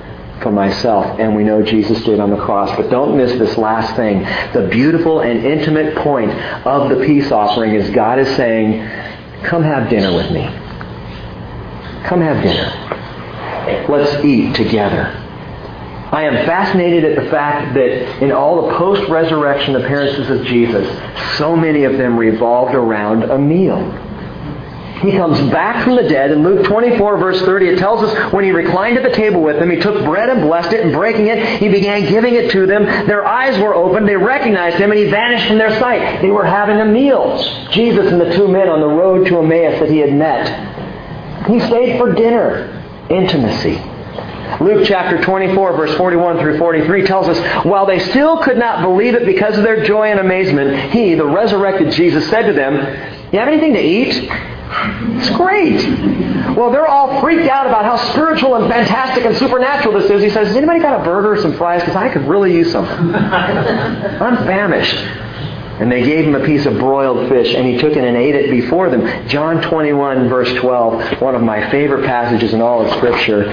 for 0.42 0.52
myself, 0.52 1.20
and 1.20 1.36
we 1.36 1.44
know 1.44 1.62
Jesus 1.62 2.04
did 2.04 2.20
on 2.20 2.32
the 2.32 2.38
cross. 2.38 2.76
But 2.76 2.90
don't 2.90 3.16
miss 3.16 3.32
this 3.34 3.58
last 3.58 3.96
thing. 3.96 4.24
The 4.54 4.68
beautiful 4.72 5.20
and 5.22 5.46
intimate 5.46 5.96
point 5.98 6.32
of 6.66 6.90
the 6.90 7.06
peace 7.06 7.32
offering 7.32 7.76
is 7.76 7.90
God 7.92 8.18
is 8.18 8.36
saying, 8.36 8.82
Come 9.44 9.64
have 9.64 9.90
dinner 9.90 10.16
with 10.16 10.32
me. 10.32 10.46
Come 12.06 12.22
have 12.22 12.42
dinner. 12.44 13.88
Let's 13.88 14.24
eat 14.26 14.56
together. 14.56 15.18
I 16.12 16.24
am 16.24 16.46
fascinated 16.46 17.06
at 17.06 17.24
the 17.24 17.30
fact 17.30 17.74
that 17.74 18.22
in 18.22 18.34
all 18.34 18.68
the 18.68 18.78
post 18.78 19.10
resurrection 19.10 19.78
appearances 19.78 20.30
of 20.30 20.46
Jesus, 20.46 20.86
so 21.38 21.56
many 21.56 21.86
of 21.86 21.98
them 21.98 22.18
revolved 22.18 22.76
around 22.76 23.24
a 23.24 23.38
meal. 23.38 23.80
He 25.02 25.14
comes 25.14 25.40
back 25.50 25.84
from 25.84 25.96
the 25.96 26.04
dead. 26.04 26.32
In 26.32 26.44
Luke 26.44 26.66
24, 26.66 27.18
verse 27.18 27.42
30, 27.42 27.70
it 27.70 27.80
tells 27.80 28.04
us 28.04 28.34
when 28.34 28.44
he 28.44 28.52
reclined 28.52 28.98
at 28.98 29.04
the 29.04 29.16
table 29.16 29.42
with 29.42 29.58
them, 29.58 29.72
he 29.72 29.78
took 29.78 30.04
bread 30.04 30.30
and 30.30 30.42
blessed 30.42 30.74
it, 30.74 30.82
and 30.82 30.92
breaking 30.92 31.28
it, 31.28 31.60
he 31.60 31.70
began 31.70 32.08
giving 32.08 32.36
it 32.36 32.52
to 32.52 32.68
them. 32.68 32.84
Their 33.08 33.26
eyes 33.26 33.58
were 33.60 33.74
opened. 33.74 34.08
They 34.08 34.16
recognized 34.16 34.78
him, 34.78 34.92
and 34.92 35.00
he 35.00 35.10
vanished 35.10 35.48
from 35.48 35.58
their 35.58 35.80
sight. 35.80 36.22
They 36.22 36.30
were 36.30 36.46
having 36.46 36.80
a 36.82 36.86
meal. 36.86 37.38
Jesus 37.72 38.12
and 38.12 38.22
the 38.22 38.32
two 38.36 38.48
men 38.48 38.70
on 38.70 38.80
the 38.80 38.88
road 38.88 39.28
to 39.28 39.40
Emmaus 39.40 39.80
that 39.80 39.90
he 39.90 39.98
had 39.98 40.14
met. 40.14 41.48
He 41.48 41.60
stayed 41.62 41.98
for 41.98 42.14
dinner. 42.14 42.78
Intimacy. 43.10 43.82
Luke 44.60 44.86
chapter 44.86 45.22
24, 45.22 45.78
verse 45.78 45.96
41 45.98 46.40
through 46.40 46.58
43 46.58 47.06
tells 47.06 47.28
us, 47.28 47.66
While 47.66 47.86
they 47.86 48.00
still 48.00 48.38
could 48.44 48.58
not 48.58 48.82
believe 48.82 49.16
it 49.16 49.26
because 49.26 49.58
of 49.58 49.64
their 49.64 49.84
joy 49.84 50.12
and 50.12 50.20
amazement, 50.20 50.92
he, 50.92 51.16
the 51.16 51.26
resurrected 51.26 51.92
Jesus, 51.94 52.30
said 52.30 52.48
to 52.48 52.54
them, 52.54 52.76
You 53.32 53.40
have 53.40 53.48
anything 53.48 53.74
to 53.74 53.82
eat? 53.82 54.30
It's 54.74 55.30
great. 55.32 56.56
Well, 56.56 56.72
they're 56.72 56.88
all 56.88 57.22
freaked 57.22 57.50
out 57.50 57.68
about 57.68 57.86
how 57.86 58.12
spiritual 58.12 58.56
and 58.56 58.72
fantastic 58.72 59.26
and 59.26 59.36
supernatural 59.38 60.00
this 60.00 60.10
is. 60.10 60.24
He 60.24 60.30
says, 60.30 60.48
Has 60.48 60.58
anybody 60.58 60.80
got 60.80 61.02
a 61.02 61.04
burger 61.04 61.34
or 61.34 61.42
some 61.42 61.58
fries? 61.58 61.82
Because 61.82 61.96
I 61.96 62.10
could 62.10 62.24
really 62.24 62.54
use 62.54 62.72
something. 62.72 62.96
I'm 63.16 64.38
famished. 64.46 64.96
And 65.82 65.92
they 65.92 66.04
gave 66.04 66.26
him 66.26 66.36
a 66.36 66.46
piece 66.46 66.66
of 66.68 66.78
broiled 66.78 67.28
fish, 67.28 67.56
and 67.56 67.66
he 67.66 67.78
took 67.78 67.94
it 67.94 68.04
and 68.04 68.16
ate 68.16 68.36
it 68.36 68.52
before 68.52 68.90
them. 68.90 69.28
John 69.28 69.62
21, 69.64 70.30
verse 70.30 70.54
12, 70.60 71.22
one 71.22 71.34
of 71.34 71.42
my 71.42 71.72
favorite 71.72 72.06
passages 72.06 72.54
in 72.54 72.62
all 72.62 72.86
of 72.86 72.92
Scripture. 72.98 73.50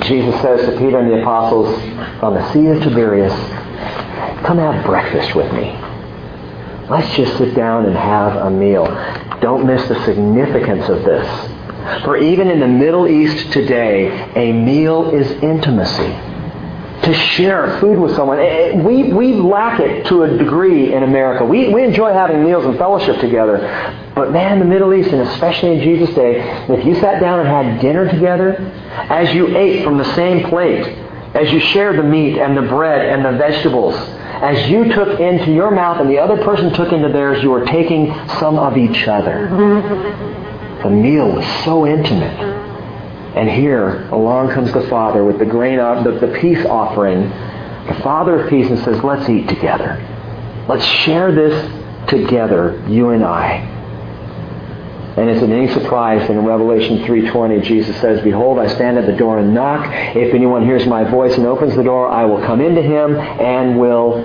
Jesus 0.00 0.40
says 0.40 0.60
to 0.66 0.78
Peter 0.78 0.98
and 0.98 1.10
the 1.10 1.20
apostles 1.20 1.68
on 2.22 2.34
the 2.34 2.52
Sea 2.52 2.66
of 2.68 2.82
Tiberias, 2.82 3.32
Come 4.44 4.58
have 4.58 4.84
breakfast 4.84 5.34
with 5.34 5.52
me. 5.52 5.78
Let's 6.88 7.14
just 7.14 7.38
sit 7.38 7.54
down 7.54 7.86
and 7.86 7.94
have 7.94 8.36
a 8.36 8.50
meal. 8.50 8.86
Don't 9.40 9.66
miss 9.66 9.86
the 9.88 10.04
significance 10.04 10.88
of 10.88 11.04
this. 11.04 11.26
For 12.04 12.16
even 12.16 12.48
in 12.48 12.60
the 12.60 12.68
Middle 12.68 13.06
East 13.06 13.52
today, 13.52 14.10
a 14.34 14.52
meal 14.52 15.10
is 15.10 15.30
intimacy. 15.42 16.31
To 17.02 17.14
share 17.14 17.80
food 17.80 17.98
with 17.98 18.14
someone. 18.14 18.38
Eh, 18.38 18.42
eh, 18.42 18.80
we, 18.80 19.12
we 19.12 19.32
lack 19.34 19.80
it 19.80 20.06
to 20.06 20.22
a 20.22 20.36
degree 20.36 20.94
in 20.94 21.02
America. 21.02 21.44
We, 21.44 21.72
we 21.72 21.82
enjoy 21.82 22.12
having 22.12 22.44
meals 22.44 22.64
and 22.64 22.78
fellowship 22.78 23.20
together. 23.20 23.58
But 24.14 24.30
man, 24.30 24.52
in 24.52 24.58
the 24.60 24.64
Middle 24.64 24.94
East, 24.94 25.10
and 25.10 25.22
especially 25.22 25.78
in 25.78 25.80
Jesus' 25.80 26.14
day, 26.14 26.40
if 26.68 26.84
you 26.84 26.94
sat 26.96 27.20
down 27.20 27.40
and 27.40 27.48
had 27.48 27.80
dinner 27.80 28.08
together, 28.08 28.54
as 29.10 29.34
you 29.34 29.56
ate 29.56 29.82
from 29.82 29.98
the 29.98 30.14
same 30.14 30.48
plate, 30.48 30.86
as 31.34 31.52
you 31.52 31.58
shared 31.58 31.98
the 31.98 32.04
meat 32.04 32.38
and 32.38 32.56
the 32.56 32.62
bread 32.62 33.06
and 33.06 33.24
the 33.24 33.36
vegetables, 33.36 33.96
as 33.96 34.70
you 34.70 34.92
took 34.92 35.18
into 35.18 35.50
your 35.50 35.70
mouth 35.70 36.00
and 36.00 36.08
the 36.08 36.18
other 36.18 36.36
person 36.44 36.72
took 36.72 36.92
into 36.92 37.08
theirs, 37.08 37.42
you 37.42 37.50
were 37.50 37.64
taking 37.64 38.14
some 38.38 38.58
of 38.58 38.76
each 38.76 39.08
other. 39.08 39.48
The 40.82 40.90
meal 40.90 41.30
was 41.30 41.46
so 41.64 41.86
intimate. 41.86 42.51
And 43.34 43.48
here, 43.48 44.08
along 44.10 44.50
comes 44.50 44.72
the 44.72 44.86
Father 44.88 45.24
with 45.24 45.38
the 45.38 45.46
grain, 45.46 45.78
the, 45.78 46.18
the 46.20 46.38
peace 46.38 46.64
offering, 46.66 47.30
the 47.86 47.98
Father 48.02 48.40
of 48.40 48.50
peace, 48.50 48.68
and 48.68 48.78
says, 48.80 49.02
let's 49.02 49.28
eat 49.28 49.48
together. 49.48 49.96
Let's 50.68 50.84
share 50.84 51.32
this 51.32 52.08
together, 52.08 52.84
you 52.88 53.10
and 53.10 53.24
I. 53.24 53.68
And 55.16 55.28
is 55.28 55.42
it 55.42 55.50
any 55.50 55.68
surprise 55.68 56.26
that 56.26 56.30
in 56.30 56.44
Revelation 56.44 56.98
3.20 57.00 57.62
Jesus 57.64 58.00
says, 58.00 58.22
Behold, 58.22 58.58
I 58.58 58.66
stand 58.66 58.96
at 58.96 59.06
the 59.06 59.12
door 59.12 59.38
and 59.38 59.54
knock. 59.54 59.86
If 60.16 60.34
anyone 60.34 60.64
hears 60.64 60.86
my 60.86 61.04
voice 61.04 61.34
and 61.36 61.46
opens 61.46 61.74
the 61.76 61.82
door, 61.82 62.08
I 62.08 62.24
will 62.24 62.40
come 62.40 62.60
into 62.62 62.80
him 62.80 63.16
and 63.16 63.78
will 63.78 64.22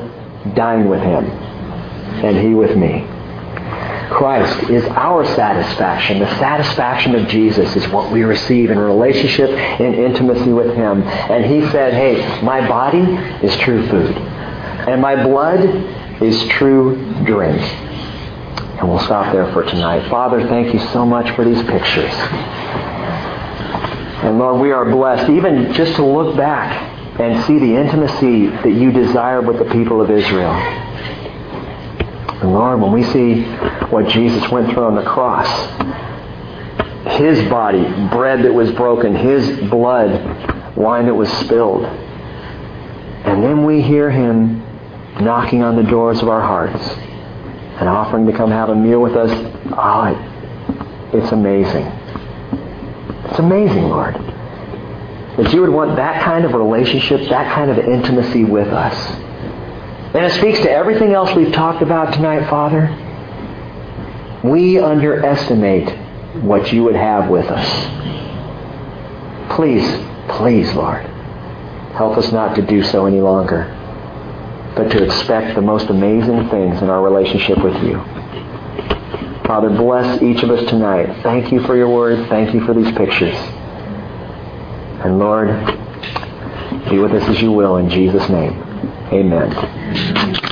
dine 0.56 0.88
with 0.88 1.02
him, 1.02 1.26
and 1.26 2.38
he 2.38 2.54
with 2.54 2.78
me. 2.78 3.06
Christ 4.10 4.70
is 4.70 4.86
our 4.86 5.26
satisfaction. 5.26 6.20
The 6.20 6.40
satisfaction 6.40 7.16
of 7.16 7.28
Jesus 7.28 7.76
is 7.76 7.88
what 7.90 8.12
we 8.12 8.24
receive 8.24 8.72
in 8.72 8.80
relationship 8.80 9.50
and 9.50 9.94
intimacy 9.96 10.54
with 10.54 10.76
Him. 10.76 11.04
And 11.04 11.46
He 11.46 11.62
said, 11.72 11.94
hey, 11.94 12.42
my 12.42 12.66
body 12.68 13.00
is 13.46 13.56
true 13.58 13.86
food. 13.88 14.16
And 14.16 15.02
my 15.02 15.22
blood 15.22 15.60
is 16.22 16.48
true 16.48 16.96
drink. 17.26 17.62
And 18.80 18.88
we'll 18.88 19.00
stop 19.00 19.34
there 19.34 19.52
for 19.54 19.64
tonight. 19.64 20.10
Father, 20.10 20.48
thank 20.48 20.74
you 20.74 20.80
so 20.92 21.06
much 21.06 21.36
for 21.36 21.44
these 21.44 21.62
pictures. 21.64 22.14
And 24.24 24.40
Lord, 24.40 24.62
we 24.62 24.72
are 24.72 24.86
blessed 24.86 25.30
even 25.30 25.74
just 25.74 25.96
to 25.96 26.06
look 26.06 26.38
back 26.38 27.20
and 27.20 27.44
see 27.46 27.60
the 27.60 27.76
intimacy 27.76 28.48
that 28.48 28.72
you 28.72 28.92
desire 28.92 29.42
with 29.42 29.58
the 29.58 29.66
people 29.66 30.02
of 30.02 30.12
Israel. 30.12 30.54
And 32.42 32.54
Lord, 32.54 32.80
when 32.80 32.92
we 32.92 33.04
see 33.04 33.44
what 33.90 34.08
Jesus 34.10 34.48
went 34.50 34.72
through 34.72 34.86
on 34.86 34.96
the 34.96 35.04
cross, 35.04 35.48
his 37.18 37.50
body, 37.50 37.84
bread 38.10 38.44
that 38.44 38.54
was 38.54 38.72
broken, 38.74 39.16
his 39.16 39.70
blood, 39.70 40.76
wine 40.78 41.06
that 41.08 41.16
was 41.16 41.32
spilled, 41.40 41.86
and 41.86 43.44
then 43.44 43.66
we 43.66 43.82
hear 43.82 44.12
him 44.12 44.62
knocking 45.20 45.64
on 45.64 45.76
the 45.76 45.84
doors 45.84 46.22
of 46.22 46.30
our 46.30 46.42
hearts 46.42 46.88
and 47.80 47.90
offering 47.90 48.26
to 48.28 48.34
come 48.34 48.52
have 48.52 48.70
a 48.70 48.76
meal 48.76 49.02
with 49.02 49.16
us, 49.16 49.32
oh, 49.72 51.10
it's 51.14 51.32
amazing. 51.32 51.86
It's 53.26 53.40
amazing, 53.40 53.84
Lord. 53.84 54.16
That 54.16 55.54
you 55.54 55.62
would 55.62 55.70
want 55.70 55.96
that 55.96 56.24
kind 56.24 56.46
of 56.46 56.54
relationship, 56.54 57.30
that 57.30 57.54
kind 57.54 57.70
of 57.70 57.78
intimacy 57.80 58.44
with 58.44 58.70
us. 58.70 58.96
And 60.18 60.26
it 60.26 60.34
speaks 60.34 60.58
to 60.62 60.72
everything 60.72 61.14
else 61.14 61.36
we've 61.36 61.54
talked 61.54 61.84
about 61.84 62.12
tonight, 62.12 62.50
Father. 62.50 62.90
We 64.44 64.80
underestimate 64.80 65.96
what 66.42 66.74
you 66.74 66.84
would 66.86 66.96
have 66.96 67.30
with 67.30 67.46
us. 67.46 67.68
Please, 69.56 69.86
please, 70.28 70.74
Lord, 70.74 71.06
help 71.94 72.18
us 72.18 72.32
not 72.32 72.56
to 72.56 72.64
do 72.64 72.82
so 72.82 73.06
any 73.06 73.22
longer, 73.22 73.66
but 74.76 74.90
to 74.90 75.04
expect 75.04 75.54
the 75.54 75.62
most 75.62 75.92
amazing 75.92 76.50
things 76.50 76.82
in 76.82 76.90
our 76.90 77.04
relationship 77.04 77.64
with 77.64 77.76
you. 77.84 78.00
Father, 79.46 79.70
bless 79.70 80.20
each 80.24 80.42
of 80.42 80.50
us 80.50 80.68
tonight. 80.68 81.22
Thank 81.22 81.52
you 81.52 81.62
for 81.62 81.78
your 81.78 81.90
word. 81.90 82.28
Thank 82.28 82.56
you 82.56 82.66
for 82.66 82.74
these 82.74 82.92
pictures. 82.98 83.36
And 85.06 85.20
Lord, 85.20 85.50
be 86.90 86.98
with 86.98 87.12
us 87.12 87.30
as 87.30 87.40
you 87.40 87.52
will 87.52 87.78
in 87.78 87.92
Jesus' 87.92 88.28
name. 88.30 88.67
Amen. 89.12 90.47